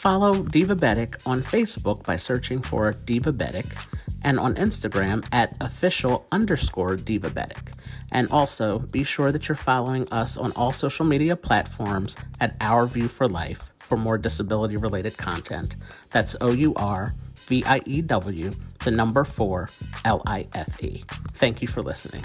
Follow 0.00 0.32
Divabetic 0.32 1.20
on 1.26 1.42
Facebook 1.42 2.04
by 2.04 2.16
searching 2.16 2.62
for 2.62 2.94
Divabetic 2.94 3.86
and 4.24 4.40
on 4.40 4.54
Instagram 4.54 5.26
at 5.30 5.54
official 5.60 6.26
underscore 6.32 6.96
Divabetic. 6.96 7.74
And 8.10 8.26
also 8.30 8.78
be 8.78 9.04
sure 9.04 9.30
that 9.30 9.46
you're 9.46 9.56
following 9.56 10.10
us 10.10 10.38
on 10.38 10.52
all 10.52 10.72
social 10.72 11.04
media 11.04 11.36
platforms 11.36 12.16
at 12.40 12.56
Our 12.62 12.86
View 12.86 13.08
for 13.08 13.28
Life 13.28 13.72
for 13.78 13.98
more 13.98 14.16
disability 14.16 14.78
related 14.78 15.18
content. 15.18 15.76
That's 16.08 16.34
O 16.40 16.50
U 16.50 16.72
R 16.76 17.12
V 17.34 17.62
I 17.66 17.82
E 17.84 18.00
W, 18.00 18.52
the 18.78 18.90
number 18.90 19.24
four 19.24 19.68
L 20.06 20.22
I 20.26 20.46
F 20.54 20.82
E. 20.82 21.04
Thank 21.34 21.60
you 21.60 21.68
for 21.68 21.82
listening. 21.82 22.24